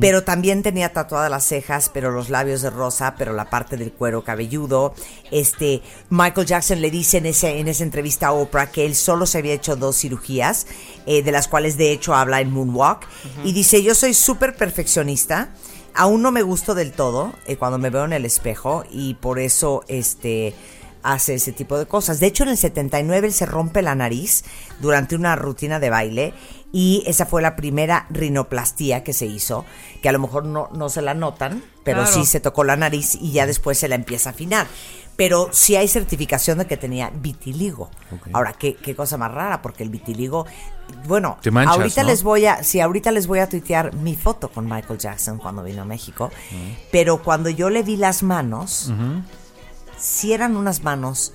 Pero 0.00 0.22
también 0.22 0.62
tenía 0.62 0.92
tatuadas 0.92 1.30
las 1.30 1.44
cejas, 1.44 1.90
pero 1.92 2.10
los 2.10 2.28
labios 2.28 2.62
de 2.62 2.70
rosa, 2.70 3.14
pero 3.16 3.32
la 3.32 3.50
parte 3.50 3.76
del 3.76 3.92
cuero 3.92 4.22
cabelludo. 4.22 4.94
Este, 5.30 5.82
Michael 6.10 6.46
Jackson 6.46 6.80
le 6.80 6.90
dice 6.90 7.18
en, 7.18 7.26
ese, 7.26 7.58
en 7.58 7.68
esa 7.68 7.82
entrevista 7.82 8.28
a 8.28 8.32
Oprah 8.32 8.70
que 8.70 8.84
él 8.84 8.94
solo 8.94 9.26
se 9.26 9.38
había 9.38 9.54
hecho 9.54 9.76
dos 9.76 9.96
cirugías, 9.98 10.66
eh, 11.06 11.22
de 11.22 11.32
las 11.32 11.48
cuales 11.48 11.76
de 11.76 11.92
hecho 11.92 12.14
habla 12.14 12.40
en 12.40 12.50
Moonwalk. 12.52 13.06
Y 13.44 13.52
dice, 13.52 13.82
yo 13.82 13.94
soy 13.94 14.14
súper 14.14 14.56
perfeccionista, 14.56 15.50
aún 15.94 16.22
no 16.22 16.30
me 16.30 16.42
gusto 16.42 16.74
del 16.74 16.92
todo 16.92 17.32
eh, 17.46 17.56
cuando 17.56 17.78
me 17.78 17.90
veo 17.90 18.04
en 18.04 18.12
el 18.12 18.24
espejo 18.24 18.84
y 18.90 19.14
por 19.14 19.38
eso 19.38 19.84
este 19.88 20.54
hace 21.02 21.34
ese 21.34 21.52
tipo 21.52 21.78
de 21.78 21.86
cosas. 21.86 22.20
De 22.20 22.26
hecho, 22.26 22.42
en 22.44 22.50
el 22.50 22.56
79 22.56 23.26
él 23.28 23.32
se 23.32 23.46
rompe 23.46 23.82
la 23.82 23.94
nariz 23.94 24.44
durante 24.80 25.16
una 25.16 25.36
rutina 25.36 25.80
de 25.80 25.90
baile 25.90 26.34
y 26.72 27.02
esa 27.06 27.26
fue 27.26 27.42
la 27.42 27.54
primera 27.56 28.06
rinoplastía 28.10 29.04
que 29.04 29.12
se 29.12 29.26
hizo, 29.26 29.64
que 30.00 30.08
a 30.08 30.12
lo 30.12 30.18
mejor 30.18 30.44
no, 30.46 30.68
no 30.72 30.88
se 30.88 31.02
la 31.02 31.14
notan, 31.14 31.62
pero 31.84 32.02
Claro. 32.02 32.12
sí 32.14 32.24
se 32.24 32.40
tocó 32.40 32.64
la 32.64 32.76
nariz 32.76 33.14
y 33.20 33.32
ya 33.32 33.46
después 33.46 33.78
se 33.78 33.88
la 33.88 33.94
empieza 33.94 34.30
a 34.30 34.32
afinar. 34.32 34.66
Pero 35.14 35.50
sí 35.52 35.76
hay 35.76 35.88
certificación 35.88 36.56
de 36.56 36.66
que 36.66 36.78
tenía 36.78 37.10
vitiligo. 37.14 37.90
Ahora, 38.32 38.54
¿qué, 38.54 38.74
qué 38.76 38.96
cosa 38.96 39.18
más 39.18 39.30
rara, 39.30 39.60
porque 39.60 39.82
el 39.82 39.90
vitiligo, 39.90 40.46
bueno, 41.06 41.36
Te 41.42 41.50
manchas, 41.50 41.76
ahorita 41.76 42.02
¿no? 42.02 42.08
les 42.08 42.22
voy 42.22 42.46
a, 42.46 42.64
sí, 42.64 42.80
ahorita 42.80 43.10
les 43.12 43.26
voy 43.26 43.40
a 43.40 43.46
tuitear 43.48 43.92
mi 43.94 44.16
foto 44.16 44.48
con 44.48 44.64
Michael 44.66 44.98
Jackson 44.98 45.36
cuando 45.36 45.62
vino 45.62 45.82
a 45.82 45.84
México, 45.84 46.30
pero 46.90 47.22
cuando 47.22 47.50
yo 47.50 47.68
le 47.68 47.82
vi 47.82 47.96
las 47.98 48.22
manos, 48.22 48.90
si 50.02 50.32
eran 50.32 50.56
unas 50.56 50.82
manos 50.82 51.32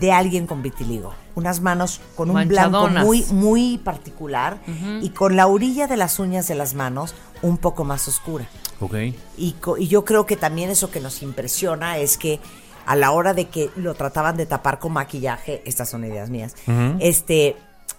de 0.00 0.12
alguien 0.12 0.46
con 0.46 0.62
vitiligo. 0.62 1.12
Unas 1.34 1.60
manos 1.60 2.00
con 2.16 2.30
un 2.30 2.48
blanco 2.48 2.88
muy, 2.88 3.24
muy 3.30 3.78
particular 3.78 4.58
y 5.02 5.10
con 5.10 5.36
la 5.36 5.46
orilla 5.46 5.86
de 5.86 5.96
las 5.98 6.18
uñas 6.18 6.48
de 6.48 6.54
las 6.54 6.74
manos 6.74 7.14
un 7.42 7.58
poco 7.58 7.84
más 7.84 8.08
oscura. 8.08 8.46
Ok. 8.80 8.94
Y, 9.36 9.54
yo 9.88 10.04
creo 10.04 10.26
que 10.26 10.36
también 10.36 10.70
eso 10.70 10.90
que 10.90 11.00
nos 11.00 11.22
impresiona 11.22 11.98
es 11.98 12.16
que 12.16 12.40
a 12.86 12.96
la 12.96 13.12
hora 13.12 13.34
de 13.34 13.48
que 13.48 13.70
lo 13.76 13.94
trataban 13.94 14.36
de 14.36 14.46
tapar 14.46 14.78
con 14.78 14.92
maquillaje, 14.92 15.62
estas 15.66 15.90
son 15.90 16.04
ideas 16.04 16.30
mías, 16.30 16.54
este, 16.98 17.56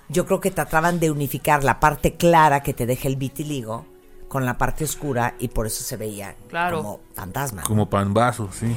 yo 0.09 0.25
creo 0.25 0.39
que 0.39 0.51
trataban 0.51 0.99
de 0.99 1.11
unificar 1.11 1.63
la 1.63 1.79
parte 1.79 2.15
clara 2.15 2.63
que 2.63 2.73
te 2.73 2.85
deja 2.85 3.07
el 3.07 3.15
vitiligo 3.15 3.85
con 4.27 4.45
la 4.45 4.57
parte 4.57 4.83
oscura 4.83 5.35
y 5.39 5.49
por 5.49 5.67
eso 5.67 5.83
se 5.83 5.97
veía 5.97 6.35
Claro. 6.49 6.77
como 6.77 6.99
fantasma. 7.13 7.61
Como 7.61 7.87
panbazo, 7.89 8.49
sí. 8.51 8.75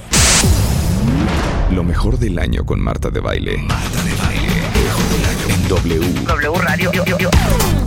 Lo 1.71 1.83
mejor 1.83 2.19
del 2.19 2.39
año 2.39 2.65
con 2.65 2.81
Marta 2.81 3.11
de 3.11 3.21
Baile. 3.21 3.59
Marta 3.59 4.03
de 4.03 4.15
Baile. 4.15 4.47
En 5.49 5.69
W. 5.69 6.01
W 6.25 6.59
Radio. 6.61 6.91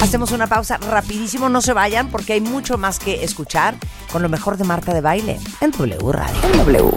Hacemos 0.02 0.32
una 0.32 0.48
pausa 0.48 0.78
rapidísimo, 0.78 1.50
no 1.50 1.62
se 1.62 1.74
vayan 1.74 2.10
porque 2.10 2.34
hay 2.34 2.42
mucho 2.42 2.78
más 2.78 3.00
que 3.00 3.24
escuchar 3.24 3.76
con 4.12 4.22
lo 4.22 4.30
mejor 4.30 4.58
de 4.58 4.66
Marta 4.66 4.94
de 4.94 5.02
Baile 5.02 5.40
en 5.62 5.72
W 5.72 6.12
Radio. 6.12 6.36
En 6.44 6.58
W. 6.58 6.92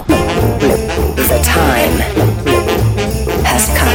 The 1.16 1.40
time 1.40 2.04
has 3.44 3.66
come. 3.78 3.92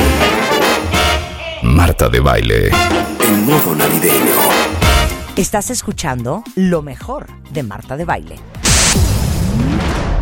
Marta 1.74 2.10
de 2.10 2.20
Baile. 2.20 2.70
En 3.22 3.46
modo 3.46 3.76
navideño. 3.76 4.36
Estás 5.36 5.70
escuchando 5.70 6.44
lo 6.56 6.82
mejor 6.82 7.28
de 7.52 7.64
Marta 7.64 7.98
de 7.98 8.06
Baile. 8.06 8.40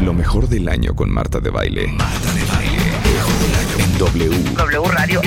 Lo 0.02 0.14
mejor 0.14 0.50
del 0.50 0.68
año 0.68 0.96
con 0.96 1.10
Marta 1.10 1.40
de 1.40 1.50
Baile. 1.50 1.88
Marta 1.88 2.34
de 2.34 2.42
Baile. 2.42 2.45
En 3.78 3.98
W. 3.98 4.30
W 4.56 4.82
Radio. 4.92 5.22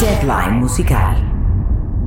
Deadline 0.00 0.60
musical. 0.60 1.35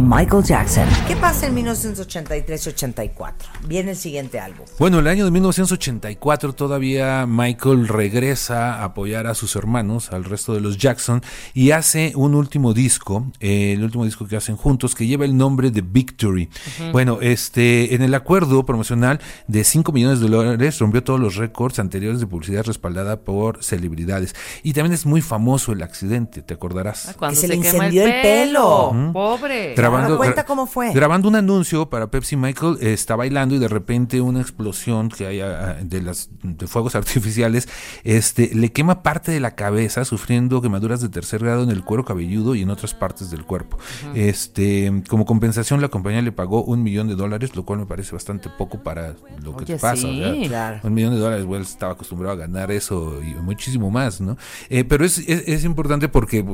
Michael 0.02 0.44
Jackson. 0.46 0.88
¿Qué 1.10 1.16
pasa 1.18 1.48
en 1.48 1.58
1983-84? 1.58 3.34
Viene 3.68 3.92
el 3.92 3.98
siguiente 3.98 4.40
álbum. 4.40 4.66
Bueno, 4.80 5.00
el 5.00 5.08
año 5.08 5.26
de 5.26 5.32
1984 5.32 6.54
todavía 6.54 7.26
Michael 7.28 7.86
regresa 7.86 8.76
a 8.76 8.86
apoyar 8.86 9.28
a 9.28 9.36
sus 9.36 9.58
hermanos, 9.58 10.14
al 10.14 10.24
resto 10.24 10.54
de 10.54 10.62
los 10.62 10.78
Jackson, 10.78 11.22
y 11.54 11.72
hace 11.72 12.14
un 12.16 12.34
último 12.34 12.74
disco, 12.74 13.30
eh, 13.42 13.74
el 13.74 13.84
último 13.84 14.06
disco 14.06 14.26
que 14.26 14.38
hacen 14.38 14.56
juntos, 14.56 14.96
que 14.96 15.06
lleva 15.06 15.26
el 15.26 15.36
nombre 15.36 15.70
de 15.70 15.82
Victory. 15.82 16.50
Bueno, 16.94 17.18
este, 17.20 17.94
en 17.94 18.02
el 18.02 18.14
acuerdo 18.16 18.66
promocional 18.66 19.20
de 19.48 19.66
5 19.66 19.92
millones 19.92 20.22
de 20.22 20.30
dólares 20.30 20.80
rompió 20.80 21.04
todos 21.04 21.20
los 21.20 21.36
récords 21.36 21.78
anteriores 21.78 22.22
de 22.22 22.28
publicidad 22.28 22.64
respaldada 22.64 23.20
por 23.20 23.62
celebridades. 23.66 24.34
Y 24.64 24.72
también 24.72 24.94
es 24.94 25.06
muy 25.06 25.20
famoso 25.20 25.74
el 25.74 25.84
accidente, 25.84 26.42
¿te 26.42 26.54
acordarás? 26.54 27.10
Ah, 27.10 27.16
Cuando 27.18 27.38
se 27.38 27.50
le 27.50 27.60
quema 27.60 27.88
incendió 27.88 28.06
el 28.06 28.22
pelo. 28.22 29.12
Pobre. 29.12 29.74
Ahora 29.90 30.18
cuenta 30.18 30.46
cómo 30.46 30.66
fue. 30.66 30.94
Grabando 30.94 31.28
un 31.28 31.36
anuncio 31.36 31.90
para 31.90 32.12
Pepsi, 32.12 32.36
Michael 32.36 32.78
eh, 32.82 32.94
está 32.94 33.16
bailando 33.16 33.56
y 33.56 33.60
de 33.60 33.68
repente 33.68 34.22
una 34.22 34.42
explosión 34.42 35.10
que 35.10 35.28
hay 35.28 35.42
ah, 35.42 35.78
de 35.82 36.02
las 36.02 36.30
de 36.44 36.68
fuegos 36.68 36.96
artificiales, 36.96 37.68
este, 38.04 38.54
le 38.54 38.72
quema 38.72 39.04
parte 39.04 39.32
de 39.32 39.40
la 39.40 39.56
cabeza, 39.56 40.06
sufriendo 40.06 40.62
quemaduras 40.62 41.02
de 41.02 41.10
tercer 41.10 41.42
grado 41.42 41.64
en 41.64 41.70
el 41.70 41.84
cuero 41.84 42.06
cabelludo 42.06 42.56
y 42.56 42.62
en 42.62 42.70
otras 42.70 42.94
partes 42.94 43.30
del 43.32 43.46
cuerpo. 43.46 43.78
Este, 44.14 45.04
como 45.08 45.26
compensación, 45.26 45.82
la 45.82 45.90
compañía 45.90 46.22
le 46.22 46.32
pagó 46.32 46.64
un 46.64 46.84
millón 46.84 47.08
de 47.08 47.16
dólares, 47.16 47.56
lo 47.56 47.66
cual 47.66 47.80
me 47.80 47.86
parece 47.86 48.14
bastante 48.14 48.50
poco 48.50 48.84
para 48.84 49.16
lo 49.44 49.56
que 49.56 49.64
Oye, 49.64 49.74
te 49.76 49.80
pasa. 49.80 50.02
sí. 50.02 50.50
Un 50.84 50.94
millón 50.94 51.14
de 51.14 51.20
dólares, 51.20 51.46
bueno, 51.46 51.64
estaba 51.64 51.94
acostumbrado 51.94 52.34
a 52.34 52.38
ganar 52.38 52.72
eso 52.72 53.22
y 53.22 53.34
muchísimo 53.36 53.90
más, 53.92 54.22
¿no? 54.22 54.38
Eh, 54.70 54.84
pero 54.84 55.06
es, 55.06 55.18
es, 55.20 55.48
es 55.48 55.64
importante 55.64 56.10
porque 56.10 56.46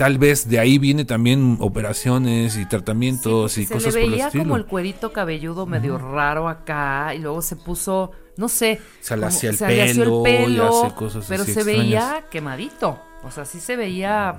tal 0.00 0.16
vez 0.16 0.48
de 0.48 0.58
ahí 0.58 0.78
viene 0.78 1.04
también 1.04 1.58
operaciones 1.60 2.56
y 2.56 2.64
tratamientos 2.64 3.58
y 3.58 3.66
se 3.66 3.74
cosas 3.74 3.92
le 3.94 4.00
por 4.00 4.04
el 4.06 4.10
veía 4.12 4.26
estilo. 4.28 4.44
como 4.44 4.56
el 4.56 4.64
cuerito 4.64 5.12
cabelludo 5.12 5.66
medio 5.66 5.98
raro 5.98 6.48
acá 6.48 7.14
y 7.14 7.18
luego 7.18 7.42
se 7.42 7.54
puso, 7.56 8.10
no 8.38 8.48
sé, 8.48 8.80
Se 9.00 9.14
le 9.14 9.26
hacía 9.26 9.50
el 9.50 9.56
le 9.58 9.82
hacía 9.82 10.04
pelo 10.22 10.48
y 10.48 10.86
hace 10.86 10.94
cosas 10.94 11.26
pero 11.28 11.42
así 11.42 11.52
se 11.52 11.60
extrañas. 11.60 11.84
veía 11.84 12.24
quemadito. 12.30 12.98
O 13.22 13.30
sea, 13.30 13.44
sí 13.44 13.60
se 13.60 13.76
veía, 13.76 14.38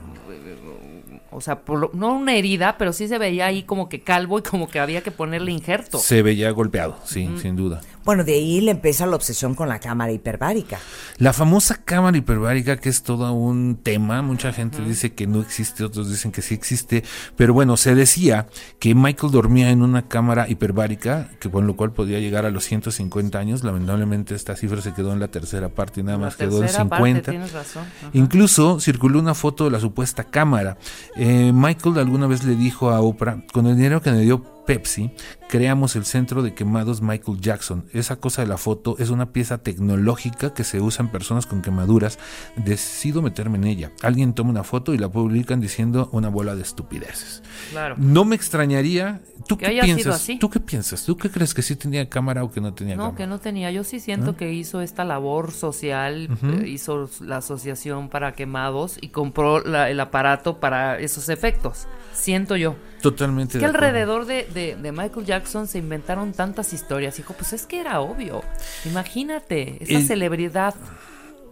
o 1.30 1.39
sea, 1.39 1.59
por 1.62 1.78
lo- 1.78 1.91
no 1.93 2.14
una 2.14 2.34
herida, 2.34 2.78
pero 2.80 2.91
sí 2.93 3.07
se 3.07 3.20
veía 3.20 3.45
ahí 3.45 3.62
como 3.62 3.88
que 3.88 4.01
calvo 4.01 4.39
y 4.39 4.41
como 4.41 4.68
que 4.68 4.80
había 4.80 5.01
que 5.01 5.12
ponerle 5.12 5.51
injerto. 5.51 5.99
Se 5.99 6.24
veía 6.24 6.49
golpeado, 6.49 6.97
sí, 7.05 7.30
sin 7.39 7.55
duda. 7.55 7.82
Bueno, 8.03 8.23
de 8.23 8.33
ahí 8.33 8.61
le 8.61 8.71
empieza 8.71 9.05
la 9.05 9.15
obsesión 9.15 9.55
con 9.55 9.69
la 9.69 9.79
cámara 9.79 10.11
hiperbárica. 10.11 10.79
La 11.17 11.33
famosa 11.33 11.75
cámara 11.83 12.17
hiperbárica, 12.17 12.77
que 12.77 12.89
es 12.89 13.03
todo 13.03 13.31
un 13.33 13.77
tema, 13.81 14.21
mucha 14.21 14.51
gente 14.53 14.81
dice 14.81 15.13
que 15.13 15.27
no 15.27 15.41
existe, 15.41 15.83
otros 15.83 16.09
dicen 16.09 16.31
que 16.31 16.41
sí 16.41 16.55
existe, 16.55 17.03
pero 17.35 17.53
bueno, 17.53 17.77
se 17.77 17.93
decía 17.93 18.47
que 18.79 18.95
Michael 18.95 19.31
dormía 19.31 19.69
en 19.69 19.83
una 19.83 20.07
cámara 20.07 20.49
hiperbárica, 20.49 21.29
que 21.39 21.49
con 21.51 21.67
lo 21.67 21.75
cual 21.75 21.91
podía 21.91 22.19
llegar 22.19 22.45
a 22.45 22.51
los 22.51 22.65
150 22.65 23.37
años, 23.37 23.63
lamentablemente 23.63 24.33
esta 24.33 24.55
cifra 24.55 24.81
se 24.81 24.93
quedó 24.93 25.13
en 25.13 25.19
la 25.19 25.27
tercera 25.27 25.69
parte 25.69 25.99
y 25.99 26.03
nada 26.03 26.17
La 26.17 26.25
más 26.25 26.35
quedó 26.35 26.57
en 26.57 26.61
tercera 26.61 26.85
parte, 26.85 27.05
50. 27.05 27.31
tienes 27.31 27.51
razón. 27.53 27.85
Incluso 28.13 28.79
circuló 28.79 29.19
una 29.19 29.35
foto 29.35 29.65
de 29.65 29.71
la 29.71 29.79
supuesta 29.79 30.23
cámara. 30.23 30.77
Eh, 31.15 31.51
Michael 31.53 31.99
alguna 31.99 32.27
vez 32.27 32.43
le 32.43 32.55
dijo 32.55 32.89
a 32.89 33.01
Oprah, 33.01 33.43
con 33.53 33.67
el 33.67 33.75
dinero 33.75 34.01
que 34.01 34.11
me 34.11 34.21
dio 34.21 34.43
Pepsi, 34.66 35.12
creamos 35.49 35.95
el 35.95 36.05
centro 36.05 36.43
de 36.43 36.53
quemados 36.53 37.01
Michael 37.01 37.39
Jackson. 37.41 37.86
Esa 37.93 38.18
cosa 38.18 38.41
de 38.41 38.47
la 38.47 38.57
foto 38.57 38.95
es 38.99 39.09
una 39.09 39.32
pieza 39.34 39.57
tecnológica 39.59 40.53
que 40.53 40.64
se 40.64 40.80
usa 40.82 41.03
en 41.05 41.12
personas 41.12 41.45
con 41.45 41.62
quemaduras. 41.62 42.20
Decido 42.55 43.22
meterme 43.22 43.57
en 43.57 43.64
ella. 43.66 43.91
Alguien 44.01 44.34
toma 44.34 44.49
una 44.51 44.64
foto 44.64 44.93
y 44.93 44.97
la 44.97 45.09
publican 45.09 45.59
diciendo 45.59 46.09
una 46.12 46.30
bola 46.30 46.55
de 46.55 46.62
estupideces. 46.62 47.43
Claro. 47.72 47.95
No 47.97 48.26
me 48.26 48.36
extrañaría. 48.36 49.22
¿Tú 49.47 49.57
Que 49.57 49.66
qué 49.66 49.72
haya 49.72 49.84
sido 49.84 49.95
piensas? 49.95 50.16
así. 50.16 50.38
¿Tú 50.39 50.49
qué 50.49 50.59
piensas? 50.59 51.03
¿Tú 51.05 51.18
qué 51.18 51.30
crees 51.30 51.53
que 51.53 51.62
sí 51.62 51.76
tenía 51.76 52.07
cámara 52.07 52.43
o 52.43 52.51
que 52.51 52.62
no 52.62 52.74
tenía 52.74 52.95
No, 52.95 53.03
cámara? 53.03 53.18
que 53.18 53.28
no 53.28 53.39
tenía. 53.39 53.72
Yo 53.72 53.84
sí 53.84 53.99
siento 53.99 54.38
que 54.38 54.53
hizo 54.53 54.82
esta 54.82 55.03
labor 55.03 55.51
social, 55.51 56.30
eh, 56.43 56.68
hizo 56.68 57.09
la 57.22 57.38
asociación 57.38 58.09
para 58.09 58.34
quemados 58.34 58.97
y 59.01 59.09
compró 59.09 59.59
la- 59.62 59.89
el 59.89 59.99
aparato 59.99 60.59
para 60.59 60.99
esos 60.99 61.30
efectos. 61.30 61.88
Siento 62.14 62.55
yo. 62.55 62.76
Totalmente. 63.01 63.53
Que 63.53 63.59
de 63.59 63.65
alrededor 63.65 64.25
de, 64.25 64.45
de- 64.53 64.75
de 64.75 64.91
Michael 64.91 65.25
Jackson 65.25 65.67
se 65.67 65.79
inventaron 65.79 66.33
tantas 66.33 66.71
historias. 66.73 67.17
Hijo, 67.19 67.33
pues 67.33 67.53
es 67.53 67.65
que 67.65 67.79
era 67.79 67.99
obvio. 68.01 68.43
Imagínate, 68.85 69.77
esa 69.83 69.99
El- 69.99 70.07
celebridad. 70.07 70.75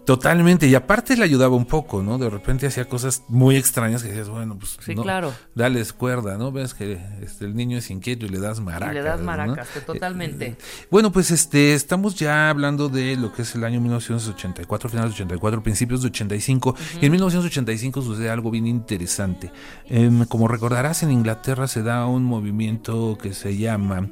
Totalmente, 0.05 0.67
y 0.67 0.73
aparte 0.73 1.15
le 1.15 1.23
ayudaba 1.23 1.55
un 1.55 1.65
poco, 1.65 2.01
¿no? 2.01 2.17
De 2.17 2.29
repente 2.29 2.65
hacía 2.65 2.85
cosas 2.85 3.23
muy 3.27 3.55
extrañas 3.55 4.01
que 4.01 4.09
decías, 4.09 4.29
bueno, 4.29 4.57
pues 4.57 4.77
Sí, 4.81 4.95
no, 4.95 5.03
claro. 5.03 5.31
dales 5.53 5.93
cuerda, 5.93 6.37
¿no? 6.37 6.51
Ves 6.51 6.73
que 6.73 6.99
este, 7.21 7.45
el 7.45 7.55
niño 7.55 7.77
es 7.77 7.91
inquieto 7.91 8.25
y 8.25 8.29
le 8.29 8.39
das 8.39 8.59
maracas. 8.59 8.91
Y 8.91 8.95
le 8.95 9.03
das 9.03 9.21
maracas, 9.21 9.67
que 9.69 9.81
totalmente. 9.81 10.45
Eh, 10.47 10.55
bueno, 10.89 11.11
pues 11.11 11.29
este, 11.31 11.75
estamos 11.75 12.15
ya 12.15 12.49
hablando 12.49 12.89
de 12.89 13.15
lo 13.17 13.31
que 13.33 13.43
es 13.43 13.53
el 13.53 13.63
año 13.63 13.79
1984, 13.81 14.89
finales 14.89 15.11
de 15.11 15.15
84, 15.23 15.61
principios 15.61 16.01
de 16.01 16.07
85, 16.07 16.75
y 17.01 17.05
en 17.05 17.11
1985 17.11 18.01
sucede 18.01 18.29
algo 18.31 18.49
bien 18.49 18.65
interesante. 18.65 19.51
Em, 19.85 20.25
como 20.25 20.47
recordarás, 20.47 21.03
en 21.03 21.11
Inglaterra 21.11 21.67
se 21.67 21.83
da 21.83 22.05
un 22.07 22.23
movimiento 22.23 23.17
que 23.21 23.33
se 23.33 23.57
llama... 23.57 24.09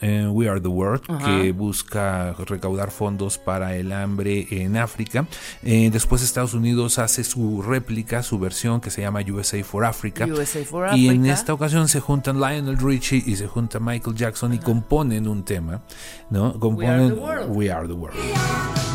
eh, 0.00 0.26
We 0.30 0.48
Are 0.48 0.60
the 0.60 0.68
World, 0.68 1.02
Ajá. 1.08 1.24
que 1.42 1.52
busca 1.52 2.32
recaudar 2.46 2.90
fondos 2.90 3.38
para 3.38 3.76
el 3.76 3.92
hambre 3.92 4.46
en 4.50 4.76
África. 4.76 5.26
Eh, 5.62 5.90
después 5.92 6.22
Estados 6.22 6.54
Unidos 6.54 6.98
hace 6.98 7.24
su 7.24 7.62
réplica, 7.62 8.22
su 8.22 8.38
versión 8.38 8.80
que 8.80 8.90
se 8.90 9.02
llama 9.02 9.20
USA 9.20 9.62
for 9.64 9.84
Africa. 9.84 10.26
USA 10.26 10.64
for 10.64 10.94
y 10.94 11.08
en 11.08 11.26
esta 11.26 11.52
ocasión 11.52 11.88
se 11.88 12.00
juntan 12.00 12.38
Lionel 12.38 12.78
Richie 12.78 13.22
y 13.24 13.36
se 13.36 13.46
junta 13.46 13.80
Michael 13.80 14.16
Jackson 14.16 14.52
y 14.54 14.58
componen 14.58 15.28
un 15.28 15.44
tema, 15.44 15.82
¿no? 16.30 16.58
Componen 16.58 17.14
the 17.14 17.20
World. 17.20 17.56
We 17.56 17.70
Are 17.70 17.86
the 17.86 17.94
World. 17.94 18.93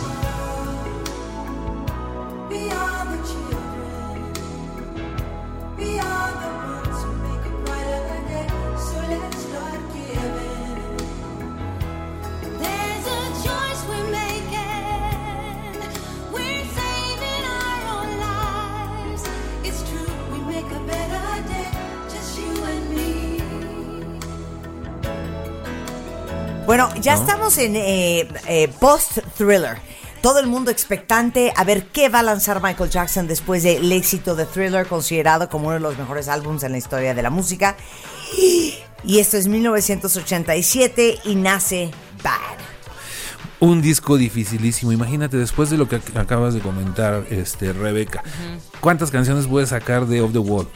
Ya 27.01 27.13
estamos 27.13 27.57
en 27.57 27.75
eh, 27.75 28.27
eh, 28.47 28.67
post-thriller. 28.79 29.77
Todo 30.21 30.39
el 30.39 30.47
mundo 30.47 30.69
expectante 30.69 31.53
a 31.55 31.63
ver 31.63 31.85
qué 31.87 32.09
va 32.09 32.19
a 32.19 32.23
lanzar 32.23 32.61
Michael 32.61 32.89
Jackson 32.89 33.25
después 33.27 33.63
del 33.63 33.89
éxito 33.91 34.35
de 34.35 34.45
Thriller, 34.45 34.85
considerado 34.85 35.47
como 35.47 35.67
uno 35.67 35.75
de 35.75 35.79
los 35.79 35.97
mejores 35.97 36.27
álbumes 36.27 36.63
en 36.63 36.73
la 36.73 36.77
historia 36.77 37.13
de 37.13 37.21
la 37.23 37.29
música. 37.29 37.77
Y 38.37 39.19
esto 39.19 39.37
es 39.37 39.47
1987 39.47 41.19
y 41.23 41.35
nace 41.35 41.89
Bad. 42.21 42.57
Un 43.61 43.81
disco 43.81 44.17
dificilísimo. 44.17 44.91
Imagínate, 44.91 45.37
después 45.37 45.69
de 45.69 45.77
lo 45.77 45.87
que 45.87 46.01
ac- 46.01 46.19
acabas 46.19 46.53
de 46.53 46.59
comentar, 46.59 47.25
este 47.29 47.71
Rebeca, 47.71 48.21
¿cuántas 48.81 49.11
canciones 49.11 49.47
puedes 49.47 49.69
sacar 49.69 50.05
de 50.05 50.21
Off 50.21 50.33
the 50.33 50.39
Wall? 50.39 50.67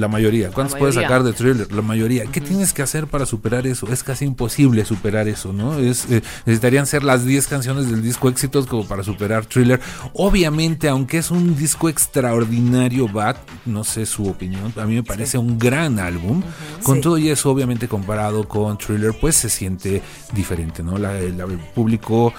La 0.00 0.08
mayoría. 0.08 0.48
¿Cuántas 0.50 0.78
puedes 0.78 0.96
mayoría. 0.96 1.08
sacar 1.16 1.22
de 1.24 1.32
Thriller? 1.34 1.72
La 1.72 1.82
mayoría. 1.82 2.24
¿Qué 2.24 2.40
tienes 2.40 2.72
que 2.72 2.80
hacer 2.80 3.06
para 3.06 3.26
superar 3.26 3.66
eso? 3.66 3.86
Es 3.92 4.02
casi 4.02 4.24
imposible 4.24 4.84
superar 4.86 5.28
eso, 5.28 5.52
¿no? 5.52 5.78
Es, 5.78 6.10
eh, 6.10 6.22
necesitarían 6.46 6.86
ser 6.86 7.02
las 7.04 7.24
10 7.26 7.46
canciones 7.48 7.90
del 7.90 8.02
disco 8.02 8.28
éxitos 8.30 8.66
como 8.66 8.86
para 8.88 9.02
superar 9.02 9.44
Thriller. 9.44 9.78
Obviamente, 10.14 10.88
aunque 10.88 11.18
es 11.18 11.30
un 11.30 11.54
disco 11.54 11.88
extraordinario, 11.90 13.08
Bad, 13.08 13.36
no 13.66 13.84
sé 13.84 14.06
su 14.06 14.26
opinión, 14.26 14.72
a 14.76 14.86
mí 14.86 14.94
me 14.94 15.02
parece 15.02 15.36
un 15.36 15.58
gran 15.58 15.98
álbum. 15.98 16.42
Con 16.82 16.96
Sí. 16.96 17.00
todo 17.02 17.18
y 17.18 17.28
eso, 17.28 17.50
obviamente 17.50 17.86
comparado 17.88 18.48
con 18.48 18.78
Thriller, 18.78 19.12
pues 19.20 19.36
se 19.36 19.50
siente 19.50 20.00
diferente, 20.32 20.82
¿no? 20.82 20.96
La- 20.96 21.12
la- 21.20 21.44
el 21.44 21.58
público 21.74 22.32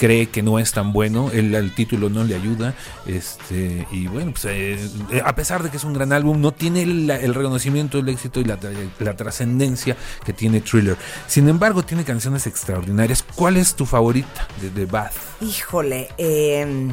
cree 0.00 0.30
que 0.30 0.42
no 0.42 0.58
es 0.58 0.72
tan 0.72 0.94
bueno, 0.94 1.30
el, 1.30 1.54
el 1.54 1.74
título 1.74 2.08
no 2.08 2.24
le 2.24 2.34
ayuda, 2.34 2.72
este 3.06 3.86
y 3.92 4.06
bueno, 4.06 4.30
pues 4.32 4.46
eh, 4.46 4.78
eh, 5.10 5.20
a 5.22 5.34
pesar 5.34 5.62
de 5.62 5.68
que 5.68 5.76
es 5.76 5.84
un 5.84 5.92
gran 5.92 6.10
álbum, 6.14 6.40
no 6.40 6.52
tiene 6.52 6.82
el, 6.84 7.10
el 7.10 7.34
reconocimiento, 7.34 7.98
el 7.98 8.08
éxito 8.08 8.40
y 8.40 8.44
la, 8.44 8.58
la 8.98 9.14
trascendencia 9.14 9.98
que 10.24 10.32
tiene 10.32 10.62
Thriller. 10.62 10.96
Sin 11.26 11.50
embargo, 11.50 11.82
tiene 11.82 12.02
canciones 12.04 12.46
extraordinarias. 12.46 13.22
¿Cuál 13.34 13.58
es 13.58 13.74
tu 13.74 13.84
favorita 13.84 14.48
de, 14.62 14.70
de 14.70 14.86
Bath? 14.86 15.12
Híjole, 15.42 16.08
eh, 16.16 16.88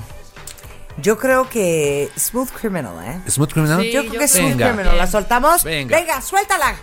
yo 1.01 1.17
creo 1.17 1.47
que 1.49 2.09
Smooth 2.19 2.49
Criminal, 2.59 2.93
¿eh? 3.05 3.21
¿Smooth 3.31 3.53
Criminal? 3.53 3.81
Sí, 3.83 3.91
Yo 3.93 4.01
creo 4.01 4.13
yo 4.15 4.19
que 4.19 4.27
Smooth 4.27 4.49
Venga. 4.49 4.67
Criminal. 4.73 4.97
¿La 4.97 5.07
soltamos? 5.07 5.63
Venga. 5.63 5.97
Venga 5.97 6.21
suéltala. 6.21 6.75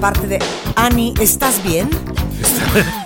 Parte 0.00 0.26
de 0.26 0.38
Annie, 0.76 1.14
¿estás 1.20 1.62
bien? 1.62 1.90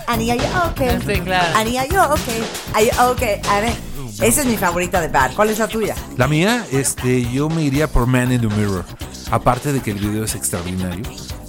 Annie, 0.07 0.31
are 0.31 0.41
you 0.41 0.71
okay? 0.71 0.99
Sí, 1.07 1.21
claro. 1.23 1.57
Annie, 1.57 1.79
are 1.79 1.89
you 1.89 2.01
okay? 2.01 2.43
Are 2.75 2.85
you 2.85 3.13
okay? 3.13 3.41
Annie. 3.49 3.75
Esa 4.21 4.43
es 4.43 4.47
mi 4.47 4.57
favorita 4.57 5.01
de 5.01 5.09
Bad. 5.09 5.35
¿Cuál 5.35 5.51
es 5.51 5.59
la 5.59 5.69
tuya? 5.69 5.95
La 6.17 6.29
mía, 6.29 6.67
este, 6.71 7.29
yo 7.31 7.49
me 7.49 7.63
iría 7.63 7.89
por 7.89 8.07
Man 8.07 8.31
in 8.31 8.41
the 8.41 8.49
Mirror. 8.49 8.85
Aparte 9.31 9.73
de 9.73 9.81
que 9.81 9.93
el 9.93 9.99
video 9.99 10.25
es 10.25 10.35
extraordinario. 10.35 11.03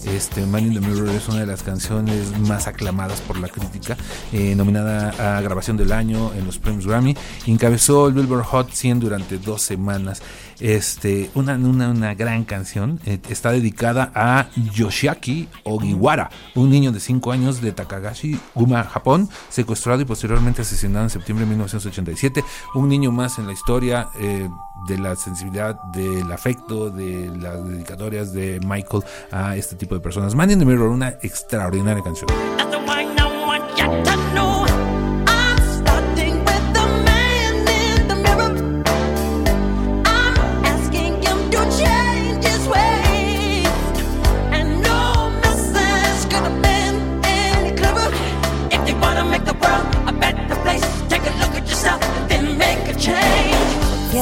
Este, 0.06 0.46
Man 0.46 0.66
in 0.66 0.74
the 0.74 0.80
Mirror 0.80 1.10
es 1.10 1.28
una 1.28 1.42
de 1.42 1.46
las 1.46 1.62
canciones 1.62 2.38
más 2.40 2.68
aclamadas 2.68 3.22
por 3.22 3.38
la 3.38 3.50
crítica, 3.50 3.98
eh, 4.32 4.56
nominada 4.56 5.38
a 5.38 5.42
grabación 5.42 5.78
del 5.78 5.92
año 5.92 6.32
en 6.34 6.46
los 6.46 6.58
premios 6.58 6.88
Grammy. 6.88 7.16
Encabezó 7.46 8.08
el 8.08 8.14
Billboard 8.14 8.44
Hot 8.46 8.72
100 8.72 9.00
durante 9.02 9.38
dos 9.38 9.62
semanas. 9.62 10.22
Este, 10.60 11.30
una, 11.36 11.56
una, 11.56 11.90
una 11.90 12.14
gran 12.14 12.44
canción. 12.44 13.00
eh, 13.06 13.20
está 13.30 13.52
dedicada 13.52 14.12
a 14.16 14.48
Yoshiaki 14.74 15.48
Ogiwara, 15.64 16.30
un 16.56 16.70
niño 16.70 16.92
de 16.92 17.00
5 17.00 17.32
años 17.32 17.62
de 17.62 17.72
Takagashi, 17.72 18.40
Guma, 18.56 18.84
Japón, 18.84 19.30
secuestrado 19.50 20.02
y 20.02 20.06
posteriormente 20.06 20.62
asesinado 20.62 21.06
en 21.06 21.10
septiembre 21.10 21.46
de 21.46 21.50
1987. 21.50 22.44
Un 22.76 22.90
niño 22.90 23.12
más 23.12 23.40
en 23.40 23.48
la 23.48 23.54
historia 23.54 24.10
eh, 24.20 24.50
de 24.88 24.98
la 24.98 25.16
sensibilidad, 25.16 25.80
del 25.94 26.32
afecto, 26.32 26.90
de 26.90 27.32
las 27.38 27.66
dedicatorias 27.68 28.34
de 28.34 28.60
Michael 28.66 29.04
a 29.32 29.56
este 29.56 29.76
tipo 29.76 29.96
de 29.96 30.02
personas. 30.02 30.36
Man 30.36 30.52
in 30.52 30.60
the 30.60 30.66
Mirror, 30.66 30.90
una 30.90 31.10
extraordinaria 31.22 32.04
canción. 32.04 32.28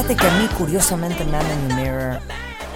Fíjate 0.02 0.16
que 0.16 0.26
a 0.26 0.38
mí, 0.38 0.48
curiosamente, 0.58 1.24
Man 1.26 1.42
in 1.42 1.68
the 1.68 1.74
Mirror 1.76 2.18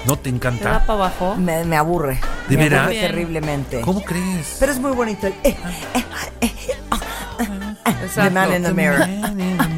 ¿No 0.07 0.17
te 0.17 0.23
¿Te 0.25 0.31
da 0.31 0.37
encanta? 0.37 0.87
para 0.87 0.93
abajo? 0.93 1.35
me, 1.35 1.65
me 1.65 1.77
aburre. 1.77 2.21
¿De 2.49 2.57
me 2.57 2.65
veras? 2.65 2.83
aburre 2.87 3.01
terriblemente. 3.01 3.81
¿Cómo 3.81 4.05
crees? 4.05 4.57
Pero 4.61 4.71
es 4.71 4.79
muy 4.79 4.93
bonito 4.93 5.27
el 5.27 5.33
eh, 5.43 5.57
eh, 5.93 6.05
eh, 6.43 6.53
ah, 6.93 6.99
ah, 7.41 7.75
ah, 7.85 7.93
The 7.93 8.05
Exacto. 8.07 8.31
Man 8.33 8.55
in 8.55 8.63
the 8.63 8.73
Mirror. 8.73 9.09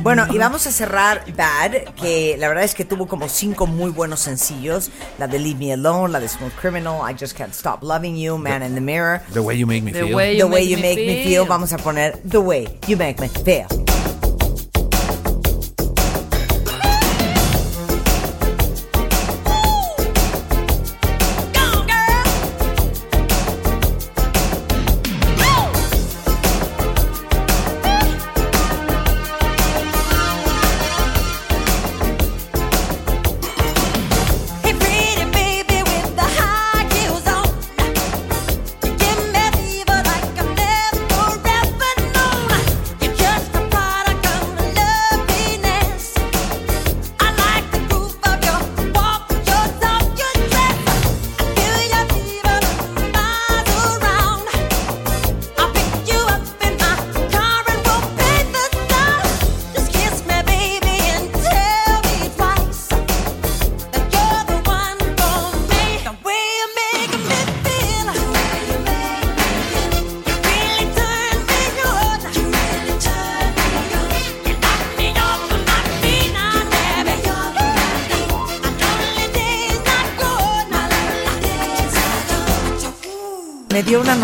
Bueno, 0.02 0.26
y 0.30 0.36
vamos 0.36 0.66
a 0.66 0.70
cerrar 0.72 1.24
Bad, 1.34 1.94
que 1.94 2.36
la 2.38 2.48
verdad 2.48 2.64
es 2.64 2.74
que 2.74 2.84
tuvo 2.84 3.06
como 3.08 3.30
cinco 3.30 3.66
muy 3.66 3.90
buenos 3.90 4.20
sencillos. 4.20 4.90
La 5.18 5.26
de 5.26 5.38
Leave 5.38 5.58
Me 5.58 5.72
Alone, 5.72 6.12
la 6.12 6.20
de 6.20 6.28
Smooth 6.28 6.52
Criminal, 6.60 6.98
I 7.10 7.16
Just 7.18 7.34
Can't 7.34 7.54
Stop 7.54 7.82
Loving 7.82 8.16
You, 8.18 8.36
Man 8.36 8.62
in 8.62 8.74
the 8.74 8.80
Mirror. 8.82 9.22
The 9.32 9.40
Way 9.40 9.58
You 9.58 9.66
Make 9.66 9.80
Me 9.82 9.92
The 9.92 10.04
Feel. 10.04 10.14
way 10.14 10.36
The 10.36 10.44
Way 10.44 10.68
You 10.68 10.76
Make 10.78 11.06
Me 11.06 11.24
Feel, 11.24 11.46
vamos 11.46 11.72
a 11.72 11.78
poner 11.78 12.18
The 12.28 12.38
Way 12.38 12.78
You 12.86 12.98
Make 12.98 13.18
Me 13.22 13.28
Feel. 13.30 13.66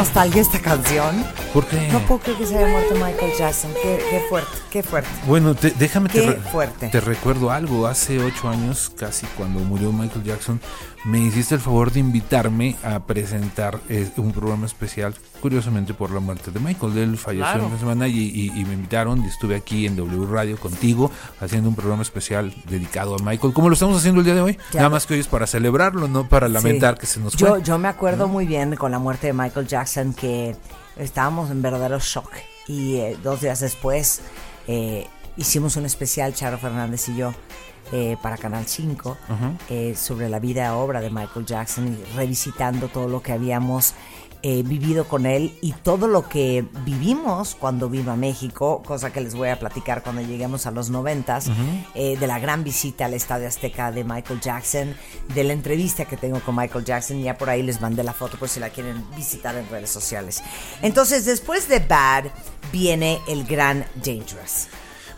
Una 0.04 0.10
nostalgia 0.10 0.42
esta 0.42 0.60
canción. 0.60 1.43
¿Por 1.54 1.64
qué? 1.66 1.88
No 1.92 2.00
puedo 2.00 2.20
creer 2.20 2.36
que 2.38 2.46
se 2.46 2.58
haya 2.58 2.66
muerto 2.66 2.94
Michael 2.96 3.32
Jackson. 3.38 3.70
Qué, 3.80 3.98
qué 4.10 4.20
fuerte, 4.28 4.50
qué 4.70 4.82
fuerte. 4.82 5.08
Bueno, 5.26 5.54
te- 5.54 5.70
déjame 5.70 6.08
te, 6.08 6.20
Qué 6.20 6.26
re- 6.32 6.36
fuerte. 6.40 6.88
te 6.88 7.00
recuerdo 7.00 7.50
algo. 7.52 7.86
Hace 7.86 8.18
ocho 8.22 8.48
años, 8.48 8.92
casi 8.98 9.24
cuando 9.38 9.60
murió 9.60 9.92
Michael 9.92 10.24
Jackson, 10.24 10.60
me 11.04 11.20
hiciste 11.20 11.54
el 11.54 11.60
favor 11.60 11.92
de 11.92 12.00
invitarme 12.00 12.74
a 12.82 13.06
presentar 13.06 13.78
eh, 13.88 14.10
un 14.16 14.32
programa 14.32 14.66
especial, 14.66 15.14
curiosamente 15.40 15.94
por 15.94 16.10
la 16.10 16.18
muerte 16.18 16.50
de 16.50 16.58
Michael. 16.58 16.98
Él 16.98 17.16
falleció 17.18 17.44
Claro. 17.52 17.66
una 17.68 17.78
semana 17.78 18.08
y, 18.08 18.18
y- 18.18 18.46
y 18.52 18.64
me 18.64 18.74
invitaron 18.74 19.22
y 19.22 19.28
estuve 19.28 19.54
aquí 19.54 19.86
en 19.86 19.94
W 19.94 20.26
Radio 20.26 20.58
contigo 20.58 21.10
haciendo 21.40 21.68
un 21.68 21.76
programa 21.76 22.02
especial 22.02 22.52
dedicado 22.68 23.14
a 23.14 23.18
Michael, 23.22 23.52
como 23.52 23.68
lo 23.68 23.74
estamos 23.74 23.96
haciendo 23.98 24.20
el 24.22 24.24
día 24.24 24.34
de 24.34 24.40
hoy. 24.40 24.58
Ya. 24.72 24.80
Nada 24.80 24.90
más 24.90 25.06
que 25.06 25.14
hoy 25.14 25.20
es 25.20 25.28
para 25.28 25.46
celebrarlo, 25.46 26.08
no 26.08 26.28
para 26.28 26.48
lamentar 26.48 26.94
Sí. 26.94 27.00
que 27.00 27.06
se 27.06 27.20
nos 27.20 27.36
yo, 27.36 27.46
fue. 27.46 27.62
Yo 27.62 27.78
me 27.78 27.86
acuerdo 27.86 28.26
muy 28.26 28.44
bien 28.44 28.74
con 28.74 28.90
la 28.90 28.98
muerte 28.98 29.28
de 29.28 29.32
Michael 29.34 29.68
Jackson 29.68 30.14
que 30.14 30.56
estábamos 30.96 31.50
en 31.50 31.62
verdadero 31.62 31.98
shock. 31.98 32.30
Y 32.66 32.96
eh, 32.96 33.18
dos 33.22 33.40
días 33.40 33.60
después 33.60 34.22
eh, 34.66 35.06
hicimos 35.36 35.76
un 35.76 35.86
especial, 35.86 36.34
Charo 36.34 36.58
Fernández 36.58 37.08
y 37.08 37.16
yo, 37.16 37.34
eh, 37.92 38.16
para 38.22 38.38
Canal 38.38 38.66
5, 38.66 39.16
eh, 39.68 39.94
sobre 39.94 40.28
la 40.28 40.38
vida 40.38 40.74
obra 40.74 41.00
de 41.00 41.10
Michael 41.10 41.44
Jackson 41.44 41.88
y 41.88 42.16
revisitando 42.16 42.88
todo 42.88 43.08
lo 43.08 43.22
que 43.22 43.32
habíamos 43.32 43.92
eh, 44.46 44.62
vivido 44.62 45.08
con 45.08 45.24
él 45.24 45.56
y 45.62 45.72
todo 45.72 46.06
lo 46.06 46.28
que 46.28 46.66
vivimos 46.84 47.54
cuando 47.54 47.88
vino 47.88 48.12
a 48.12 48.16
México, 48.16 48.82
cosa 48.84 49.10
que 49.10 49.22
les 49.22 49.34
voy 49.34 49.48
a 49.48 49.58
platicar 49.58 50.02
cuando 50.02 50.20
lleguemos 50.20 50.66
a 50.66 50.70
los 50.70 50.90
noventas, 50.90 51.46
eh, 51.94 52.18
de 52.18 52.26
la 52.26 52.38
gran 52.38 52.62
visita 52.62 53.06
al 53.06 53.14
Estadio 53.14 53.48
Azteca 53.48 53.90
de 53.90 54.04
Michael 54.04 54.42
Jackson, 54.42 54.94
de 55.34 55.44
la 55.44 55.54
entrevista 55.54 56.04
que 56.04 56.18
tengo 56.18 56.40
con 56.40 56.56
Michael 56.56 56.84
Jackson, 56.84 57.22
ya 57.22 57.38
por 57.38 57.48
ahí 57.48 57.62
les 57.62 57.80
mandé 57.80 58.04
la 58.04 58.12
foto 58.12 58.36
por 58.36 58.50
si 58.50 58.60
la 58.60 58.68
quieren 58.68 59.02
visitar 59.16 59.56
en 59.56 59.66
redes 59.70 59.88
sociales. 59.88 60.42
Entonces, 60.82 61.24
después 61.24 61.66
de 61.66 61.78
Bad, 61.78 62.24
viene 62.70 63.20
el 63.26 63.46
gran 63.46 63.86
Dangerous. 64.04 64.68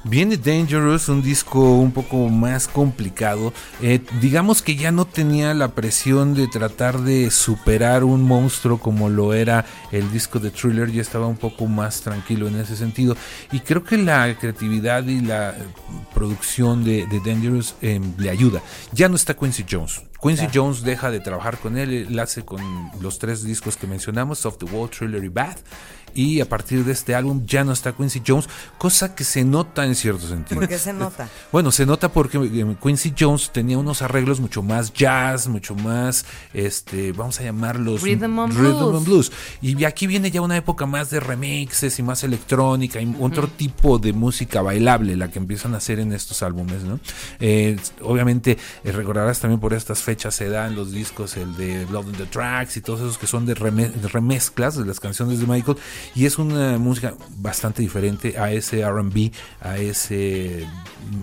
Viene 0.09 0.37
Dangerous, 0.37 1.09
un 1.09 1.21
disco 1.21 1.79
un 1.79 1.91
poco 1.91 2.29
más 2.29 2.69
complicado. 2.69 3.53
Eh, 3.83 4.01
digamos 4.21 4.63
que 4.63 4.77
ya 4.77 4.93
no 4.93 5.05
tenía 5.05 5.53
la 5.53 5.73
presión 5.75 6.33
de 6.33 6.47
tratar 6.47 7.01
de 7.01 7.33
superar 7.33 8.05
un 8.05 8.23
monstruo 8.23 8.79
como 8.79 9.09
lo 9.09 9.35
era 9.35 9.65
el 9.91 10.13
disco 10.13 10.39
de 10.39 10.53
Thriller, 10.53 10.93
ya 10.93 11.03
estaba 11.03 11.27
un 11.27 11.37
poco 11.37 11.67
más 11.67 12.03
tranquilo 12.03 12.47
en 12.47 12.55
ese 12.61 12.77
sentido. 12.77 13.17
Y 13.51 13.61
creo 13.61 13.83
que 13.83 13.99
la 13.99 14.33
creatividad 14.39 15.05
y 15.07 15.23
la 15.23 15.51
eh, 15.51 15.55
producción 16.15 16.85
de, 16.85 17.05
Dangerous 17.25 17.75
eh, 17.83 18.01
le 18.17 18.31
ayuda. 18.31 18.63
Ya 18.93 19.09
no 19.09 19.17
está 19.17 19.35
Quincy 19.35 19.65
Jones, 19.69 20.03
Quincy 20.23 20.49
Jones 20.53 20.83
deja 20.83 21.11
de 21.11 21.21
trabajar 21.21 21.59
con 21.59 21.77
él, 21.77 21.93
él 21.93 22.19
hace 22.19 22.45
con 22.45 22.61
los 23.01 23.19
tres 23.19 23.43
discos 23.43 23.77
que 23.77 23.87
mencionamos, 23.87 24.39
Soft 24.39 24.59
the 24.59 24.67
Wall, 24.67 24.91
Thriller 24.91 25.23
y 25.25 25.29
Bath. 25.29 25.59
Y 26.15 26.41
a 26.41 26.49
partir 26.49 26.83
de 26.83 26.93
este 26.93 27.15
álbum 27.15 27.45
ya 27.45 27.63
no 27.63 27.73
está 27.73 27.93
Quincy 27.93 28.23
Jones, 28.27 28.49
cosa 28.79 29.15
que 29.15 29.23
se 29.23 29.45
nota 29.45 29.85
en 29.85 29.95
cierto 29.95 30.27
sentido. 30.27 30.59
¿Por 30.61 30.69
qué 30.69 30.79
se 30.79 30.95
nota? 30.95 31.29
Bueno, 31.53 31.71
se 31.71 31.85
nota 31.85 32.11
porque 32.11 32.39
eh, 32.39 32.77
Quincy 32.83 33.15
Jones 33.19 33.51
tenía 33.51 33.77
unos 33.77 34.01
arreglos 34.01 34.41
mucho 34.41 34.63
más 34.63 34.95
jazz, 34.95 35.47
mucho 35.47 35.75
más, 35.75 36.25
este, 36.55 37.13
vamos 37.13 37.39
a 37.41 37.43
llamarlos 37.43 38.01
Rhythm 38.03 38.39
and 38.39 38.53
rhythm 38.55 38.79
blues. 38.79 38.97
and 38.97 39.05
blues. 39.05 39.33
Y 39.61 39.85
aquí 39.85 40.07
viene 40.07 40.31
ya 40.31 40.41
una 40.41 40.57
época 40.57 40.87
más 40.87 41.11
de 41.11 41.21
remixes 41.21 41.99
y 41.99 42.03
más 42.03 42.25
electrónica 42.25 43.01
y 43.01 43.15
otro 43.21 43.49
tipo 43.49 43.99
de 43.99 44.15
música 44.15 44.63
bailable, 44.63 45.17
la 45.17 45.31
que 45.31 45.39
empiezan 45.39 45.75
a 45.75 45.79
hacer 45.79 46.01
en 46.01 46.15
estos 46.15 46.43
álbumes, 46.43 46.83
¿no? 46.83 46.99
Eh, 47.41 47.77
obviamente, 48.01 48.57
eh, 48.85 48.93
recordarás 48.93 49.41
también 49.41 49.61
por 49.61 49.75
estas 49.75 50.03
fechas 50.07 50.35
se 50.35 50.49
dan 50.49 50.75
los 50.77 50.93
discos, 50.93 51.37
el 51.37 51.57
de 51.57 51.85
Blood 51.87 52.07
on 52.07 52.13
the 52.13 52.27
Tracks 52.27 52.77
y 52.77 52.81
todos 52.81 53.01
esos 53.01 53.19
que 53.19 53.27
son 53.27 53.45
de, 53.45 53.55
reme- 53.57 53.91
de 53.93 54.09
remezclas 54.09 54.77
de 54.77 54.85
las 54.87 55.01
canciones 55.01 55.41
de 55.41 55.47
Michael. 55.47 55.77
Y 56.15 56.27
es 56.27 56.39
una 56.39 56.79
música 56.79 57.15
bastante 57.39 57.83
diferente 57.83 58.39
a 58.39 58.53
ese 58.53 58.89
RB, 58.89 59.31
a 59.61 59.79
ese, 59.79 60.67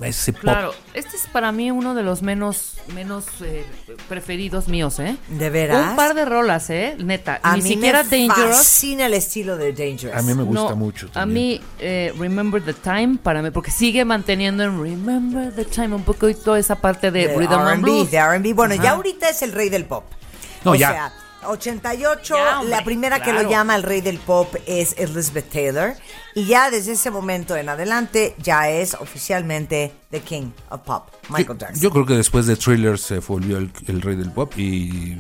a 0.02 0.08
ese 0.08 0.34
pop. 0.34 0.42
Claro, 0.42 0.74
este 0.94 1.16
es 1.16 1.28
para 1.28 1.52
mí 1.52 1.72
uno 1.72 1.96
de 1.96 2.04
los 2.04 2.22
menos 2.22 2.70
menos 2.94 3.26
eh, 3.42 3.66
preferidos 4.10 4.68
míos, 4.68 5.00
¿eh? 5.00 5.16
¿De 5.30 5.50
veras? 5.50 5.92
Un 5.92 5.96
par 5.96 6.14
de 6.16 6.26
rolas, 6.26 6.70
¿eh? 6.70 6.96
Neta. 7.00 7.40
A 7.42 7.56
Ni 7.56 7.64
mí 7.64 7.70
siquiera 7.70 8.04
me 8.04 8.10
Dangerous. 8.28 8.58
fascina 8.58 9.06
el 9.06 9.14
estilo 9.14 9.56
de 9.56 9.72
Dangerous. 9.72 10.16
A 10.18 10.22
mí 10.22 10.34
me 10.34 10.44
gusta 10.44 10.70
No, 10.72 10.76
mucho. 10.76 11.10
A 11.14 11.26
mí, 11.26 11.62
eh, 11.80 12.14
Remember 12.20 12.62
the 12.62 12.74
Time, 12.74 13.18
para 13.24 13.42
mí, 13.42 13.52
porque 13.52 13.72
sigue 13.72 14.04
manteniendo 14.04 14.64
en 14.64 14.82
Remember 14.84 15.54
the 15.56 15.64
Time 15.66 15.96
un 15.96 16.04
poquito 16.04 16.58
esa 16.58 16.76
parte 16.76 17.10
de, 17.10 17.28
de 17.30 17.38
Rhythm 17.38 17.54
and 17.54 17.68
R&B, 17.70 17.82
Blues. 17.82 18.12
de 18.12 18.18
R&B. 18.18 18.54
Bueno, 18.54 18.73
ya 18.76 18.82
Ajá. 18.84 18.92
ahorita 18.92 19.30
es 19.30 19.42
el 19.42 19.52
rey 19.52 19.70
del 19.70 19.86
pop. 19.86 20.04
No, 20.64 20.72
o 20.72 20.76
ya. 20.76 20.90
sea, 20.92 21.14
88, 21.46 22.36
Ya, 22.36 22.60
hombre, 22.62 22.70
la 22.78 22.84
primera 22.86 23.22
que 23.22 23.34
lo 23.34 23.42
llama 23.50 23.76
el 23.76 23.84
rey 23.84 24.00
del 24.00 24.18
pop 24.18 24.56
es 24.66 24.96
Elizabeth 24.98 25.50
Taylor. 25.52 25.94
Y 26.36 26.46
ya 26.46 26.72
desde 26.72 26.94
ese 26.94 27.12
momento 27.12 27.56
en 27.58 27.68
adelante 27.70 28.34
ya 28.40 28.70
es 28.70 28.94
oficialmente 28.94 29.92
The 30.10 30.22
King 30.22 30.52
of 30.70 30.82
Pop, 30.82 31.10
Michael 31.30 31.48
yo, 31.48 31.56
Jackson. 31.58 31.82
yo 31.82 31.92
creo 31.92 32.06
que 32.06 32.14
después 32.16 32.46
de 32.48 32.56
Thriller 32.56 32.98
se 32.98 33.20
volvió 33.20 33.58
el, 33.58 33.72
el 33.88 34.02
rey 34.02 34.16
del 34.16 34.32
pop 34.32 34.52
y 34.58 35.18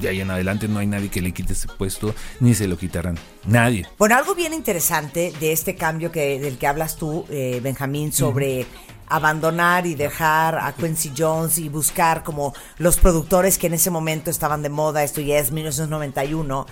de 0.00 0.08
ahí 0.10 0.20
en 0.20 0.30
adelante 0.30 0.68
no 0.68 0.78
hay 0.78 0.86
nadie 0.86 1.08
que 1.08 1.20
le 1.22 1.32
quite 1.32 1.54
ese 1.54 1.68
puesto 1.68 2.14
ni 2.40 2.54
se 2.54 2.68
lo 2.68 2.76
quitarán. 2.76 3.18
Nadie. 3.46 3.86
Bueno, 3.98 4.16
algo 4.16 4.34
bien 4.34 4.52
interesante 4.52 5.32
de 5.40 5.52
este 5.52 5.74
cambio 5.74 6.12
que, 6.12 6.38
del 6.38 6.58
que 6.58 6.66
hablas 6.66 6.96
tú, 6.96 7.24
eh, 7.30 7.60
Benjamín, 7.62 8.12
sobre 8.12 8.66
abandonar 9.12 9.86
y 9.86 9.94
dejar 9.94 10.58
a 10.58 10.72
Quincy 10.72 11.12
Jones 11.16 11.58
y 11.58 11.68
buscar 11.68 12.22
como 12.22 12.54
los 12.78 12.96
productores 12.96 13.58
que 13.58 13.66
en 13.66 13.74
ese 13.74 13.90
momento 13.90 14.30
estaban 14.30 14.62
de 14.62 14.70
moda, 14.70 15.04
esto 15.04 15.20
ya 15.20 15.38
es 15.38 15.52
1991, 15.52 16.66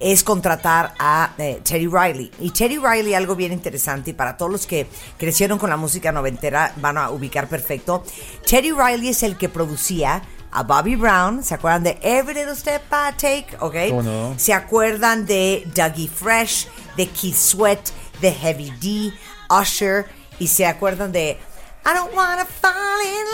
es 0.00 0.24
contratar 0.24 0.92
a 0.98 1.34
eh, 1.38 1.60
Teddy 1.62 1.86
Riley. 1.86 2.32
Y 2.40 2.50
Teddy 2.50 2.78
Riley, 2.78 3.14
algo 3.14 3.36
bien 3.36 3.52
interesante, 3.52 4.10
y 4.10 4.12
para 4.12 4.36
todos 4.36 4.50
los 4.50 4.66
que 4.66 4.88
crecieron 5.18 5.58
con 5.58 5.70
la 5.70 5.76
música 5.76 6.10
noventera 6.10 6.72
van 6.76 6.98
a 6.98 7.10
ubicar 7.10 7.48
perfecto, 7.48 8.02
Teddy 8.44 8.72
Riley 8.72 9.10
es 9.10 9.22
el 9.22 9.36
que 9.36 9.48
producía 9.48 10.22
a 10.50 10.62
Bobby 10.64 10.96
Brown, 10.96 11.44
¿se 11.44 11.54
acuerdan 11.54 11.84
de 11.84 11.98
Every 12.02 12.34
Little 12.34 12.56
Step 12.56 12.82
I 12.90 13.12
Take? 13.16 13.46
¿Ok? 13.60 13.74
¿Cómo 13.90 14.02
no? 14.02 14.34
¿Se 14.36 14.52
acuerdan 14.52 15.26
de 15.26 15.64
Dougie 15.74 16.08
Fresh, 16.08 16.68
de 16.96 17.08
Keith 17.08 17.36
Sweat, 17.36 17.90
de 18.20 18.32
Heavy 18.32 18.72
D, 18.80 19.12
Usher? 19.50 20.06
¿Y 20.38 20.48
se 20.48 20.66
acuerdan 20.66 21.12
de 21.12 21.38
I 21.86 21.92
Don't 21.94 22.14
Wanna 22.14 22.44
Fall 22.46 23.00
in 23.04 23.26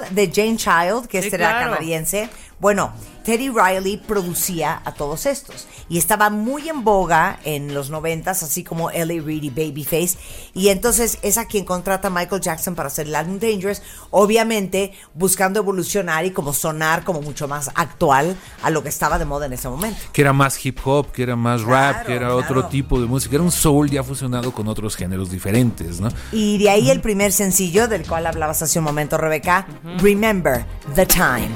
Love? 0.00 0.10
De 0.14 0.30
Jane 0.32 0.56
Child, 0.56 1.08
que 1.08 1.20
Sí, 1.22 1.28
era 1.32 1.50
claro. 1.50 1.70
canadiense. 1.72 2.28
Bueno, 2.58 2.92
Teddy 3.26 3.48
Riley 3.48 3.96
producía 3.96 4.80
a 4.84 4.94
todos 4.94 5.26
estos 5.26 5.66
y 5.88 5.98
estaba 5.98 6.30
muy 6.30 6.68
en 6.68 6.84
boga 6.84 7.40
en 7.42 7.74
los 7.74 7.90
noventas, 7.90 8.44
así 8.44 8.62
como 8.62 8.92
Ellie 8.92 9.20
Reed 9.20 9.42
y 9.42 9.50
Babyface. 9.50 10.16
Y 10.54 10.68
entonces 10.68 11.18
es 11.22 11.36
a 11.36 11.46
quien 11.46 11.64
contrata 11.64 12.08
Michael 12.08 12.40
Jackson 12.40 12.76
para 12.76 12.86
hacer 12.86 13.08
el 13.08 13.16
álbum 13.16 13.40
Dangerous, 13.40 13.82
obviamente 14.10 14.92
buscando 15.14 15.58
evolucionar 15.58 16.24
y 16.24 16.30
como 16.30 16.52
sonar 16.52 17.02
como 17.02 17.20
mucho 17.20 17.48
más 17.48 17.68
actual 17.74 18.36
a 18.62 18.70
lo 18.70 18.84
que 18.84 18.90
estaba 18.90 19.18
de 19.18 19.24
moda 19.24 19.46
en 19.46 19.54
ese 19.54 19.68
momento. 19.68 19.98
Que 20.12 20.20
era 20.22 20.32
más 20.32 20.64
hip 20.64 20.78
hop, 20.84 21.10
que 21.10 21.24
era 21.24 21.34
más 21.34 21.62
rap, 21.62 21.94
Claro, 21.94 22.06
que 22.06 22.12
era 22.12 22.26
claro. 22.26 22.36
otro 22.36 22.66
tipo 22.68 23.00
de 23.00 23.06
música. 23.06 23.34
Era 23.34 23.42
un 23.42 23.50
soul 23.50 23.90
ya 23.90 24.04
fusionado 24.04 24.52
con 24.52 24.68
otros 24.68 24.94
géneros 24.94 25.32
diferentes, 25.32 25.98
¿no? 25.98 26.10
Y 26.30 26.58
de 26.58 26.70
ahí 26.70 26.90
el 26.90 27.00
primer 27.00 27.32
sencillo 27.32 27.88
del 27.88 28.06
cual 28.06 28.24
hablabas 28.26 28.62
hace 28.62 28.78
un 28.78 28.84
momento, 28.84 29.18
Rebeca, 29.18 29.66
Remember 29.98 30.64
the 30.94 31.06
Time. 31.06 31.50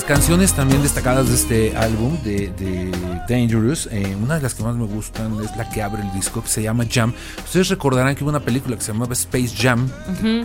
Las 0.00 0.08
canciones 0.08 0.54
también 0.54 0.82
destacadas 0.82 1.28
de 1.28 1.34
este 1.34 1.76
álbum 1.76 2.16
de, 2.24 2.48
de 2.58 2.90
Dangerous, 3.28 3.86
eh, 3.92 4.16
una 4.18 4.36
de 4.36 4.40
las 4.42 4.54
que 4.54 4.62
más 4.62 4.74
me 4.74 4.86
gustan 4.86 5.38
es 5.44 5.54
la 5.58 5.68
que 5.68 5.82
abre 5.82 6.00
el 6.02 6.10
disco, 6.12 6.42
que 6.42 6.48
se 6.48 6.62
llama 6.62 6.84
Jam. 6.90 7.12
Ustedes 7.44 7.68
recordarán 7.68 8.14
que 8.14 8.24
hubo 8.24 8.30
una 8.30 8.40
película 8.40 8.76
que 8.76 8.82
se 8.82 8.92
llamaba 8.92 9.12
Space 9.12 9.54
Jam, 9.58 9.90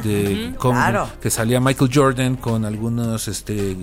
de, 0.04 0.54
con- 0.58 0.74
Claro. 0.76 1.08
que 1.22 1.30
salía 1.30 1.62
Michael 1.62 1.90
Jordan 1.94 2.36
con 2.36 2.66
algunos 2.66 3.30
este, 3.30 3.78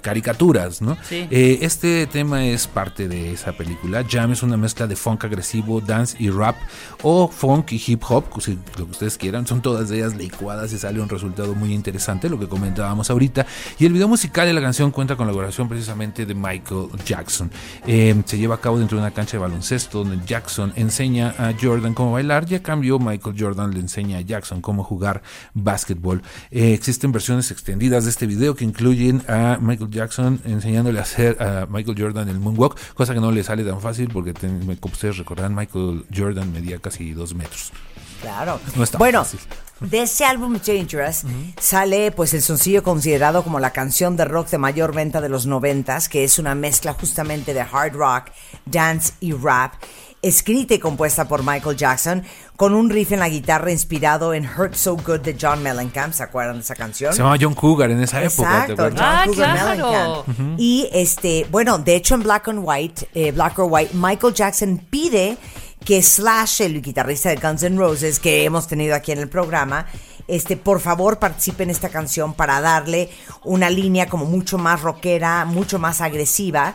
caricaturas, 0.00 0.82
¿no? 0.82 0.96
Sí. 1.08 1.26
Eh, 1.30 1.58
este 1.62 2.06
tema 2.06 2.44
es 2.44 2.66
parte 2.66 3.08
de 3.08 3.32
esa 3.32 3.52
película. 3.52 4.04
Jam 4.08 4.32
es 4.32 4.42
una 4.42 4.56
mezcla 4.56 4.86
de 4.86 4.96
funk 4.96 5.24
agresivo, 5.24 5.80
dance 5.80 6.16
y 6.18 6.30
rap, 6.30 6.56
o 7.02 7.28
funk 7.28 7.72
y 7.72 7.82
hip 7.86 8.02
hop, 8.08 8.24
si 8.40 8.58
lo 8.78 8.84
que 8.86 8.92
ustedes 8.92 9.16
quieran. 9.16 9.46
Son 9.46 9.62
todas 9.62 9.90
ellas 9.90 10.16
licuadas 10.16 10.72
y 10.72 10.78
sale 10.78 11.00
un 11.00 11.08
resultado 11.08 11.54
muy 11.54 11.72
interesante, 11.72 12.28
lo 12.28 12.38
que 12.38 12.48
comentábamos 12.48 13.10
ahorita. 13.10 13.46
Y 13.78 13.86
el 13.86 13.92
video 13.92 14.08
musical 14.08 14.46
de 14.46 14.52
la 14.52 14.60
canción 14.60 14.90
cuenta 14.90 15.16
con 15.16 15.26
la 15.26 15.32
colaboración 15.32 15.68
precisamente 15.68 16.26
de 16.26 16.34
Michael 16.34 16.88
Jackson. 17.04 17.50
Eh, 17.86 18.22
se 18.24 18.38
lleva 18.38 18.56
a 18.56 18.60
cabo 18.60 18.78
dentro 18.78 18.96
de 18.98 19.02
una 19.02 19.12
cancha 19.12 19.32
de 19.32 19.38
baloncesto 19.38 20.04
donde 20.04 20.24
Jackson 20.26 20.72
enseña 20.76 21.34
a 21.38 21.54
Jordan 21.60 21.94
cómo 21.94 22.12
bailar 22.12 22.46
y 22.50 22.54
a 22.54 22.62
cambio 22.62 22.98
Michael 22.98 23.36
Jordan 23.38 23.72
le 23.72 23.80
enseña 23.80 24.18
a 24.18 24.20
Jackson 24.20 24.60
cómo 24.60 24.84
jugar 24.84 25.22
básquetbol. 25.54 26.22
Eh, 26.50 26.72
existen 26.72 27.12
versiones 27.12 27.50
extendidas 27.50 28.04
de 28.04 28.10
este 28.10 28.26
video 28.26 28.54
que 28.54 28.64
incluyen 28.64 29.22
a 29.28 29.58
Michael 29.60 29.77
Jackson 29.86 30.40
enseñándole 30.44 30.98
a 30.98 31.02
hacer 31.02 31.40
a 31.42 31.66
Michael 31.70 31.96
Jordan 32.00 32.28
el 32.28 32.38
moonwalk, 32.40 32.76
cosa 32.94 33.14
que 33.14 33.20
no 33.20 33.30
le 33.30 33.44
sale 33.44 33.64
tan 33.64 33.80
fácil 33.80 34.08
porque 34.12 34.32
ten- 34.34 34.76
como 34.80 34.92
ustedes 34.92 35.16
recordarán 35.18 35.54
Michael 35.54 36.04
Jordan 36.14 36.52
medía 36.52 36.78
casi 36.78 37.12
dos 37.12 37.34
metros. 37.34 37.72
Claro. 38.20 38.58
No 38.74 38.82
está 38.82 38.98
bueno, 38.98 39.22
fácil. 39.24 39.38
de 39.80 40.02
ese 40.02 40.24
álbum 40.24 40.58
Dangerous 40.66 41.22
sale 41.60 42.10
pues 42.10 42.34
el 42.34 42.42
sencillo 42.42 42.82
considerado 42.82 43.44
como 43.44 43.60
la 43.60 43.70
canción 43.72 44.16
de 44.16 44.24
rock 44.24 44.48
de 44.50 44.58
mayor 44.58 44.92
venta 44.92 45.20
de 45.20 45.28
los 45.28 45.46
noventas, 45.46 46.08
que 46.08 46.24
es 46.24 46.38
una 46.40 46.56
mezcla 46.56 46.94
justamente 46.94 47.54
de 47.54 47.60
hard 47.60 47.92
rock, 47.94 48.24
dance 48.66 49.12
y 49.20 49.32
rap. 49.32 49.74
Escrita 50.22 50.74
y 50.74 50.78
compuesta 50.78 51.28
por 51.28 51.42
Michael 51.44 51.76
Jackson, 51.76 52.24
con 52.56 52.74
un 52.74 52.90
riff 52.90 53.12
en 53.12 53.20
la 53.20 53.28
guitarra 53.28 53.70
inspirado 53.70 54.34
en 54.34 54.44
Hurt 54.46 54.74
So 54.74 54.96
Good 54.96 55.20
de 55.20 55.36
John 55.40 55.62
Mellencamp. 55.62 56.12
¿Se 56.12 56.22
acuerdan 56.24 56.56
de 56.56 56.62
esa 56.62 56.74
canción? 56.74 57.12
Se 57.12 57.18
llamaba 57.18 57.36
John 57.40 57.54
Cougar 57.54 57.90
en 57.90 58.02
esa 58.02 58.22
época. 58.22 58.66
¿te 58.66 58.72
Exacto, 58.72 58.96
Ah, 59.00 59.22
Cougar 59.26 59.54
claro. 59.56 60.24
Mellencamp. 60.26 60.58
Y 60.58 60.88
este, 60.92 61.46
bueno, 61.50 61.78
de 61.78 61.94
hecho 61.96 62.14
en 62.16 62.22
Black 62.24 62.48
and 62.48 62.60
White, 62.62 63.08
eh, 63.14 63.30
Black 63.32 63.58
or 63.58 63.66
White, 63.70 63.94
Michael 63.94 64.34
Jackson 64.34 64.78
pide 64.90 65.36
que 65.84 66.02
Slash, 66.02 66.62
el 66.62 66.82
guitarrista 66.82 67.28
de 67.28 67.36
Guns 67.36 67.62
N' 67.62 67.78
Roses 67.78 68.18
que 68.18 68.44
hemos 68.44 68.66
tenido 68.66 68.94
aquí 68.96 69.12
en 69.12 69.18
el 69.20 69.28
programa, 69.28 69.86
este, 70.26 70.56
por 70.56 70.80
favor 70.80 71.18
participe 71.20 71.62
en 71.62 71.70
esta 71.70 71.88
canción 71.88 72.34
para 72.34 72.60
darle 72.60 73.08
una 73.44 73.70
línea 73.70 74.06
como 74.08 74.24
mucho 74.26 74.58
más 74.58 74.82
rockera, 74.82 75.44
mucho 75.44 75.78
más 75.78 76.00
agresiva. 76.00 76.74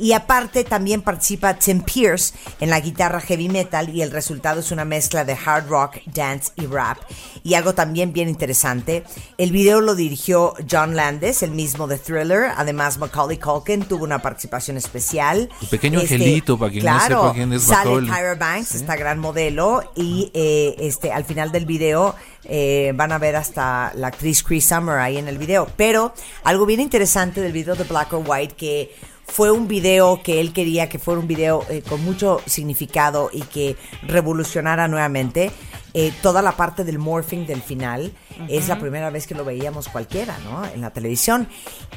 Y 0.00 0.14
aparte 0.14 0.64
también 0.64 1.02
participa 1.02 1.52
Tim 1.54 1.82
Pierce 1.82 2.32
en 2.58 2.70
la 2.70 2.80
guitarra 2.80 3.20
heavy 3.20 3.50
metal 3.50 3.90
y 3.90 4.00
el 4.00 4.10
resultado 4.10 4.60
es 4.60 4.72
una 4.72 4.86
mezcla 4.86 5.26
de 5.26 5.36
hard 5.44 5.68
rock, 5.68 5.98
dance 6.06 6.52
y 6.56 6.64
rap. 6.64 6.96
Y 7.42 7.52
algo 7.52 7.74
también 7.74 8.14
bien 8.14 8.30
interesante, 8.30 9.04
el 9.36 9.52
video 9.52 9.82
lo 9.82 9.94
dirigió 9.94 10.54
John 10.70 10.96
Landis, 10.96 11.42
el 11.42 11.50
mismo 11.50 11.86
de 11.86 11.98
Thriller. 11.98 12.50
Además 12.56 12.96
Macaulay 12.96 13.36
Culkin 13.36 13.82
tuvo 13.82 14.04
una 14.04 14.22
participación 14.22 14.78
especial. 14.78 15.50
El 15.60 15.68
pequeño 15.68 16.00
angelito, 16.00 16.58
para 16.58 16.70
quien 16.70 16.84
no 16.84 16.92
claro, 16.92 17.22
sepa 17.22 17.34
quién 17.34 17.52
es 17.52 17.62
sale 17.62 17.90
Macaulay. 17.90 18.10
Tyra 18.10 18.34
Banks, 18.36 18.74
esta 18.74 18.96
gran 18.96 19.18
modelo, 19.18 19.92
y 19.94 20.30
eh, 20.32 20.76
este 20.78 21.12
al 21.12 21.26
final 21.26 21.52
del 21.52 21.66
video 21.66 22.14
eh, 22.44 22.92
van 22.94 23.12
a 23.12 23.18
ver 23.18 23.36
hasta 23.36 23.92
la 23.94 24.08
actriz 24.08 24.42
Chris 24.42 24.66
Summer 24.66 24.96
ahí 24.96 25.18
en 25.18 25.28
el 25.28 25.36
video. 25.36 25.68
Pero 25.76 26.14
algo 26.44 26.64
bien 26.64 26.80
interesante 26.80 27.42
del 27.42 27.52
video 27.52 27.74
de 27.74 27.84
Black 27.84 28.14
or 28.14 28.24
White 28.26 28.54
que 28.54 28.94
fue 29.30 29.50
un 29.50 29.68
video 29.68 30.20
que 30.22 30.40
él 30.40 30.52
quería 30.52 30.88
que 30.88 30.98
fuera 30.98 31.20
un 31.20 31.28
video 31.28 31.64
eh, 31.70 31.82
con 31.88 32.04
mucho 32.04 32.40
significado 32.46 33.30
y 33.32 33.42
que 33.42 33.76
revolucionara 34.02 34.88
nuevamente. 34.88 35.50
Eh, 35.94 36.12
toda 36.22 36.42
la 36.42 36.52
parte 36.52 36.84
del 36.84 36.98
morphing 36.98 37.46
del 37.46 37.62
final 37.62 38.12
es 38.48 38.68
la 38.68 38.78
primera 38.78 39.10
vez 39.10 39.26
que 39.26 39.34
lo 39.34 39.44
veíamos 39.44 39.88
cualquiera, 39.88 40.38
¿no? 40.44 40.64
En 40.64 40.80
la 40.80 40.90
televisión. 40.90 41.48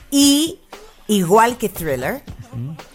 Y 0.09 0.59
igual 1.07 1.57
que 1.57 1.69
Thriller, 1.69 2.23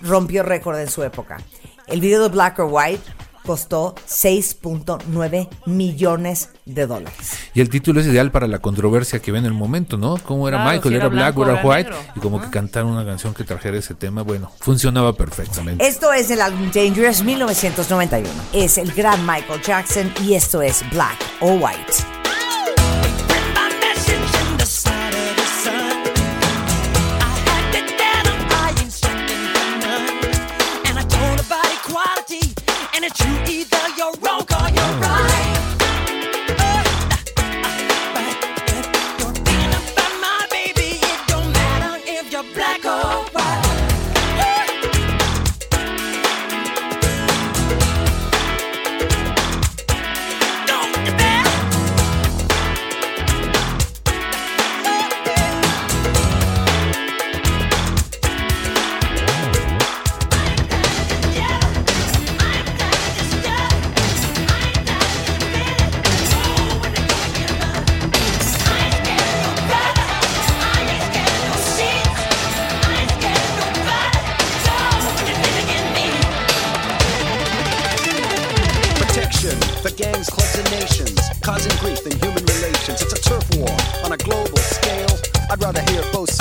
rompió 0.03 0.43
récord 0.43 0.79
en 0.79 0.89
su 0.89 1.03
época. 1.03 1.39
El 1.87 2.01
video 2.01 2.23
de 2.23 2.29
Black 2.29 2.59
or 2.59 2.69
White 2.71 3.03
costó 3.49 3.95
6.9 4.07 5.49
millones 5.65 6.51
de 6.67 6.87
dólares. 6.87 7.33
Y 7.55 7.63
el 7.63 7.71
título 7.71 7.99
es 8.03 8.07
ideal 8.07 8.31
para 8.31 8.47
la 8.47 8.59
controversia 8.59 9.21
que 9.21 9.33
ve 9.33 9.39
en 9.39 9.47
el 9.47 9.55
momento, 9.55 9.97
¿no? 9.97 10.19
Cómo 10.19 10.49
era 10.49 10.59
Claro, 10.59 10.71
Michael, 10.71 10.93
si 10.93 10.97
era 10.97 11.07
era 11.07 11.09
Black 11.09 11.35
blanco 11.35 11.51
o 11.51 11.55
era 11.55 11.67
White, 11.67 11.91
negro. 11.91 12.13
y 12.15 12.21
como 12.21 12.41
que 12.43 12.51
cantar 12.51 12.85
una 12.85 13.07
canción 13.07 13.33
que 13.33 13.45
trajera 13.45 13.79
ese 13.79 13.95
tema, 13.95 14.21
bueno, 14.21 14.53
funcionaba 14.61 15.15
perfectamente. 15.15 15.87
Esto 15.87 16.13
es 16.13 16.31
el 16.31 16.43
álbum 16.43 16.71
Dangerous 16.71 17.23
1991. 17.23 18.29
Es 18.53 18.77
el 18.77 18.93
gran 18.93 19.27
Michael 19.27 19.63
Jackson 19.63 20.13
y 20.23 20.35
esto 20.35 20.61
es 20.61 20.85
Black 20.91 21.17
or 21.41 21.53
White. 21.59 22.28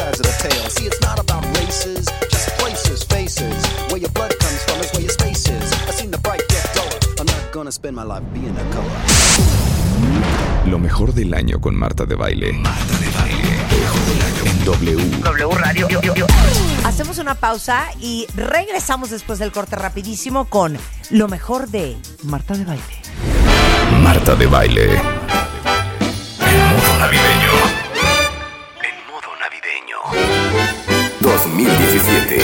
Sides 0.08 0.20
of 0.20 0.26
the 0.26 0.50
tale. 0.50 0.70
See, 0.70 0.86
it's 0.86 1.02
not 1.02 1.20
about 1.20 1.44
races, 1.58 2.06
just 2.30 2.50
places, 2.58 3.04
faces. 3.04 3.56
Where 3.90 4.00
your 4.00 4.12
blood 4.12 4.34
comes 4.40 4.64
from 4.64 4.80
is 4.80 4.92
where 4.94 5.02
your 5.02 5.12
space 5.12 5.48
is. 5.50 5.74
I've 5.88 5.96
seen 5.96 6.12
the 6.12 6.18
bright 6.18 6.44
get 6.50 6.64
duller. 6.74 7.00
I'm 7.20 7.26
not 7.26 7.52
gonna 7.52 7.72
spend 7.72 7.96
my 7.96 8.04
life 8.04 8.24
being 8.34 8.56
a 8.56 8.66
color. 8.74 8.92
Lo 10.66 10.80
mejor 10.80 11.14
del 11.14 11.34
año 11.34 11.60
con 11.60 11.76
Marta 11.76 12.06
de 12.06 12.16
Baile. 12.16 12.54
Marta 12.54 12.98
de 13.00 13.10
Baile. 13.18 13.48
En 14.46 14.66
W. 14.66 15.22
W 15.24 15.56
Radio. 15.56 15.88
Hacemos 16.86 17.18
una 17.20 17.36
pausa 17.36 17.88
y 18.00 18.28
regresamos 18.36 19.10
después 19.10 19.40
del 19.40 19.52
corte 19.52 19.76
rapidísimo 19.76 20.46
con 20.46 20.78
lo 21.10 21.28
mejor 21.28 21.70
de 21.70 21.98
Marta 22.24 22.54
de 22.56 22.66
Baile. 22.66 22.84
Marta 24.02 24.36
de 24.36 24.46
Baile. 24.46 25.02
2017. 31.56 32.42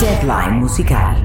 Deadline 0.00 0.60
musical. 0.60 1.16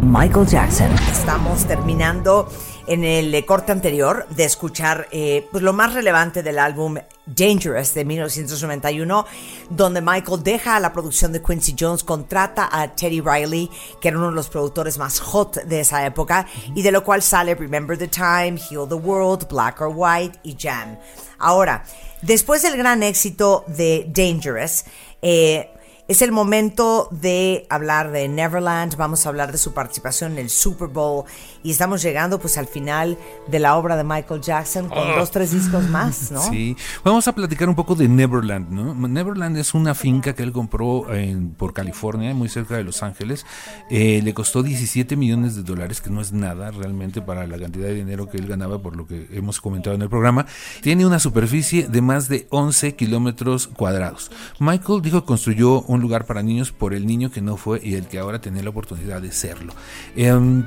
Michael 0.00 0.46
Jackson. 0.46 0.90
Estamos 1.12 1.64
terminando 1.66 2.48
en 2.86 3.04
el 3.04 3.32
eh, 3.34 3.44
corte 3.44 3.70
anterior 3.70 4.26
de 4.30 4.44
escuchar 4.44 5.06
eh, 5.12 5.46
pues 5.52 5.62
lo 5.62 5.72
más 5.72 5.94
relevante 5.94 6.42
del 6.42 6.58
álbum 6.58 6.96
Dangerous 7.26 7.94
de 7.94 8.04
1991, 8.04 9.26
donde 9.70 10.00
Michael 10.00 10.42
deja 10.42 10.74
a 10.76 10.80
la 10.80 10.92
producción 10.92 11.32
de 11.32 11.40
Quincy 11.40 11.76
Jones, 11.78 12.02
contrata 12.02 12.68
a 12.72 12.88
Teddy 12.88 13.20
Riley, 13.20 13.70
que 14.00 14.08
era 14.08 14.18
uno 14.18 14.30
de 14.30 14.34
los 14.34 14.48
productores 14.48 14.98
más 14.98 15.20
hot 15.20 15.62
de 15.62 15.80
esa 15.80 16.04
época, 16.04 16.46
y 16.74 16.82
de 16.82 16.90
lo 16.90 17.04
cual 17.04 17.22
sale 17.22 17.54
Remember 17.54 17.96
the 17.96 18.08
Time, 18.08 18.58
Heal 18.58 18.88
the 18.88 18.94
World, 18.94 19.46
Black 19.48 19.80
or 19.80 19.92
White 19.94 20.40
y 20.42 20.56
Jam. 20.58 20.96
Ahora, 21.38 21.84
después 22.22 22.62
del 22.62 22.76
gran 22.76 23.02
éxito 23.02 23.64
de 23.66 24.06
Dangerous, 24.08 24.84
eh, 25.20 25.68
es 26.08 26.20
el 26.20 26.32
momento 26.32 27.08
de 27.10 27.66
hablar 27.70 28.10
de 28.10 28.28
Neverland, 28.28 28.96
vamos 28.96 29.24
a 29.24 29.28
hablar 29.28 29.52
de 29.52 29.58
su 29.58 29.72
participación 29.72 30.32
en 30.32 30.38
el 30.38 30.50
Super 30.50 30.88
Bowl 30.88 31.24
y 31.62 31.70
estamos 31.70 32.02
llegando 32.02 32.38
pues 32.38 32.58
al 32.58 32.66
final 32.66 33.16
de 33.48 33.58
la 33.58 33.76
obra 33.76 33.96
de 33.96 34.04
Michael 34.04 34.40
Jackson 34.40 34.88
con 34.88 34.98
Ah. 34.98 35.14
dos, 35.18 35.30
tres 35.30 35.52
discos 35.52 35.88
más, 35.88 36.30
¿no? 36.30 36.40
Sí, 36.42 36.76
vamos 37.04 37.26
a 37.28 37.34
platicar 37.34 37.68
un 37.68 37.74
poco 37.74 37.94
de 37.94 38.08
Neverland, 38.08 38.70
¿no? 38.70 38.94
Neverland 39.08 39.56
es 39.56 39.74
una 39.74 39.94
finca 39.94 40.34
que 40.34 40.42
él 40.42 40.52
compró 40.52 41.12
en- 41.14 41.50
por 41.50 41.72
California, 41.72 42.34
muy 42.34 42.48
cerca 42.48 42.76
de 42.76 42.84
Los 42.84 43.02
Ángeles. 43.02 43.46
Eh, 43.90 44.20
le 44.22 44.34
costó 44.34 44.62
17 44.62 45.16
millones 45.16 45.54
de 45.56 45.62
dólares, 45.62 46.00
que 46.00 46.10
no 46.10 46.20
es 46.20 46.32
nada 46.32 46.70
realmente 46.70 47.20
para 47.22 47.46
la 47.46 47.58
cantidad 47.58 47.86
de 47.86 47.94
dinero 47.94 48.28
que 48.28 48.38
él 48.38 48.46
ganaba, 48.46 48.80
por 48.80 48.96
lo 48.96 49.06
que 49.06 49.28
hemos 49.32 49.60
comentado 49.60 49.94
en 49.96 50.02
el 50.02 50.08
programa. 50.08 50.46
Tiene 50.82 51.06
una 51.06 51.18
superficie 51.18 51.88
de 51.88 52.00
más 52.02 52.28
de 52.28 52.46
11 52.50 52.94
kilómetros 52.96 53.66
cuadrados. 53.68 54.30
Michael 54.58 55.02
dijo 55.02 55.20
que 55.20 55.26
construyó 55.26 55.82
un 55.82 56.00
lugar 56.00 56.26
para 56.26 56.42
niños 56.42 56.72
por 56.72 56.94
el 56.94 57.06
niño 57.06 57.30
que 57.30 57.40
no 57.40 57.56
fue 57.56 57.80
y 57.82 57.94
el 57.94 58.06
que 58.06 58.18
ahora 58.18 58.40
tenía 58.40 58.62
la 58.62 58.70
oportunidad 58.70 59.22
de 59.22 59.32
serlo. 59.32 59.72
Em, 60.16 60.64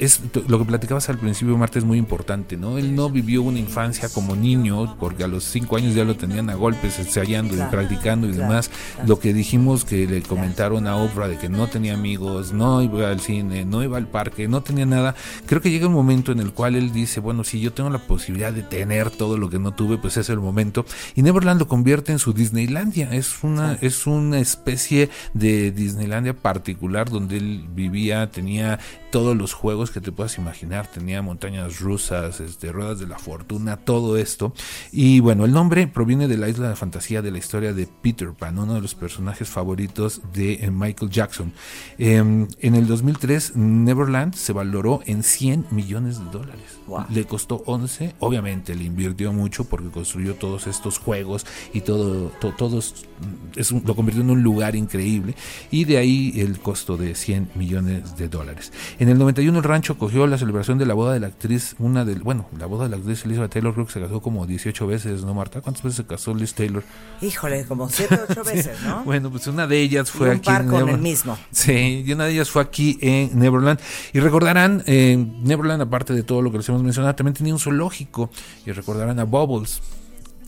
es 0.00 0.20
lo 0.48 0.58
que 0.58 0.64
platicabas 0.64 1.08
al 1.10 1.18
principio, 1.18 1.56
Marta, 1.58 1.78
es 1.78 1.84
muy 1.84 1.98
importante, 1.98 2.56
¿no? 2.56 2.78
Él 2.78 2.94
no 2.94 3.10
vivió 3.10 3.42
una 3.42 3.58
infancia 3.58 4.08
como 4.08 4.34
niño, 4.34 4.96
porque 4.98 5.24
a 5.24 5.28
los 5.28 5.44
cinco 5.44 5.76
años 5.76 5.94
ya 5.94 6.04
lo 6.04 6.16
tenían 6.16 6.48
a 6.50 6.54
golpes, 6.54 6.98
ensayando 6.98 7.54
Claro, 7.54 7.68
y 7.70 7.76
practicando 7.76 8.26
y 8.26 8.32
claro, 8.32 8.48
demás. 8.48 8.68
claro. 8.68 9.08
Lo 9.08 9.18
que 9.20 9.34
dijimos 9.34 9.84
que 9.84 10.06
le 10.06 10.22
comentaron 10.22 10.86
a 10.86 10.96
Oprah 10.96 11.28
de 11.28 11.36
que 11.36 11.48
no 11.48 11.66
tenía 11.68 11.94
amigos, 11.94 12.52
no 12.52 12.82
iba 12.82 13.10
al 13.10 13.20
cine, 13.20 13.64
no 13.64 13.82
iba 13.82 13.98
al 13.98 14.06
parque, 14.08 14.48
no 14.48 14.62
tenía 14.62 14.86
nada. 14.86 15.14
Creo 15.46 15.60
que 15.60 15.70
llega 15.70 15.86
un 15.86 15.92
momento 15.92 16.32
en 16.32 16.40
el 16.40 16.52
cual 16.52 16.76
él 16.76 16.92
dice, 16.92 17.20
bueno, 17.20 17.44
si 17.44 17.60
yo 17.60 17.72
tengo 17.72 17.90
la 17.90 17.98
posibilidad 17.98 18.52
de 18.52 18.62
tener 18.62 19.10
todo 19.10 19.36
lo 19.36 19.50
que 19.50 19.58
no 19.58 19.72
tuve, 19.72 19.98
pues 19.98 20.16
es 20.16 20.30
el 20.30 20.38
momento. 20.40 20.86
Y 21.14 21.22
Neverland 21.22 21.60
lo 21.60 21.68
convierte 21.68 22.12
en 22.12 22.18
su 22.18 22.32
Disneylandia. 22.32 23.10
Es 23.12 23.42
una, 23.42 23.74
es 23.80 24.06
una 24.06 24.38
especie 24.38 25.10
de 25.34 25.70
Disneylandia 25.72 26.34
particular 26.34 27.10
donde 27.10 27.36
él 27.36 27.66
vivía, 27.74 28.30
tenía 28.30 28.78
todos 29.10 29.36
los 29.36 29.52
juegos 29.52 29.89
juegos 29.90 29.92
que 29.92 30.00
te 30.00 30.12
puedas 30.12 30.38
imaginar. 30.38 30.86
Tenía 30.86 31.22
montañas 31.22 31.80
rusas, 31.80 32.40
este, 32.40 32.72
ruedas 32.72 32.98
de 32.98 33.06
la 33.06 33.18
fortuna, 33.18 33.76
todo 33.76 34.16
esto. 34.16 34.52
Y 34.92 35.20
bueno, 35.20 35.44
el 35.44 35.52
nombre 35.52 35.86
proviene 35.86 36.28
de 36.28 36.36
la 36.36 36.48
isla 36.48 36.68
de 36.68 36.76
fantasía 36.76 37.22
de 37.22 37.30
la 37.30 37.38
historia 37.38 37.72
de 37.72 37.86
Peter 37.86 38.32
Pan, 38.32 38.58
uno 38.58 38.74
de 38.74 38.80
los 38.80 38.94
personajes 38.94 39.48
favoritos 39.48 40.20
de 40.32 40.54
eh, 40.64 40.70
Michael 40.70 41.10
Jackson. 41.10 41.52
Em, 41.98 42.46
en 42.60 42.74
el 42.74 42.86
2003, 42.86 43.56
Neverland 43.56 44.34
se 44.34 44.52
valoró 44.52 45.00
en 45.06 45.22
100 45.22 45.66
millones 45.70 46.18
de 46.18 46.24
dólares. 46.30 46.78
Le 47.10 47.24
costó 47.24 47.62
11, 47.66 48.14
obviamente 48.20 48.74
le 48.74 48.84
invirtió 48.84 49.32
mucho 49.32 49.64
porque 49.64 49.88
construyó 49.90 50.34
todos 50.34 50.66
estos 50.66 50.98
juegos 50.98 51.46
y 51.72 51.82
todo, 51.82 52.30
to- 52.40 52.52
todos 52.56 53.06
es 53.54 53.70
un- 53.70 53.82
lo 53.86 53.94
convirtió 53.94 54.22
en 54.22 54.30
un 54.30 54.42
lugar 54.42 54.74
increíble 54.74 55.34
y 55.70 55.84
de 55.84 55.98
ahí 55.98 56.32
el 56.40 56.58
costo 56.58 56.96
de 56.96 57.14
100 57.14 57.50
millones 57.54 58.16
de 58.16 58.28
dólares. 58.28 58.72
En 58.98 59.08
el 59.08 59.18
91 59.18 59.58
el 59.58 59.64
rancho 59.80 59.96
cogió 59.96 60.26
la 60.26 60.36
celebración 60.36 60.76
de 60.76 60.84
la 60.84 60.92
boda 60.92 61.14
de 61.14 61.20
la 61.20 61.28
actriz, 61.28 61.74
una 61.78 62.04
del, 62.04 62.20
bueno, 62.20 62.46
la 62.58 62.66
boda 62.66 62.84
de 62.84 62.90
la 62.90 62.96
actriz 62.96 63.24
Elizabeth 63.24 63.50
Taylor 63.50 63.72
creo 63.72 63.86
que 63.86 63.92
se 63.94 64.00
casó 64.00 64.20
como 64.20 64.46
18 64.46 64.86
veces, 64.86 65.24
¿no 65.24 65.32
Marta? 65.32 65.62
¿Cuántas 65.62 65.82
veces 65.82 65.96
se 65.96 66.04
casó 66.04 66.34
Liz 66.34 66.52
Taylor? 66.52 66.84
Híjole, 67.22 67.64
como 67.64 67.88
siete 67.90 68.16
o 68.16 68.26
ocho 68.28 68.44
veces, 68.44 68.78
¿no? 68.84 69.04
Bueno, 69.04 69.30
pues 69.30 69.46
una 69.46 69.66
de 69.66 69.80
ellas 69.80 70.10
Y 70.14 70.18
fue 70.18 70.28
un 70.28 70.36
aquí 70.36 70.44
par 70.44 70.62
en 70.62 70.68
con 70.68 70.88
el 70.90 70.98
mismo. 70.98 71.38
Sí, 71.50 72.04
y 72.06 72.12
una 72.12 72.26
de 72.26 72.32
ellas 72.32 72.50
fue 72.50 72.60
aquí 72.60 72.98
en 73.00 73.38
Neverland. 73.38 73.80
Y 74.12 74.20
recordarán, 74.20 74.82
eh, 74.84 75.16
Neverland, 75.16 75.80
aparte 75.80 76.12
de 76.12 76.24
todo 76.24 76.42
lo 76.42 76.52
que 76.52 76.58
les 76.58 76.68
hemos 76.68 76.82
mencionado, 76.82 77.14
también 77.14 77.34
tenía 77.34 77.54
un 77.54 77.60
zoológico. 77.60 78.28
Y 78.66 78.72
recordarán 78.72 79.18
a 79.18 79.24
Bubbles. 79.24 79.80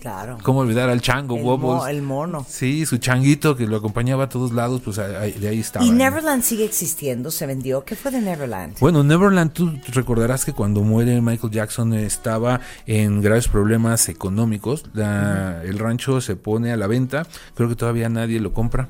Claro. 0.02 0.36
¿Cómo 0.42 0.58
olvidar 0.58 0.88
al 0.90 1.00
chango 1.00 1.36
El, 1.36 1.44
mo- 1.44 1.86
el 1.86 2.02
mono. 2.02 2.44
Sí, 2.48 2.84
su 2.86 2.98
changuito 2.98 3.54
que 3.56 3.68
lo 3.68 3.76
acompañaba 3.76 4.24
a 4.24 4.28
todos 4.28 4.50
lados, 4.50 4.80
pues 4.84 4.98
ahí- 4.98 5.30
de 5.30 5.46
ahí 5.46 5.60
estaba. 5.60 5.84
Y 5.84 5.90
¿no? 5.90 5.96
Neverland 5.98 6.42
sigue 6.42 6.64
existiendo, 6.64 7.30
se 7.30 7.46
vendió. 7.46 7.84
¿Qué 7.84 7.94
fue 7.94 8.10
de 8.10 8.20
Neverland? 8.20 8.76
Bueno, 8.80 9.04
Neverland, 9.04 9.52
tú 9.52 9.70
recordarás 9.92 10.44
que 10.44 10.52
cuando 10.52 10.82
muere 10.82 11.20
Michael 11.20 11.52
Jackson 11.52 11.94
estaba 11.94 12.60
en 12.86 13.22
graves 13.22 13.46
problemas 13.46 14.08
económicos. 14.08 14.86
La- 14.92 15.62
El 15.62 15.78
rancho 15.78 16.20
se 16.20 16.34
pone 16.34 16.72
a 16.72 16.76
la 16.76 16.88
venta. 16.88 17.24
Creo 17.54 17.68
que 17.68 17.76
todavía 17.76 18.08
nadie 18.08 18.40
lo 18.40 18.52
compra. 18.52 18.88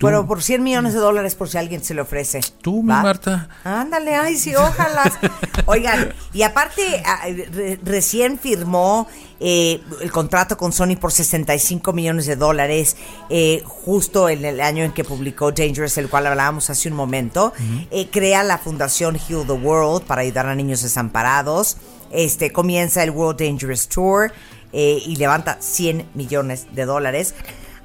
Bueno, 0.00 0.26
por 0.26 0.42
100 0.42 0.62
millones 0.64 0.94
de 0.94 0.98
dólares 0.98 1.36
por 1.36 1.48
si 1.48 1.58
alguien 1.58 1.84
se 1.84 1.94
le 1.94 2.00
ofrece. 2.00 2.40
Tú, 2.60 2.82
mi. 2.82 2.88
Marta. 2.88 3.48
Ándale, 3.62 4.16
ay, 4.16 4.36
sí, 4.36 4.52
ojalá. 4.56 5.10
Oigan, 5.66 6.12
y 6.32 6.42
aparte, 6.42 7.00
ah, 7.06 7.20
re- 7.52 7.78
recién 7.84 8.36
firmó 8.38 9.06
eh, 9.38 9.80
el 10.00 10.10
contrato 10.10 10.56
con 10.56 10.72
Sony 10.72 10.96
por 11.00 11.12
65 11.12 11.92
millones 11.92 12.26
de 12.26 12.34
dólares, 12.34 12.96
eh, 13.30 13.62
justo 13.64 14.28
en 14.28 14.44
el 14.44 14.60
año 14.60 14.82
en 14.82 14.92
que 14.92 15.04
publicó 15.04 15.52
Dangerous, 15.52 15.96
el 15.98 16.08
cual 16.08 16.26
hablábamos 16.26 16.68
hace 16.70 16.88
un 16.88 16.94
momento. 16.96 17.52
Eh, 17.92 18.08
crea 18.10 18.42
la 18.42 18.58
fundación 18.58 19.16
Heal 19.16 19.46
the 19.46 19.52
World 19.52 20.04
para 20.06 20.22
ayudar 20.22 20.46
a 20.46 20.54
niños 20.56 20.82
desamparados. 20.82 21.76
Este, 22.10 22.50
comienza 22.52 23.02
el 23.04 23.10
World 23.10 23.40
Dangerous 23.40 23.86
Tour 23.88 24.32
eh, 24.72 25.00
y 25.06 25.14
levanta 25.16 25.58
100 25.60 26.08
millones 26.14 26.66
de 26.72 26.84
dólares. 26.86 27.34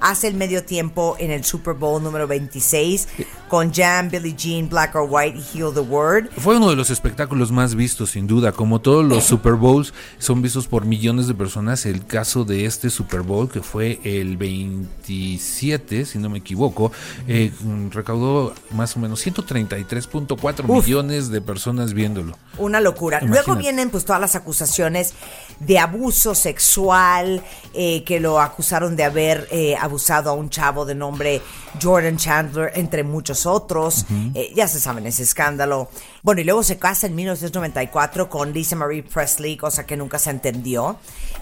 Hace 0.00 0.28
el 0.28 0.34
medio 0.34 0.64
tiempo 0.64 1.16
en 1.18 1.30
el 1.30 1.44
Super 1.44 1.74
Bowl 1.74 2.02
número 2.02 2.26
26 2.26 3.08
con 3.48 3.72
Jam, 3.72 4.10
Billie 4.10 4.34
Jean, 4.36 4.68
Black 4.68 4.94
or 4.94 5.06
White 5.08 5.38
y 5.38 5.58
Heal 5.58 5.72
the 5.74 5.80
Word. 5.80 6.28
Fue 6.36 6.56
uno 6.56 6.70
de 6.70 6.76
los 6.76 6.90
espectáculos 6.90 7.50
más 7.50 7.74
vistos, 7.74 8.10
sin 8.10 8.26
duda. 8.26 8.52
Como 8.52 8.80
todos 8.80 9.04
los 9.04 9.24
Super 9.24 9.54
Bowls 9.54 9.92
son 10.18 10.42
vistos 10.42 10.68
por 10.68 10.84
millones 10.84 11.26
de 11.26 11.34
personas, 11.34 11.86
el 11.86 12.06
caso 12.06 12.44
de 12.44 12.64
este 12.66 12.90
Super 12.90 13.22
Bowl, 13.22 13.50
que 13.50 13.60
fue 13.60 14.00
el 14.04 14.36
27, 14.36 16.04
si 16.04 16.18
no 16.18 16.28
me 16.30 16.38
equivoco, 16.38 16.92
eh, 17.26 17.52
recaudó 17.90 18.54
más 18.72 18.96
o 18.96 19.00
menos 19.00 19.26
133.4 19.26 20.64
Uf. 20.68 20.86
millones 20.86 21.30
de 21.30 21.40
personas 21.40 21.94
viéndolo. 21.94 22.36
Una 22.58 22.80
locura. 22.80 23.18
Imagínate. 23.18 23.46
Luego 23.46 23.60
vienen 23.60 23.90
pues 23.90 24.04
todas 24.04 24.20
las 24.20 24.36
acusaciones 24.36 25.14
de 25.60 25.78
abuso 25.78 26.34
sexual, 26.34 27.42
eh, 27.74 28.04
que 28.04 28.20
lo 28.20 28.40
acusaron 28.40 28.96
de 28.96 29.04
haber 29.04 29.48
eh, 29.50 29.76
abusado 29.76 30.30
a 30.30 30.32
un 30.32 30.50
chavo 30.50 30.84
de 30.84 30.94
nombre 30.94 31.42
Jordan 31.80 32.16
Chandler, 32.16 32.72
entre 32.74 33.02
muchos 33.02 33.46
otros. 33.46 34.06
Eh, 34.34 34.52
ya 34.54 34.68
se 34.68 34.80
saben 34.80 35.06
ese 35.06 35.22
escándalo. 35.22 35.88
Bueno, 36.22 36.40
y 36.40 36.44
luego 36.44 36.62
se 36.62 36.78
casa 36.78 37.06
en 37.06 37.14
1994 37.14 38.28
con 38.28 38.52
Lisa 38.52 38.76
Marie 38.76 39.02
Presley, 39.02 39.56
cosa 39.56 39.86
que 39.86 39.96
nunca 39.96 40.18
se 40.18 40.30
entendió. 40.30 40.96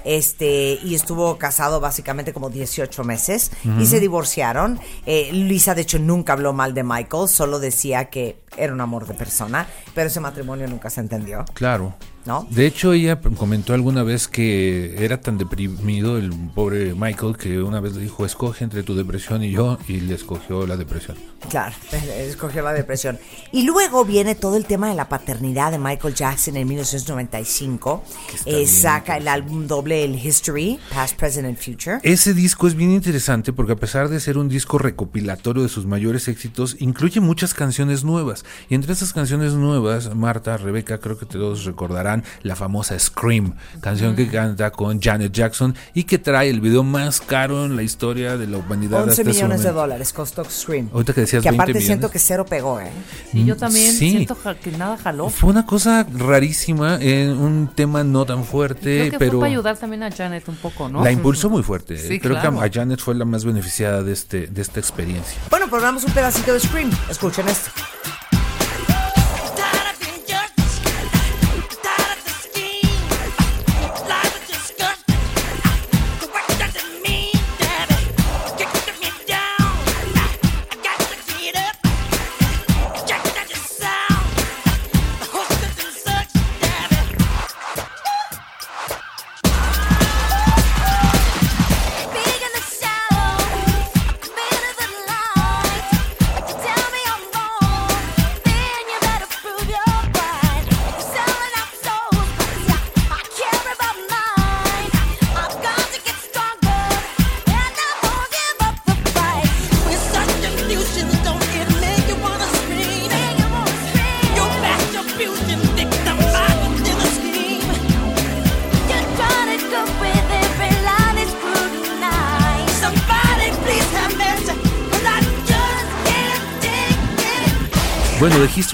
Este, 0.05 0.79
y 0.83 0.95
estuvo 0.95 1.37
casado 1.37 1.81
básicamente 1.81 2.33
como 2.33 2.49
18 2.49 3.03
meses 3.05 3.51
y 3.79 3.87
se 3.87 3.99
divorciaron. 3.99 4.79
Lisa, 5.05 5.75
de 5.75 5.83
hecho, 5.83 5.99
nunca 5.99 6.35
habló 6.35 6.53
mal 6.53 6.75
de 6.75 6.85
Michael, 6.85 7.29
solo 7.29 7.59
decía 7.59 8.07
que 8.07 8.41
era 8.57 8.73
un 8.73 8.81
amor 8.81 9.07
de 9.07 9.14
persona, 9.14 9.67
pero 9.95 10.09
ese 10.09 10.21
matrimonio 10.21 10.69
nunca 10.69 10.91
se 10.91 11.01
entendió. 11.01 11.45
Claro. 11.55 11.95
¿No? 12.27 12.47
De 12.51 12.66
hecho, 12.66 12.93
ella 12.93 13.20
comentó 13.20 13.72
alguna 13.72 14.03
vez 14.03 14.29
que 14.29 14.97
era 15.05 15.20
tan 15.20 15.39
deprimido 15.39 16.18
el 16.18 16.31
pobre 16.55 16.95
Michael 16.95 17.37
que 17.37 17.62
una 17.62 17.81
vez 17.81 17.95
le 17.95 18.03
dijo, 18.03 18.27
escoge 18.27 18.64
entre 18.64 18.83
tu 18.83 18.97
depresión 18.97 19.45
y 19.45 19.53
yo, 19.53 19.79
y 19.87 20.01
le 20.01 20.14
escogió 20.14 20.66
la 20.66 20.77
depresión. 20.77 21.16
Claro, 21.49 21.74
escogió 22.18 22.62
la 22.62 22.72
depresión. 22.72 23.18
Y 23.53 23.62
luego 23.62 24.05
viene 24.05 24.35
todo 24.35 24.57
el 24.57 24.64
tema 24.64 24.89
de 24.89 24.95
la 24.95 25.09
paternidad 25.09 25.70
de 25.70 25.79
Michael 25.79 26.14
Jackson 26.14 26.57
en 26.57 26.66
1995. 26.68 28.05
Eh, 28.45 28.66
saca 28.66 29.16
el 29.16 29.29
álbum 29.29 29.66
doble, 29.66 30.05
el 30.05 30.14
History, 30.14 30.79
Past, 30.93 31.16
Present 31.16 31.47
and 31.47 31.57
Future. 31.59 31.99
Ese 32.03 32.35
disco 32.35 32.66
es 32.66 32.74
bien 32.74 32.91
interesante 32.91 33.53
porque 33.53 33.72
a 33.72 33.77
pesar 33.77 34.09
de 34.09 34.18
ser 34.20 34.39
un 34.39 34.49
disco 34.49 34.79
recopilatorio 34.79 35.62
de 35.62 35.68
sus 35.68 35.87
mayores 35.87 36.29
éxitos, 36.29 36.77
incluye 36.81 37.20
muchas 37.20 37.55
canciones 37.55 38.05
nuevas. 38.05 38.45
Y 38.68 38.74
entre 38.74 38.93
esas 38.93 39.12
canciones 39.12 39.53
nuevas, 39.53 40.14
Marta, 40.14 40.57
Rebeca, 40.57 40.99
creo 40.99 41.18
que 41.18 41.27
todos 41.27 41.64
recordarán 41.64 42.16
la 42.43 42.57
famosa 42.57 42.99
Scream, 42.99 43.55
canción 43.81 44.14
que 44.17 44.29
canta 44.29 44.71
con 44.71 45.01
Janet 45.01 45.33
Jackson 45.33 45.75
y 45.95 46.05
que 46.05 46.19
trae 46.19 46.51
el 46.51 46.61
video 46.61 46.83
más 46.83 47.21
caro 47.21 47.64
en 47.64 47.77
la 47.77 47.83
historia 47.83 48.37
de 48.37 48.47
la 48.47 48.59
humanidad. 48.59 49.01
11 49.03 49.11
hasta 49.11 49.23
ese 49.23 49.31
millones 49.31 49.62
de 49.62 49.73
dólares 49.73 50.12
costó 50.12 50.45
Scream. 50.45 50.91
Ahorita 50.93 51.12
que 51.12 51.23
decías 51.23 51.43
Que 51.43 51.51
20 51.51 51.62
aparte 51.62 51.81
siento 51.81 52.11
que 52.11 52.19
cero 52.19 52.45
pegó, 52.47 52.81
¿eh? 52.81 52.91
Y 53.33 53.45
yo 53.45 53.57
también 53.57 53.93
Sí. 53.93 54.11
siento 54.11 54.37
que 54.62 54.71
nada 54.73 54.97
jaló. 54.97 55.29
Fue 55.29 55.51
una 55.51 55.67
cosa 55.67 56.07
rarísima, 56.12 56.99
en 57.01 57.31
un 57.31 57.69
tema 57.75 58.05
no 58.05 58.25
tan 58.25 58.45
fuerte, 58.45 58.99
Creo 58.99 59.11
que 59.11 59.19
pero 59.19 59.31
fue 59.33 59.41
para 59.41 59.51
ayudar 59.53 59.77
también 59.77 60.03
a 60.03 60.11
Janet 60.11 60.49
un 60.49 60.57
poco, 60.57 60.89
¿no? 60.89 61.03
la 61.03 61.11
impulsó 61.11 61.51
muy 61.51 61.62
fuerte. 61.62 61.97
Sí, 61.99 62.19
Creo 62.21 62.39
claro. 62.39 62.59
que 62.61 62.64
a 62.67 62.71
Janet 62.73 63.01
fue 63.01 63.14
la 63.14 63.25
más 63.25 63.45
beneficiada 63.45 64.03
de 64.03 64.12
este 64.12 64.47
de 64.47 64.62
esta 64.62 64.81
experiencia. 64.81 65.39
Bueno, 65.51 65.69
programamos 65.69 66.05
un 66.05 66.12
pedacito 66.12 66.53
de 66.53 66.61
Scream. 66.61 66.91
Escuchen 67.11 67.49
esto. 67.49 67.71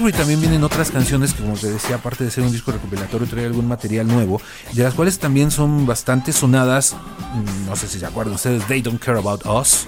History 0.05 0.17
también 0.17 0.41
vienen 0.41 0.63
otras 0.65 0.91
canciones 0.91 1.33
que, 1.33 1.41
como 1.43 1.55
te 1.55 1.71
decía, 1.71 1.95
aparte 1.95 2.25
de 2.25 2.31
ser 2.31 2.43
un 2.43 2.51
disco 2.51 2.71
recopilatorio, 2.73 3.25
trae 3.27 3.45
algún 3.45 3.67
material 3.67 4.05
nuevo, 4.05 4.41
de 4.73 4.83
las 4.83 4.93
cuales 4.93 5.17
también 5.17 5.49
son 5.49 5.85
bastante 5.85 6.33
sonadas. 6.33 6.93
mm, 7.33 7.65
No 7.69 7.75
sé 7.77 7.87
si 7.87 7.99
se 7.99 8.05
acuerdan 8.05 8.35
ustedes, 8.35 8.65
They 8.67 8.81
Don't 8.81 8.99
Care 9.01 9.17
About 9.17 9.45
Us, 9.45 9.87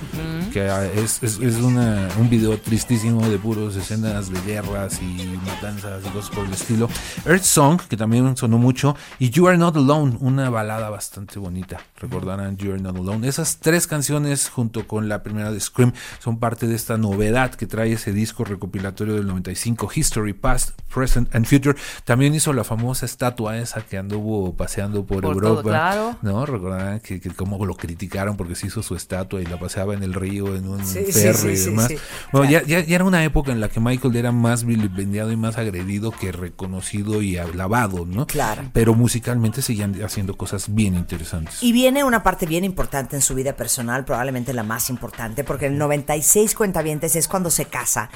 ah, 0.61 0.85
es, 0.85 1.21
es, 1.23 1.39
es 1.39 1.55
una- 1.57 2.07
un 2.19 2.29
video 2.29 2.57
tristísimo 2.59 3.27
de 3.27 3.37
puros 3.37 3.75
escenas 3.75 4.29
de 4.31 4.39
guerras 4.41 4.99
y 5.01 5.37
matanzas 5.45 6.03
y 6.05 6.09
cosas 6.09 6.29
por 6.35 6.45
el 6.45 6.53
estilo. 6.53 6.89
Earth 7.25 7.43
Song, 7.43 7.79
que 7.89 7.97
también 7.97 8.35
sonó 8.37 8.57
mucho, 8.57 8.95
y 9.19 9.29
You 9.29 9.47
Are 9.47 9.57
Not 9.57 9.75
Alone, 9.77 10.17
una 10.19 10.49
balada 10.49 10.89
bastante 10.89 11.39
bonita. 11.39 11.77
Recordarán 11.99 12.57
You 12.57 12.71
Are 12.73 12.81
Not 12.81 12.95
Alone. 12.97 13.27
Esas 13.27 13.57
tres 13.57 13.87
canciones, 13.87 14.49
junto 14.49 14.87
con 14.87 15.09
la 15.09 15.23
primera 15.23 15.51
de 15.51 15.59
Scream, 15.59 15.93
son 16.19 16.39
parte 16.39 16.67
de 16.67 16.75
esta 16.75 16.97
novedad 16.97 17.53
que 17.55 17.67
trae 17.67 17.93
ese 17.93 18.11
disco 18.13 18.43
recopilatorio 18.43 19.15
del 19.15 19.27
95 19.27 19.45
1985, 19.85 19.91
History, 19.95 20.33
Past, 20.33 20.79
Present 20.93 21.33
and 21.35 21.45
Future. 21.45 21.77
También 22.03 22.33
hizo 22.35 22.53
la 22.53 22.63
famosa 22.63 23.05
estatua 23.05 23.57
esa 23.57 23.81
que 23.81 23.97
anduvo 23.97 24.53
paseando 24.55 25.05
por, 25.05 25.21
Por 25.21 25.33
Europa. 25.35 25.61
todo, 25.61 25.63
claro. 25.63 26.17
¿No? 26.21 26.45
Recordarán 26.45 26.99
que, 26.99 27.19
que 27.19 27.29
cómo 27.31 27.63
lo 27.65 27.75
criticaron 27.75 28.37
porque 28.37 28.55
se 28.55 28.67
hizo 28.67 28.81
su 28.83 28.95
estatua 28.95 29.41
y 29.41 29.45
la 29.45 29.59
paseaba 29.59 29.93
en 29.93 30.03
el 30.03 30.13
río 30.13 30.44
en 30.53 30.67
un 30.67 30.85
Sí, 30.85 31.05
ferry 31.11 31.57
sí, 31.57 31.63
y 31.63 31.65
demás. 31.65 31.93
Bueno, 32.31 32.51
ya, 32.51 32.63
ya, 32.63 32.81
ya 32.81 32.95
era 32.95 33.05
una 33.05 33.23
época 33.23 33.51
en 33.51 33.61
la 33.61 33.69
que 33.69 33.79
Michael 33.79 34.15
era 34.15 34.31
más 34.31 34.65
vilipendiado 34.65 35.31
y 35.31 35.37
más 35.37 35.57
agredido 35.57 36.11
que 36.11 36.31
reconocido 36.31 37.21
y 37.21 37.37
alabado, 37.37 38.05
¿no? 38.05 38.27
Claro. 38.27 38.63
Pero 38.73 38.93
musicalmente 38.93 39.61
seguían 39.61 40.03
haciendo 40.03 40.35
cosas 40.35 40.73
bien 40.73 40.95
interesantes. 40.95 41.63
Y 41.63 41.71
viene 41.71 42.03
una 42.03 42.23
parte 42.23 42.45
bien 42.45 42.63
importante 42.63 43.15
en 43.15 43.21
su 43.21 43.35
vida 43.35 43.55
personal, 43.55 44.05
probablemente 44.05 44.53
la 44.53 44.63
más 44.63 44.89
importante, 44.89 45.43
porque 45.43 45.67
en 45.67 45.73
el 45.73 45.79
96 45.79 46.53
cuentavientes 46.55 47.15
es 47.15 47.27
cuando 47.27 47.49
se 47.49 47.65
casa 47.65 48.09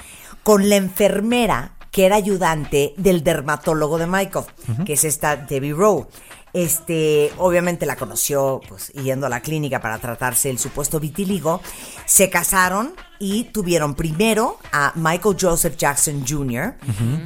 con 0.44 0.70
la 0.70 0.76
enfermera 0.76 1.74
que 1.92 2.06
era 2.06 2.16
ayudante 2.16 2.94
del 2.98 3.24
dermatólogo 3.24 3.98
de 3.98 4.08
Michael, 4.08 4.46
que 4.86 4.94
es 4.94 5.04
esta 5.04 5.36
Debbie 5.36 5.74
Rowe. 5.74 6.08
Este, 6.54 7.32
obviamente 7.38 7.86
la 7.86 7.96
conoció 7.96 8.62
pues 8.68 8.92
yendo 8.94 9.28
a 9.28 9.30
la 9.30 9.42
clínica 9.42 9.80
para 9.82 10.00
tratarse 10.00 10.50
el 10.50 10.60
supuesto 10.60 11.00
vitiligo. 11.00 11.62
Se 12.06 12.30
casaron 12.30 12.94
y 13.20 13.46
tuvieron 13.46 13.96
primero 13.96 14.58
a 14.72 14.94
Michael 14.96 15.36
Joseph 15.40 15.76
Jackson 15.78 16.24
Jr. 16.28 16.76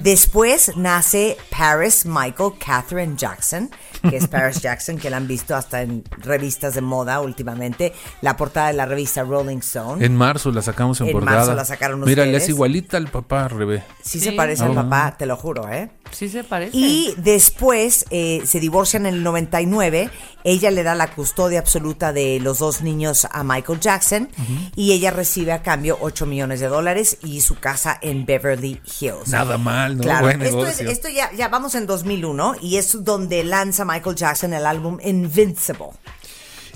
Después 0.02 0.76
nace 0.76 1.38
Paris 1.56 2.06
Michael 2.06 2.54
Catherine 2.64 3.16
Jackson, 3.16 3.70
que 4.10 4.18
es 4.18 4.28
Paris 4.28 4.60
Jackson, 4.62 4.98
que 4.98 5.10
la 5.10 5.18
han 5.18 5.28
visto 5.28 5.56
hasta 5.56 5.82
en 5.84 6.04
revistas 6.18 6.74
de 6.76 6.82
moda 6.82 7.22
últimamente. 7.22 7.94
La 8.22 8.36
portada 8.36 8.68
de 8.68 8.74
la 8.74 8.86
revista 8.86 9.24
Rolling 9.24 9.58
Stone. 9.60 10.04
En 10.04 10.16
marzo 10.16 10.52
la 10.52 10.62
sacamos 10.62 11.00
en, 11.02 11.08
En 11.08 11.14
portada. 11.14 11.38
marzo 11.38 11.54
la 11.54 11.66
sacaron 11.66 12.02
Mira, 12.02 12.26
le 12.26 12.38
es 12.38 12.50
igualita 12.50 12.98
al 12.98 13.08
papá, 13.10 13.48
Rebe. 13.48 13.84
Sí, 14.02 14.20
Sí. 14.20 14.26
se 14.26 14.32
parece 14.34 14.64
al 14.64 14.72
Ah. 14.78 14.84
papá, 14.84 15.16
te 15.18 15.26
lo 15.26 15.38
juro, 15.38 15.70
¿eh? 15.70 15.92
Sí 16.12 16.30
se 16.30 16.44
parece. 16.44 16.76
Y 16.78 17.14
después 17.18 18.06
eh, 18.10 18.42
se 18.46 18.60
divorcian 18.60 19.06
en 19.06 19.16
el 19.16 19.24
99. 19.24 20.10
Ella 20.44 20.72
le 20.72 20.84
da 20.84 20.96
la 20.96 21.12
custodia 21.12 21.60
absoluta 21.60 22.14
de 22.14 22.40
los 22.40 22.60
dos 22.60 22.82
niños 22.82 23.26
a 23.32 23.44
Michael 23.44 23.80
Jackson 23.80 24.30
y 24.76 24.92
ella 24.92 25.12
recibe 25.12 25.52
a 25.54 25.62
cambio 25.64 25.83
8 25.92 26.26
millones 26.26 26.60
de 26.60 26.68
dólares 26.68 27.18
y 27.24 27.42
su 27.42 27.56
casa 27.56 27.98
en 28.02 28.26
Beverly 28.26 28.80
Hills. 29.00 29.28
Nada 29.30 29.58
mal, 29.58 29.98
¿no? 29.98 30.04
Claro, 30.04 30.26
Buen 30.26 30.42
esto, 30.42 30.66
es- 30.68 30.80
negocio. 30.80 30.90
esto 30.90 31.10
ya, 31.10 31.32
ya 31.34 31.50
vamos 31.50 31.76
en 31.76 31.86
2001 31.86 32.56
y 32.62 32.78
es 32.78 33.04
donde 33.04 33.44
lanza 33.44 33.84
Michael 33.86 34.16
Jackson 34.16 34.54
el 34.54 34.66
álbum 34.66 34.98
Invincible. 35.04 35.88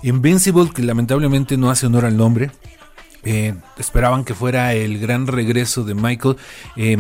Invincible, 0.04 0.70
que 0.74 0.84
lamentablemente 0.84 1.58
no 1.58 1.70
hace 1.72 1.88
honor 1.88 2.06
al 2.06 2.18
nombre. 2.18 2.52
Eh, 3.24 3.56
esperaban 3.78 4.24
que 4.24 4.34
fuera 4.36 4.74
el 4.74 5.00
gran 5.00 5.28
regreso 5.28 5.84
de 5.84 5.96
Michael. 5.96 6.38
Eh, 6.76 6.98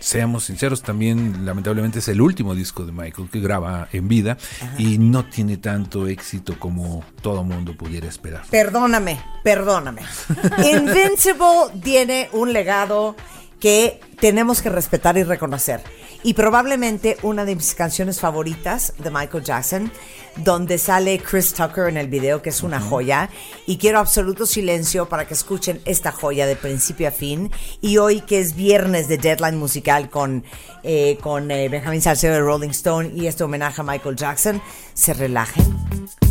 seamos 0.00 0.44
sinceros, 0.44 0.82
también 0.82 1.44
lamentablemente 1.44 2.00
es 2.00 2.08
el 2.08 2.20
último 2.20 2.54
disco 2.54 2.84
de 2.84 2.92
Michael 2.92 3.28
que 3.30 3.40
graba 3.40 3.88
en 3.92 4.08
vida 4.08 4.36
y 4.78 4.98
no 4.98 5.26
tiene 5.26 5.58
tanto 5.58 6.08
éxito 6.08 6.58
como 6.58 7.04
todo 7.22 7.44
mundo 7.44 7.76
pudiera 7.76 8.08
esperar. 8.08 8.42
Perdóname, 8.50 9.22
perdóname. 9.44 10.02
Invincible 10.58 11.80
tiene 11.82 12.28
un 12.32 12.52
legado 12.52 13.14
que 13.60 14.00
tenemos 14.18 14.62
que 14.62 14.70
respetar 14.70 15.16
y 15.18 15.22
reconocer. 15.22 15.82
Y 16.22 16.34
probablemente 16.34 17.16
una 17.22 17.44
de 17.44 17.54
mis 17.54 17.74
canciones 17.74 18.20
favoritas 18.20 18.94
de 18.98 19.10
Michael 19.10 19.44
Jackson, 19.44 19.92
donde 20.36 20.78
sale 20.78 21.18
Chris 21.18 21.52
Tucker 21.52 21.88
en 21.88 21.96
el 21.96 22.08
video, 22.08 22.42
que 22.42 22.50
es 22.50 22.62
una 22.62 22.80
joya. 22.80 23.30
Y 23.66 23.76
quiero 23.76 23.98
absoluto 23.98 24.46
silencio 24.46 25.08
para 25.08 25.26
que 25.26 25.34
escuchen 25.34 25.80
esta 25.84 26.12
joya 26.12 26.46
de 26.46 26.56
principio 26.56 27.08
a 27.08 27.10
fin. 27.10 27.50
Y 27.80 27.98
hoy 27.98 28.20
que 28.20 28.40
es 28.40 28.54
viernes 28.54 29.08
de 29.08 29.18
Deadline 29.18 29.58
Musical 29.58 30.10
con, 30.10 30.44
eh, 30.82 31.18
con 31.20 31.50
eh, 31.50 31.68
Benjamin 31.68 32.02
Salcedo 32.02 32.34
de 32.34 32.40
Rolling 32.40 32.70
Stone 32.70 33.12
y 33.14 33.26
este 33.26 33.44
homenaje 33.44 33.80
a 33.80 33.84
Michael 33.84 34.16
Jackson, 34.16 34.62
se 34.94 35.14
relajen 35.14 35.64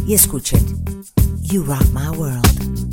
y 0.07 0.13
escuchen 0.13 0.83
You 1.41 1.63
Rock 1.63 1.85
My 1.93 2.09
World. 2.17 2.88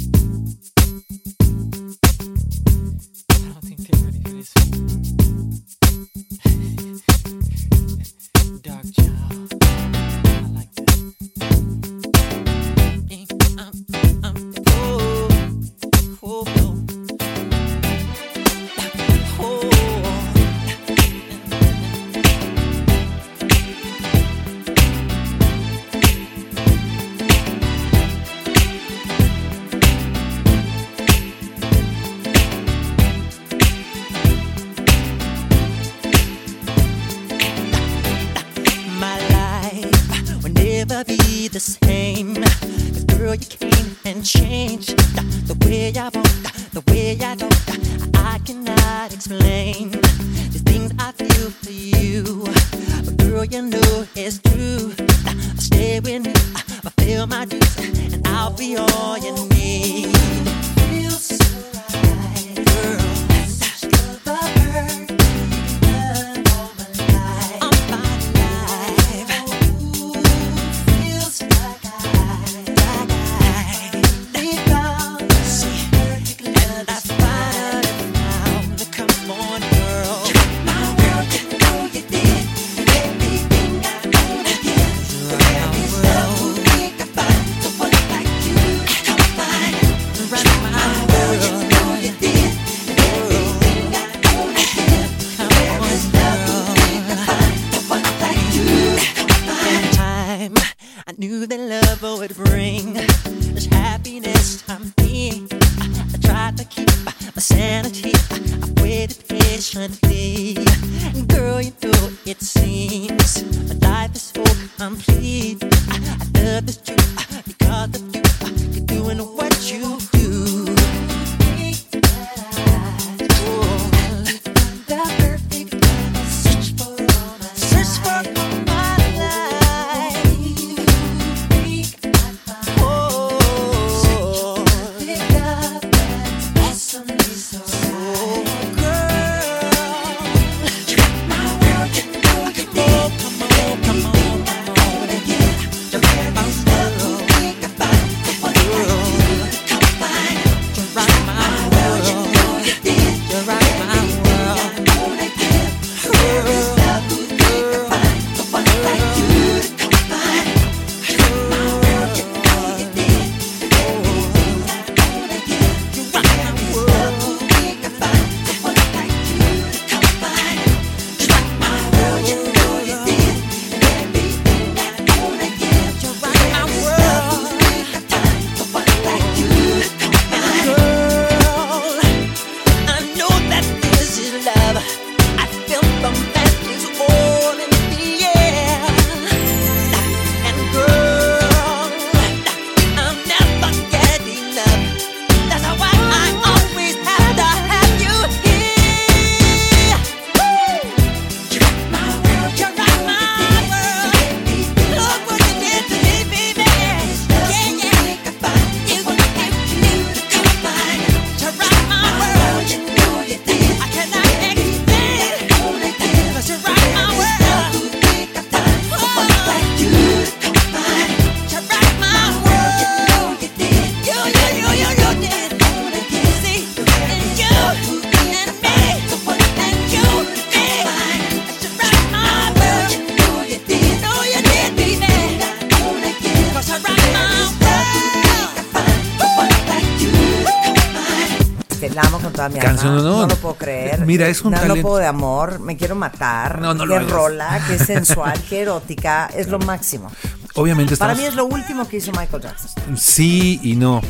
Mira, 244.19 244.29
es 244.29 244.41
un 244.43 244.49
Un 244.49 244.55
talento. 244.55 244.77
loco 244.77 244.99
de 244.99 245.07
amor. 245.07 245.61
Me 245.61 245.77
quiero 245.77 245.95
matar. 245.95 246.61
No, 246.61 246.75
no 246.75 246.87
lo 246.87 246.95
qué 246.95 247.01
hagas. 247.01 247.13
rola, 247.13 247.65
qué 247.69 247.79
sensual, 247.85 248.41
qué 248.49 248.63
erótica. 248.63 249.31
Es 249.35 249.49
lo 249.49 249.59
máximo. 249.59 250.11
Obviamente 250.55 250.97
Para 250.97 251.13
estamos... 251.13 251.19
mí 251.19 251.25
es 251.29 251.35
lo 251.35 251.45
último 251.47 251.87
que 251.89 251.99
hizo 251.99 252.13
Michael 252.13 252.43
Jackson. 252.43 252.97
Sí 252.97 253.61
y 253.63 253.77
no. 253.77 254.01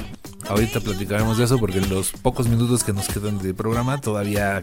Ahorita 0.48 0.78
platicaremos 0.78 1.38
de 1.38 1.44
eso 1.44 1.58
porque 1.58 1.78
en 1.78 1.88
los 1.88 2.12
pocos 2.12 2.46
minutos 2.46 2.84
que 2.84 2.92
nos 2.92 3.08
quedan 3.08 3.38
de 3.38 3.52
programa 3.52 4.00
todavía 4.00 4.62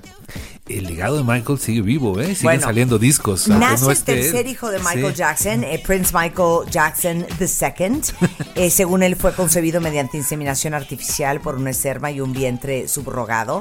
el 0.70 0.86
legado 0.86 1.18
de 1.18 1.24
Michael 1.26 1.60
sigue 1.60 1.82
vivo, 1.82 2.22
¿eh? 2.22 2.28
Siguen 2.28 2.44
Bueno, 2.44 2.62
saliendo 2.62 3.00
discos. 3.00 3.50
Nace 3.50 3.84
no 3.84 3.92
el 3.92 4.02
tercer 4.02 4.48
hijo 4.48 4.72
de 4.72 4.80
Michael 4.80 5.10
Sí. 5.10 5.16
Jackson, 5.16 5.64
eh, 5.66 5.84
Prince 5.86 6.14
Michael 6.18 6.70
Jackson 6.72 7.26
II. 7.38 8.02
Eh, 8.56 8.70
según 8.70 9.04
él, 9.04 9.18
fue 9.18 9.34
concebido 9.34 9.82
mediante 9.82 10.16
inseminación 10.16 10.74
artificial 10.74 11.42
por 11.42 11.56
una 11.56 11.72
esperma 11.72 12.12
y 12.12 12.22
un 12.22 12.32
vientre 12.32 12.88
subrogado. 12.88 13.60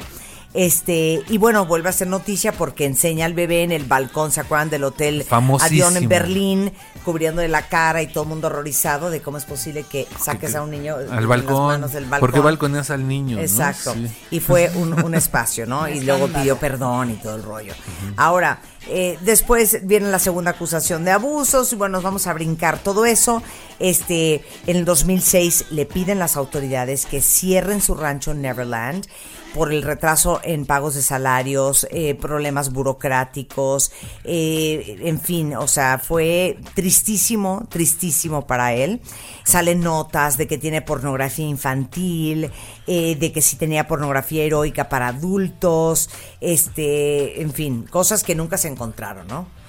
Este, 0.55 1.23
y 1.29 1.39
bueno, 1.39 1.65
vuelve 1.65 1.89
a 1.89 1.93
ser 1.93 2.09
noticia 2.09 2.53
porque 2.53 2.85
enseña 2.85 3.25
al 3.25 3.33
bebé 3.33 3.63
en 3.63 3.73
el 3.73 3.85
balcón, 3.85 4.33
¿se 4.33 4.41
acuerdan 4.41 4.69
del 4.69 4.85
hotel. 4.85 5.27
Avión 5.31 5.97
en 5.97 6.09
Berlín, 6.09 6.73
cubriéndole 7.05 7.49
la 7.49 7.69
cara 7.69 8.03
y 8.03 8.07
todo 8.07 8.25
el 8.25 8.29
mundo 8.29 8.49
horrorizado 8.49 9.11
de 9.11 9.23
cómo 9.23 9.39
es 9.39 9.47
posible 9.47 9.85
que 9.85 10.07
saques 10.21 10.55
a 10.55 10.63
un 10.63 10.71
niño 10.71 11.01
en 11.01 11.09
Al 11.09 11.17
las 11.17 11.27
balcón. 11.27 11.67
manos 11.69 11.93
del 11.93 12.05
balcón. 12.05 12.21
¿Por 12.21 12.35
qué 12.35 12.41
balconeas 12.41 12.91
al 12.91 13.09
niño? 13.09 13.37
no? 13.37 13.43
Exacto. 13.43 13.95
Sí. 13.95 14.07
Y 14.31 14.41
fue 14.41 14.71
un, 14.77 14.93
un 15.03 15.15
espacio, 15.15 15.65
¿no? 15.67 15.89
y 15.89 16.01
luego 16.01 16.29
pidió 16.29 16.59
perdón 16.59 17.11
y 17.13 17.15
todo 17.15 17.37
el 17.37 17.43
rollo. 17.43 17.73
Ahora, 18.17 18.61
eh, 18.89 19.19
después 19.23 19.87
viene 19.87 20.11
la 20.11 20.19
segunda 20.19 20.51
acusación 20.51 21.05
de 21.05 21.13
abusos 21.13 21.73
y 21.73 21.77
bueno, 21.77 21.93
nos 21.93 22.03
vamos 22.03 22.27
a 22.27 22.35
brincar 22.35 22.79
todo 22.79 23.07
eso. 23.07 23.43
Este, 23.79 24.45
en 24.67 24.77
el 24.77 24.85
2006 24.85 25.67
le 25.71 25.87
piden 25.87 26.19
las 26.19 26.37
autoridades 26.37 27.07
que 27.07 27.23
cierren 27.23 27.81
su 27.81 27.95
rancho 27.95 28.35
Neverland 28.35 29.07
por 29.55 29.73
el 29.73 29.83
retraso 29.83 30.41
en 30.43 30.67
pagos 30.67 30.95
de 30.95 31.03
salarios, 31.03 31.87
eh, 31.91 32.15
problemas 32.15 32.73
burocráticos, 32.73 33.93
eh, 34.25 34.99
en 35.03 35.21
fin, 35.21 35.55
o 35.55 35.69
sea, 35.69 35.99
fue 35.99 36.59
tristísimo, 36.75 37.67
tristísimo 37.69 38.47
para 38.47 38.75
él. 38.75 39.01
Salen 39.45 39.81
notas 39.81 40.37
de 40.37 40.47
que 40.47 40.59
tiene 40.59 40.83
pornografía 40.83 41.47
infantil, 41.47 42.51
eh, 42.87 43.17
de 43.17 43.33
que 43.33 43.43
sí 43.43 43.57
tenía 43.57 43.87
pornografía 43.87 44.45
heroica 44.45 44.89
para 44.89 45.09
adultos, 45.09 46.09
este, 46.41 47.43
en 47.43 47.53
fin, 47.53 47.83
cosas 47.91 48.23
que 48.23 48.35
nunca 48.35 48.57
se 48.57 48.69
encontraron, 48.69 49.27
¿no? 49.27 49.62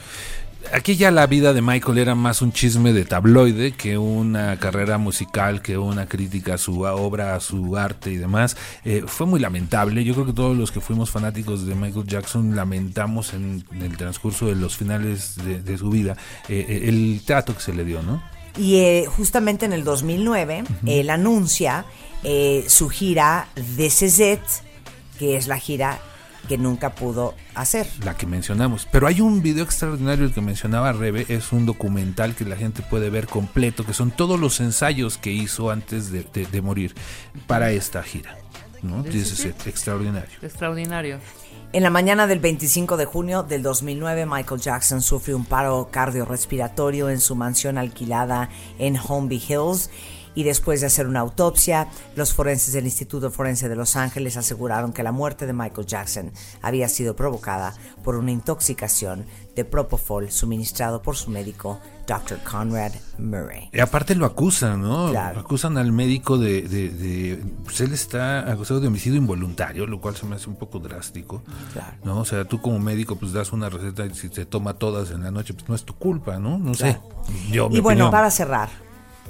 Aquí 0.71 0.95
ya 0.95 1.11
la 1.11 1.27
vida 1.27 1.53
de 1.53 1.61
Michael 1.61 1.97
era 1.97 2.15
más 2.15 2.41
un 2.41 2.51
chisme 2.51 2.93
de 2.93 3.05
tabloide 3.05 3.73
que 3.73 3.97
una 3.97 4.57
carrera 4.57 4.97
musical, 4.97 5.61
que 5.61 5.77
una 5.77 6.07
crítica 6.07 6.55
a 6.55 6.57
su 6.57 6.81
obra, 6.81 7.35
a 7.35 7.39
su 7.39 7.77
arte 7.77 8.11
y 8.11 8.17
demás. 8.17 8.55
Eh, 8.85 9.03
fue 9.05 9.27
muy 9.27 9.39
lamentable. 9.39 10.03
Yo 10.03 10.13
creo 10.13 10.25
que 10.25 10.33
todos 10.33 10.57
los 10.57 10.71
que 10.71 10.79
fuimos 10.79 11.11
fanáticos 11.11 11.65
de 11.65 11.75
Michael 11.75 12.07
Jackson 12.07 12.55
lamentamos 12.55 13.33
en, 13.33 13.65
en 13.71 13.81
el 13.81 13.97
transcurso 13.97 14.47
de 14.47 14.55
los 14.55 14.77
finales 14.77 15.35
de, 15.43 15.61
de 15.61 15.77
su 15.77 15.89
vida 15.89 16.17
eh, 16.49 16.65
eh, 16.67 16.89
el 16.89 17.21
trato 17.25 17.55
que 17.55 17.61
se 17.61 17.73
le 17.73 17.85
dio, 17.85 18.01
¿no? 18.01 18.21
Y 18.57 18.77
eh, 18.77 19.05
justamente 19.07 19.65
en 19.65 19.73
el 19.73 19.83
2009, 19.83 20.63
él 20.85 21.09
anuncia 21.09 21.85
su 22.67 22.87
gira 22.89 23.47
Is 23.77 24.19
It, 24.19 24.39
que 25.17 25.35
es 25.35 25.47
la 25.47 25.57
gira 25.57 25.99
que 26.47 26.57
nunca 26.57 26.93
pudo 26.95 27.33
hacer. 27.55 27.87
la 28.03 28.15
que 28.17 28.25
mencionamos. 28.25 28.87
Pero 28.91 29.07
hay 29.07 29.21
un 29.21 29.41
video 29.41 29.63
extraordinario 29.63 30.25
el 30.25 30.33
que 30.33 30.41
mencionaba 30.41 30.91
Rebe, 30.91 31.25
es 31.29 31.51
un 31.51 31.65
documental 31.65 32.35
que 32.35 32.45
la 32.45 32.55
gente 32.55 32.81
puede 32.81 33.09
ver 33.09 33.27
completo, 33.27 33.85
que 33.85 33.93
son 33.93 34.11
todos 34.11 34.39
los 34.39 34.59
ensayos 34.59 35.17
que 35.17 35.31
hizo 35.31 35.69
antes 35.71 36.11
de, 36.11 36.23
de- 36.33 36.45
de 36.45 36.61
morir 36.61 36.93
para 37.47 37.71
esta 37.71 38.03
gira. 38.03 38.37
¿no? 38.81 39.01
Dices, 39.03 39.45
extraordinario. 39.65 40.37
Extraordinario. 40.41 41.19
En 41.71 41.81
la 41.83 41.89
mañana 41.89 42.27
del 42.27 42.39
25 42.39 42.97
de 42.97 43.05
junio 43.05 43.41
del 43.41 43.63
2009, 43.63 44.25
Michael 44.27 44.59
Jackson 44.61 45.01
sufrió 45.01 45.37
un 45.37 45.45
paro 45.45 45.87
cardiorrespiratorio 45.89 47.09
en 47.09 47.19
su 47.19 47.35
mansión 47.35 47.77
alquilada 47.77 48.49
en 48.79 48.97
Holmby 48.97 49.37
Hills. 49.47 49.89
Y 50.35 50.43
después 50.43 50.81
de 50.81 50.87
hacer 50.87 51.07
una 51.07 51.19
autopsia, 51.19 51.87
los 52.15 52.33
forenses 52.33 52.73
del 52.73 52.85
Instituto 52.85 53.29
Forense 53.29 53.69
de 53.69 53.75
Los 53.75 53.95
Ángeles 53.95 54.35
aseguraron 54.37 54.91
que 54.93 55.03
la 55.03 55.11
muerte 55.11 55.45
de 55.45 55.53
Michael 55.53 55.85
Jackson 55.85 56.31
había 56.61 56.87
sido 56.89 57.15
provocada 57.15 57.73
por 58.03 58.15
una 58.15 58.31
intoxicación 58.31 59.25
de 59.55 59.65
propofol 59.65 60.31
suministrado 60.31 61.03
por 61.03 61.15
su 61.15 61.29
médico, 61.29 61.79
Dr. 62.07 62.39
Conrad 62.43 62.93
Murray. 63.19 63.69
Y 63.71 63.79
aparte 63.79 64.15
lo 64.15 64.25
acusan, 64.25 64.81
¿no? 64.81 65.11
Claro. 65.11 65.41
Acusan 65.41 65.77
al 65.77 65.91
médico 65.91 66.39
de, 66.39 66.63
de- 66.63 66.89
de- 66.89 67.43
Pues 67.63 67.79
él 67.81 67.93
está 67.93 68.51
acusado 68.51 68.79
de 68.79 68.87
homicidio 68.87 69.19
involuntario, 69.19 69.85
lo 69.85 70.01
cual 70.01 70.15
se 70.15 70.25
me 70.25 70.35
hace 70.35 70.49
un 70.49 70.55
poco 70.55 70.79
drástico. 70.79 71.43
Claro. 71.73 71.95
¿No? 72.03 72.19
O 72.21 72.25
sea, 72.25 72.45
tú 72.45 72.59
como 72.61 72.79
médico 72.79 73.15
pues 73.15 73.31
das 73.33 73.53
una 73.53 73.69
receta 73.69 74.05
y 74.07 74.13
si 74.15 74.29
te 74.29 74.45
toma 74.47 74.73
todas 74.73 75.11
en 75.11 75.21
la 75.23 75.29
noche, 75.29 75.53
pues 75.53 75.69
no 75.69 75.75
es 75.75 75.83
tu 75.83 75.93
culpa, 75.93 76.39
¿no? 76.39 76.57
No 76.57 76.71
Claro. 76.71 76.93
sé. 77.27 77.51
Yo, 77.51 77.67
Y 77.71 77.79
bueno, 77.79 78.05
opinión. 78.05 78.11
para 78.11 78.31
cerrar, 78.31 78.69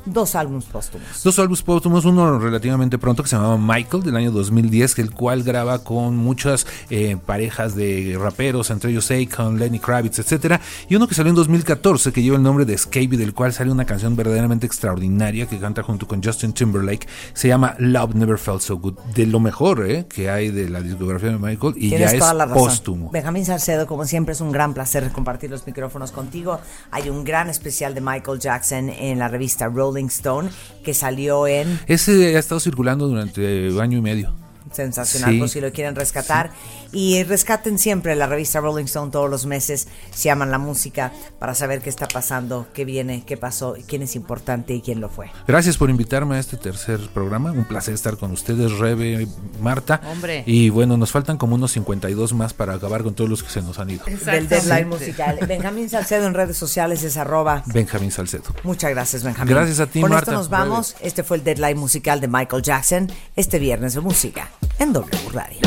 dos 0.06 0.36
álbumes 0.36 0.66
póstumos. 0.66 1.08
Dos 1.24 1.40
álbumes 1.40 1.62
póstumos, 1.62 2.06
uno 2.06 2.40
relativamente 2.40 2.98
pronto 2.98 3.24
que 3.24 3.30
se 3.30 3.36
llamaba 3.36 3.58
Michael 3.58 4.04
del 4.04 4.16
año 4.16 4.32
2010, 4.32 5.00
el 5.00 5.12
cual 5.12 5.44
graba 5.44 5.84
con 5.84 6.18
muchas 6.18 6.66
eh, 6.90 7.18
parejas 7.26 7.76
de 7.76 8.18
raperos, 8.20 8.70
entre 8.70 8.92
ellos 8.92 9.10
Akon, 9.12 9.60
Lenny 9.60 9.80
Kravitz, 9.80 10.20
etcétera, 10.20 10.60
y 10.90 10.96
uno 10.96 11.08
que 11.08 11.16
salió 11.16 11.30
en 11.30 11.36
2014 11.36 12.12
que 12.12 12.22
lleva 12.22 12.38
el 12.38 12.44
nombre 12.44 12.66
de 12.66 12.74
Escape 12.74 13.18
del 13.18 13.34
cual 13.34 13.54
sale 13.54 13.72
una 13.72 13.86
canción 13.86 14.16
verdaderamente 14.16 14.66
extraordinaria 14.66 15.48
que 15.48 15.60
canta 15.60 15.84
junto 15.84 16.08
con 16.08 16.24
Justin 16.24 16.54
Timberlake, 16.54 17.08
se 17.34 17.48
llama 17.48 17.76
Love 17.80 18.16
Never 18.16 18.38
Felt 18.38 18.62
So 18.62 18.78
Good, 18.78 18.96
de 19.16 19.26
lo 19.28 19.40
mejor 19.40 19.86
eh, 19.90 20.06
que 20.08 20.30
hay 20.30 20.50
de 20.52 20.70
la 20.70 20.82
discografía 20.82 21.30
de 21.30 21.38
Michael 21.38 21.74
y 21.78 21.90
Tienes 21.90 22.14
ya 22.14 22.20
toda 22.20 22.32
es 22.32 22.38
la 22.38 22.46
razón. 22.46 22.68
póstumo. 22.68 23.10
Benjamín 23.12 23.46
Salcedo, 23.46 23.88
como 23.88 24.06
siempre, 24.06 24.34
es 24.34 24.42
un 24.42 24.52
gran 24.52 24.74
placer 24.74 25.12
compartir 25.12 25.50
los 25.50 25.66
micrófonos 25.66 26.12
contigo. 26.12 26.60
Hay 26.92 27.10
un 27.10 27.24
gran 27.24 27.50
especial 27.50 27.94
de 27.94 28.02
Michael 28.02 28.40
Jackson 28.40 28.90
en 28.90 29.20
la 29.20 29.28
revista 29.28 29.68
Stone 30.08 30.50
que 30.84 30.94
salió 30.94 31.48
en 31.48 31.80
Ese 31.88 32.36
ha 32.36 32.40
estado 32.40 32.60
circulando 32.60 33.08
durante 33.08 33.70
año 33.80 33.98
y 33.98 34.02
medio. 34.02 34.43
Sensacional, 34.74 35.32
Sí. 35.32 35.40
por 35.40 35.50
si 35.50 35.62
lo 35.62 35.72
quieren 35.72 35.96
rescatar. 35.96 36.52
Y 36.92 37.24
rescaten 37.24 37.80
siempre 37.80 38.16
la 38.16 38.28
revista 38.28 38.60
Rolling 38.60 38.86
Stone 38.86 39.12
todos 39.12 39.30
los 39.30 39.46
meses, 39.46 39.88
si 40.14 40.30
aman 40.30 40.52
la 40.52 40.58
música, 40.60 41.12
para 41.40 41.56
saber 41.56 41.82
qué 41.82 41.90
está 41.90 42.08
pasando, 42.08 42.68
qué 42.74 42.86
viene, 42.86 43.24
qué 43.26 43.36
pasó, 43.38 43.76
quién 43.88 44.02
es 44.04 44.16
importante 44.16 44.74
y 44.74 44.82
quién 44.82 45.02
lo 45.02 45.10
fue. 45.10 45.32
Gracias 45.48 45.78
por 45.78 45.90
invitarme 45.90 46.36
a 46.36 46.40
este 46.40 46.58
tercer 46.58 47.00
programa. 47.14 47.52
Un 47.52 47.66
placer 47.66 47.94
estar 47.94 48.18
con 48.18 48.32
ustedes, 48.32 48.72
Rebe, 48.78 49.28
Marta. 49.62 50.02
Hombre. 50.12 50.44
Y 50.46 50.70
bueno, 50.70 50.98
nos 50.98 51.12
faltan 51.12 51.38
como 51.38 51.56
unos 51.56 51.72
52 51.72 52.34
más 52.34 52.54
para 52.54 52.74
acabar 52.76 53.04
con 53.04 53.14
todos 53.16 53.30
los 53.30 53.42
que 53.44 53.50
se 53.50 53.62
nos 53.62 53.80
han 53.80 53.90
ido. 53.90 54.04
Del 54.06 54.48
deadline 54.48 54.88
musical. 54.90 55.40
Benjamín 55.48 55.90
Salcedo 55.90 56.28
en 56.28 56.34
redes 56.34 56.58
sociales 56.58 57.04
es 57.04 57.18
arroba. 57.18 57.64
Benjamín 57.68 58.12
Salcedo. 58.12 58.44
Muchas 58.64 58.92
gracias, 58.92 59.24
Benjamín. 59.24 59.54
Gracias 59.56 59.80
a 59.80 59.88
ti, 59.88 60.02
Con 60.02 60.12
Marta. 60.12 60.32
esto 60.32 60.40
nos 60.40 60.50
vamos. 60.50 60.96
Este 61.02 61.24
fue 61.24 61.38
el 61.38 61.44
deadline 61.44 61.78
musical 61.78 62.22
de 62.22 62.28
Michael 62.28 62.62
Jackson 62.62 63.12
este 63.36 63.60
viernes 63.60 63.94
de 63.96 64.02
música 64.02 64.50
en 64.78 64.94
W 64.94 65.30
Radio. 65.32 65.64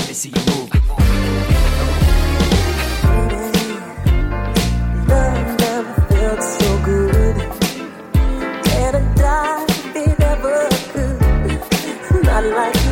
Love 12.57 12.86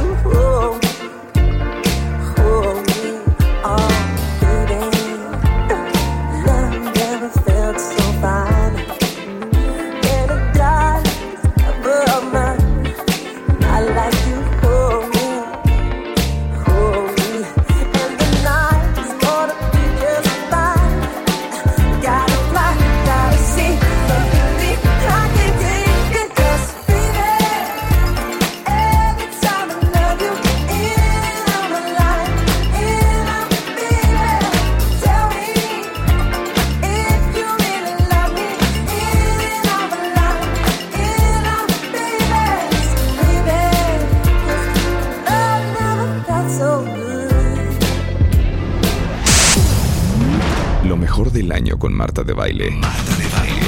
año 51.54 51.78
con 51.78 51.94
Marta 51.94 52.24
de 52.24 52.32
Baile. 52.32 52.70
Marta 52.72 53.16
de 53.16 53.28
Baile. 53.28 53.66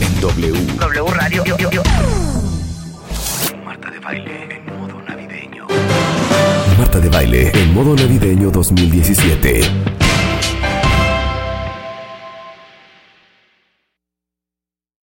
En 0.00 0.20
W. 0.20 0.52
W 0.78 1.14
Radio. 1.14 1.44
Marta 3.64 3.90
de 3.90 3.98
baile 3.98 4.48
en 4.56 4.78
modo 4.78 5.02
navideño. 5.08 5.66
Marta 6.78 7.00
de 7.00 7.08
Baile 7.08 7.50
en 7.54 7.72
modo 7.72 7.96
navideño 7.96 8.50
2017. 8.50 10.01